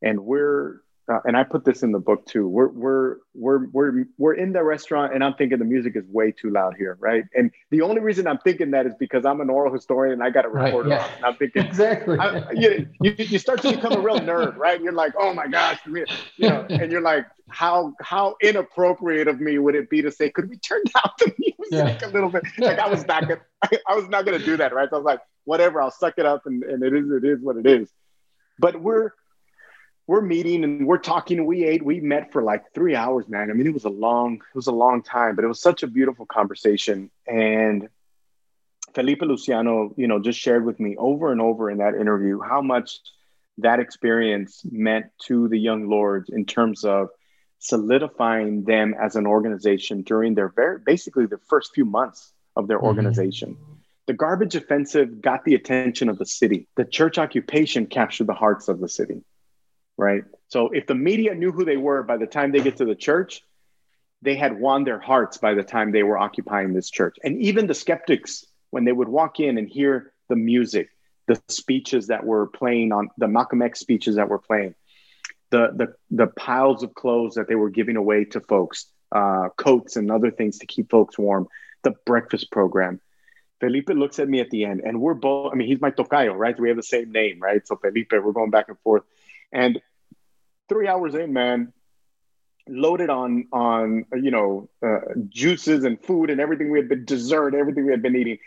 And 0.02 0.20
we're 0.20 0.81
uh, 1.10 1.18
and 1.24 1.36
I 1.36 1.42
put 1.42 1.64
this 1.64 1.82
in 1.82 1.90
the 1.90 1.98
book 1.98 2.26
too. 2.26 2.46
We're 2.46 2.68
we're 2.68 3.16
we're 3.34 3.66
we're 3.72 4.04
we're 4.18 4.34
in 4.34 4.52
the 4.52 4.62
restaurant, 4.62 5.12
and 5.14 5.24
I'm 5.24 5.34
thinking 5.34 5.58
the 5.58 5.64
music 5.64 5.96
is 5.96 6.04
way 6.06 6.30
too 6.30 6.50
loud 6.50 6.74
here, 6.76 6.96
right? 7.00 7.24
And 7.34 7.50
the 7.70 7.82
only 7.82 8.00
reason 8.00 8.28
I'm 8.28 8.38
thinking 8.38 8.70
that 8.70 8.86
is 8.86 8.92
because 9.00 9.24
I'm 9.24 9.40
an 9.40 9.50
oral 9.50 9.72
historian 9.72 10.14
and 10.14 10.22
I 10.22 10.30
got 10.30 10.44
a 10.44 10.48
recorder 10.48 10.90
right, 10.90 11.00
yeah. 11.00 11.26
on. 11.26 11.32
I'm 11.32 11.36
thinking 11.36 11.64
exactly. 11.66 12.18
I, 12.18 12.52
you, 12.52 12.86
you, 13.00 13.14
you 13.18 13.38
start 13.38 13.62
to 13.62 13.72
become 13.72 13.94
a 13.94 14.00
real 14.00 14.20
nerd, 14.20 14.56
right? 14.56 14.80
You're 14.80 14.92
like, 14.92 15.14
oh 15.18 15.34
my 15.34 15.48
gosh, 15.48 15.80
you 15.86 16.04
know, 16.38 16.66
and 16.70 16.92
you're 16.92 17.00
like, 17.00 17.26
how 17.48 17.94
how 18.00 18.36
inappropriate 18.40 19.26
of 19.26 19.40
me 19.40 19.58
would 19.58 19.74
it 19.74 19.90
be 19.90 20.02
to 20.02 20.10
say, 20.10 20.30
could 20.30 20.48
we 20.48 20.56
turn 20.58 20.82
down 20.94 21.10
the 21.18 21.32
music 21.38 22.00
yeah. 22.00 22.08
a 22.08 22.10
little 22.10 22.30
bit? 22.30 22.44
Like 22.58 22.78
I 22.78 22.88
was 22.88 23.04
not 23.06 23.22
gonna, 23.22 23.40
I, 23.62 23.78
I 23.88 23.96
was 23.96 24.08
not 24.08 24.24
gonna 24.24 24.38
do 24.38 24.56
that, 24.56 24.72
right? 24.72 24.88
So 24.88 24.96
I 24.96 24.98
was 25.00 25.04
like, 25.04 25.20
whatever, 25.44 25.82
I'll 25.82 25.90
suck 25.90 26.14
it 26.18 26.26
up, 26.26 26.46
and, 26.46 26.62
and 26.62 26.84
it 26.84 26.94
is 26.94 27.10
it 27.10 27.24
is 27.24 27.40
what 27.42 27.56
it 27.56 27.66
is. 27.66 27.90
But 28.58 28.80
we're 28.80 29.10
we're 30.06 30.20
meeting 30.20 30.64
and 30.64 30.86
we're 30.86 30.98
talking. 30.98 31.44
We 31.46 31.64
ate, 31.64 31.84
we 31.84 32.00
met 32.00 32.32
for 32.32 32.42
like 32.42 32.72
three 32.74 32.94
hours, 32.94 33.28
man. 33.28 33.50
I 33.50 33.54
mean, 33.54 33.66
it 33.66 33.74
was 33.74 33.84
a 33.84 33.90
long, 33.90 34.34
it 34.34 34.56
was 34.56 34.66
a 34.66 34.72
long 34.72 35.02
time, 35.02 35.36
but 35.36 35.44
it 35.44 35.48
was 35.48 35.60
such 35.60 35.82
a 35.82 35.86
beautiful 35.86 36.26
conversation. 36.26 37.10
And 37.26 37.88
Felipe 38.94 39.22
Luciano, 39.22 39.94
you 39.96 40.06
know, 40.06 40.18
just 40.18 40.38
shared 40.38 40.64
with 40.64 40.80
me 40.80 40.96
over 40.98 41.32
and 41.32 41.40
over 41.40 41.70
in 41.70 41.78
that 41.78 41.94
interview 41.94 42.40
how 42.40 42.60
much 42.60 42.98
that 43.58 43.80
experience 43.80 44.62
meant 44.70 45.06
to 45.26 45.48
the 45.48 45.58
young 45.58 45.88
lords 45.88 46.30
in 46.30 46.46
terms 46.46 46.84
of 46.84 47.08
solidifying 47.58 48.64
them 48.64 48.94
as 49.00 49.14
an 49.14 49.26
organization 49.26 50.02
during 50.02 50.34
their 50.34 50.48
very 50.48 50.78
basically 50.84 51.26
the 51.26 51.38
first 51.48 51.72
few 51.74 51.84
months 51.84 52.32
of 52.56 52.66
their 52.66 52.78
mm-hmm. 52.78 52.86
organization. 52.86 53.56
The 54.06 54.14
garbage 54.14 54.56
offensive 54.56 55.22
got 55.22 55.44
the 55.44 55.54
attention 55.54 56.08
of 56.08 56.18
the 56.18 56.26
city. 56.26 56.66
The 56.74 56.84
church 56.84 57.18
occupation 57.18 57.86
captured 57.86 58.26
the 58.26 58.34
hearts 58.34 58.66
of 58.68 58.80
the 58.80 58.88
city 58.88 59.22
right? 60.02 60.24
So 60.48 60.68
if 60.68 60.86
the 60.86 60.94
media 60.94 61.34
knew 61.34 61.52
who 61.52 61.64
they 61.64 61.76
were 61.76 62.02
by 62.02 62.16
the 62.16 62.26
time 62.26 62.52
they 62.52 62.60
get 62.60 62.76
to 62.78 62.84
the 62.84 62.94
church, 62.94 63.42
they 64.20 64.36
had 64.36 64.58
won 64.58 64.84
their 64.84 65.00
hearts 65.00 65.38
by 65.38 65.54
the 65.54 65.62
time 65.62 65.92
they 65.92 66.02
were 66.02 66.18
occupying 66.18 66.72
this 66.72 66.90
church. 66.90 67.16
And 67.24 67.40
even 67.42 67.66
the 67.66 67.74
skeptics, 67.74 68.44
when 68.70 68.84
they 68.84 68.92
would 68.92 69.08
walk 69.08 69.40
in 69.40 69.58
and 69.58 69.68
hear 69.68 70.12
the 70.28 70.36
music, 70.36 70.88
the 71.26 71.40
speeches 71.48 72.08
that 72.08 72.24
were 72.24 72.46
playing 72.46 72.92
on 72.92 73.08
the 73.16 73.28
Malcolm 73.28 73.62
X 73.62 73.80
speeches 73.80 74.16
that 74.16 74.28
were 74.28 74.38
playing, 74.38 74.74
the 75.50 75.68
the 75.74 75.94
the 76.10 76.26
piles 76.26 76.82
of 76.82 76.94
clothes 76.94 77.34
that 77.34 77.46
they 77.48 77.54
were 77.54 77.70
giving 77.70 77.96
away 77.96 78.24
to 78.24 78.40
folks, 78.40 78.86
uh, 79.12 79.48
coats 79.56 79.96
and 79.96 80.10
other 80.10 80.30
things 80.30 80.58
to 80.58 80.66
keep 80.66 80.90
folks 80.90 81.18
warm, 81.18 81.46
the 81.82 81.94
breakfast 82.06 82.50
program. 82.50 83.00
Felipe 83.60 83.90
looks 83.90 84.18
at 84.18 84.28
me 84.28 84.40
at 84.40 84.50
the 84.50 84.64
end, 84.64 84.80
and 84.84 85.00
we're 85.00 85.14
both. 85.14 85.52
I 85.52 85.54
mean, 85.56 85.68
he's 85.68 85.80
my 85.80 85.92
tocayo, 85.92 86.34
right? 86.36 86.58
We 86.58 86.68
have 86.68 86.76
the 86.76 86.82
same 86.82 87.12
name, 87.12 87.38
right? 87.40 87.66
So 87.66 87.76
Felipe, 87.76 88.12
we're 88.12 88.32
going 88.32 88.50
back 88.50 88.68
and 88.68 88.78
forth. 88.80 89.04
And 89.52 89.80
three 90.68 90.88
hours 90.88 91.14
in, 91.14 91.32
man, 91.32 91.72
loaded 92.68 93.10
on 93.10 93.46
on 93.52 94.04
you 94.14 94.30
know 94.30 94.68
uh, 94.84 95.00
juices 95.28 95.84
and 95.84 96.00
food 96.02 96.30
and 96.30 96.40
everything 96.40 96.70
we 96.70 96.78
had 96.78 96.88
been 96.88 97.04
dessert, 97.04 97.54
everything 97.54 97.84
we 97.84 97.90
had 97.90 98.02
been 98.02 98.16
eating, 98.16 98.38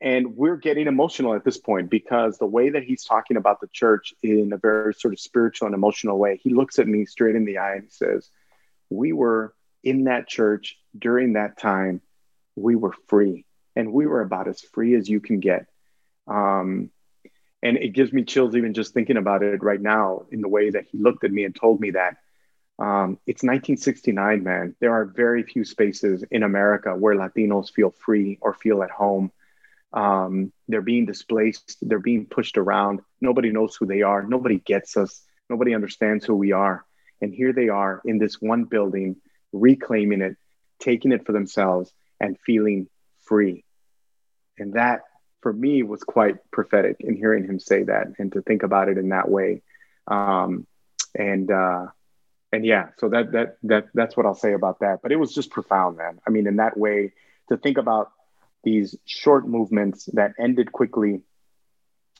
and 0.00 0.36
we're 0.36 0.56
getting 0.56 0.86
emotional 0.86 1.34
at 1.34 1.44
this 1.44 1.58
point 1.58 1.90
because 1.90 2.38
the 2.38 2.46
way 2.46 2.70
that 2.70 2.82
he's 2.82 3.04
talking 3.04 3.36
about 3.36 3.60
the 3.60 3.68
church 3.68 4.14
in 4.22 4.52
a 4.52 4.56
very 4.56 4.94
sort 4.94 5.12
of 5.14 5.20
spiritual 5.20 5.66
and 5.66 5.74
emotional 5.74 6.18
way, 6.18 6.40
he 6.42 6.54
looks 6.54 6.78
at 6.78 6.86
me 6.86 7.04
straight 7.04 7.36
in 7.36 7.44
the 7.44 7.58
eye 7.58 7.76
and 7.76 7.90
says, 7.90 8.30
"We 8.88 9.12
were 9.12 9.54
in 9.82 10.04
that 10.04 10.28
church 10.28 10.78
during 10.96 11.34
that 11.34 11.58
time. 11.58 12.00
We 12.56 12.76
were 12.76 12.94
free, 13.08 13.44
and 13.76 13.92
we 13.92 14.06
were 14.06 14.20
about 14.20 14.48
as 14.48 14.60
free 14.60 14.94
as 14.94 15.08
you 15.08 15.20
can 15.20 15.40
get." 15.40 15.66
Um, 16.26 16.90
and 17.62 17.76
it 17.76 17.90
gives 17.90 18.12
me 18.12 18.24
chills 18.24 18.56
even 18.56 18.74
just 18.74 18.94
thinking 18.94 19.16
about 19.16 19.42
it 19.42 19.62
right 19.62 19.80
now 19.80 20.26
in 20.30 20.40
the 20.40 20.48
way 20.48 20.70
that 20.70 20.86
he 20.90 20.98
looked 20.98 21.24
at 21.24 21.32
me 21.32 21.44
and 21.44 21.54
told 21.54 21.80
me 21.80 21.92
that. 21.92 22.16
Um, 22.78 23.18
it's 23.26 23.42
1969 23.42 24.42
man. 24.42 24.74
There 24.80 24.94
are 24.94 25.04
very 25.04 25.42
few 25.42 25.64
spaces 25.64 26.24
in 26.30 26.42
america 26.42 26.96
where 26.96 27.14
latinos 27.14 27.70
feel 27.70 27.90
free 27.90 28.38
or 28.40 28.54
feel 28.54 28.82
at 28.82 28.90
home. 28.90 29.30
Um, 29.92 30.52
they're 30.68 30.80
being 30.80 31.04
displaced. 31.04 31.76
They're 31.82 31.98
being 31.98 32.26
pushed 32.26 32.56
around. 32.56 33.00
Nobody 33.20 33.50
knows 33.50 33.76
who 33.76 33.86
they 33.86 34.02
are. 34.02 34.22
Nobody 34.22 34.58
gets 34.58 34.96
us. 34.96 35.22
Nobody 35.50 35.74
understands 35.74 36.24
who 36.24 36.36
we 36.36 36.52
are. 36.52 36.84
And 37.20 37.34
here 37.34 37.52
they 37.52 37.68
are 37.68 38.00
in 38.04 38.18
this 38.18 38.40
one 38.40 38.64
building 38.64 39.16
reclaiming 39.52 40.22
it 40.22 40.36
taking 40.80 41.12
it 41.12 41.26
for 41.26 41.32
themselves 41.32 41.92
and 42.18 42.38
feeling 42.40 42.88
free. 43.20 43.64
And 44.58 44.74
that 44.74 45.02
for 45.42 45.52
me 45.52 45.82
was 45.82 46.02
quite 46.02 46.36
prophetic 46.50 46.96
in 47.00 47.16
hearing 47.16 47.44
him 47.44 47.58
say 47.58 47.82
that 47.84 48.08
and 48.18 48.32
to 48.32 48.42
think 48.42 48.62
about 48.62 48.88
it 48.88 48.98
in 48.98 49.08
that 49.10 49.28
way. 49.28 49.62
Um, 50.06 50.66
and 51.14 51.50
uh, 51.50 51.86
and 52.52 52.64
yeah, 52.64 52.88
so 52.98 53.08
that 53.08 53.32
that 53.32 53.56
that 53.64 53.88
that's 53.94 54.16
what 54.16 54.26
I'll 54.26 54.34
say 54.34 54.52
about 54.52 54.80
that. 54.80 55.00
But 55.02 55.12
it 55.12 55.16
was 55.16 55.34
just 55.34 55.50
profound, 55.50 55.96
man. 55.96 56.20
I 56.26 56.30
mean, 56.30 56.46
in 56.46 56.56
that 56.56 56.76
way, 56.76 57.12
to 57.48 57.56
think 57.56 57.78
about 57.78 58.12
these 58.64 58.96
short 59.04 59.48
movements 59.48 60.06
that 60.12 60.34
ended 60.38 60.72
quickly, 60.72 61.22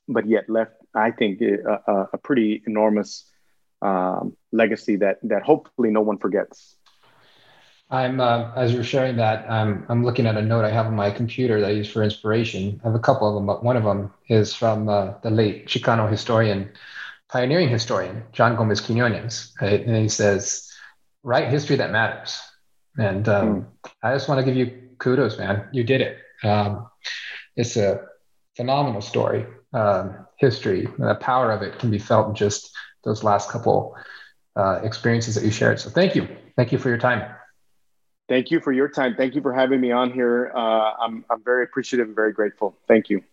but 0.08 0.26
yet 0.26 0.48
left, 0.48 0.72
I 0.94 1.10
think, 1.10 1.40
a, 1.42 2.08
a, 2.12 2.18
pretty 2.18 2.62
enormous 2.66 3.30
um, 3.82 4.36
legacy 4.52 4.96
that 4.96 5.18
that 5.24 5.42
hopefully 5.42 5.90
no 5.90 6.00
one 6.00 6.18
forgets. 6.18 6.76
I'm 7.90 8.20
uh, 8.20 8.52
as 8.54 8.72
you're 8.72 8.84
sharing 8.84 9.16
that, 9.16 9.50
I'm 9.50 9.84
I'm 9.88 10.04
looking 10.04 10.26
at 10.26 10.36
a 10.36 10.42
note 10.42 10.64
I 10.64 10.70
have 10.70 10.86
on 10.86 10.94
my 10.94 11.10
computer 11.10 11.60
that 11.60 11.68
I 11.68 11.72
use 11.72 11.90
for 11.90 12.02
inspiration. 12.02 12.80
I 12.84 12.88
have 12.88 12.94
a 12.94 13.00
couple 13.00 13.28
of 13.28 13.34
them, 13.34 13.46
but 13.46 13.64
one 13.64 13.76
of 13.76 13.82
them 13.82 14.12
is 14.28 14.54
from 14.54 14.88
uh, 14.88 15.14
the 15.22 15.30
late 15.30 15.66
Chicano 15.66 16.08
historian, 16.08 16.70
pioneering 17.28 17.68
historian 17.68 18.22
Juan 18.38 18.54
Gomez 18.54 18.80
Quinones, 18.80 19.52
right? 19.60 19.84
and 19.84 19.96
he 19.96 20.08
says, 20.08 20.72
"Write 21.24 21.48
history 21.48 21.76
that 21.76 21.90
matters." 21.90 22.40
And 22.96 23.28
um, 23.28 23.62
mm. 23.62 23.90
I 24.02 24.14
just 24.14 24.28
want 24.28 24.38
to 24.38 24.44
give 24.44 24.56
you 24.56 24.90
kudos, 24.98 25.38
man. 25.38 25.68
You 25.72 25.82
did 25.82 26.00
it. 26.00 26.18
Um, 26.44 26.88
it's 27.56 27.76
a 27.76 28.06
phenomenal 28.56 29.00
story. 29.00 29.46
Um, 29.72 30.26
history, 30.38 30.88
the 30.98 31.14
power 31.16 31.50
of 31.50 31.62
it 31.62 31.78
can 31.78 31.90
be 31.90 31.98
felt 31.98 32.28
in 32.28 32.34
just 32.34 32.70
those 33.04 33.24
last 33.24 33.50
couple 33.50 33.96
uh, 34.56 34.80
experiences 34.82 35.34
that 35.34 35.44
you 35.44 35.50
shared. 35.50 35.80
So 35.80 35.90
thank 35.90 36.14
you, 36.14 36.28
thank 36.56 36.72
you 36.72 36.78
for 36.78 36.88
your 36.88 36.98
time. 36.98 37.34
Thank 38.30 38.52
you 38.52 38.60
for 38.60 38.70
your 38.70 38.88
time. 38.88 39.16
Thank 39.16 39.34
you 39.34 39.42
for 39.42 39.52
having 39.52 39.80
me 39.80 39.90
on 39.90 40.12
here. 40.12 40.52
Uh, 40.54 40.92
I'm, 41.00 41.24
I'm 41.28 41.42
very 41.42 41.64
appreciative 41.64 42.06
and 42.06 42.14
very 42.14 42.32
grateful. 42.32 42.76
Thank 42.86 43.10
you. 43.10 43.24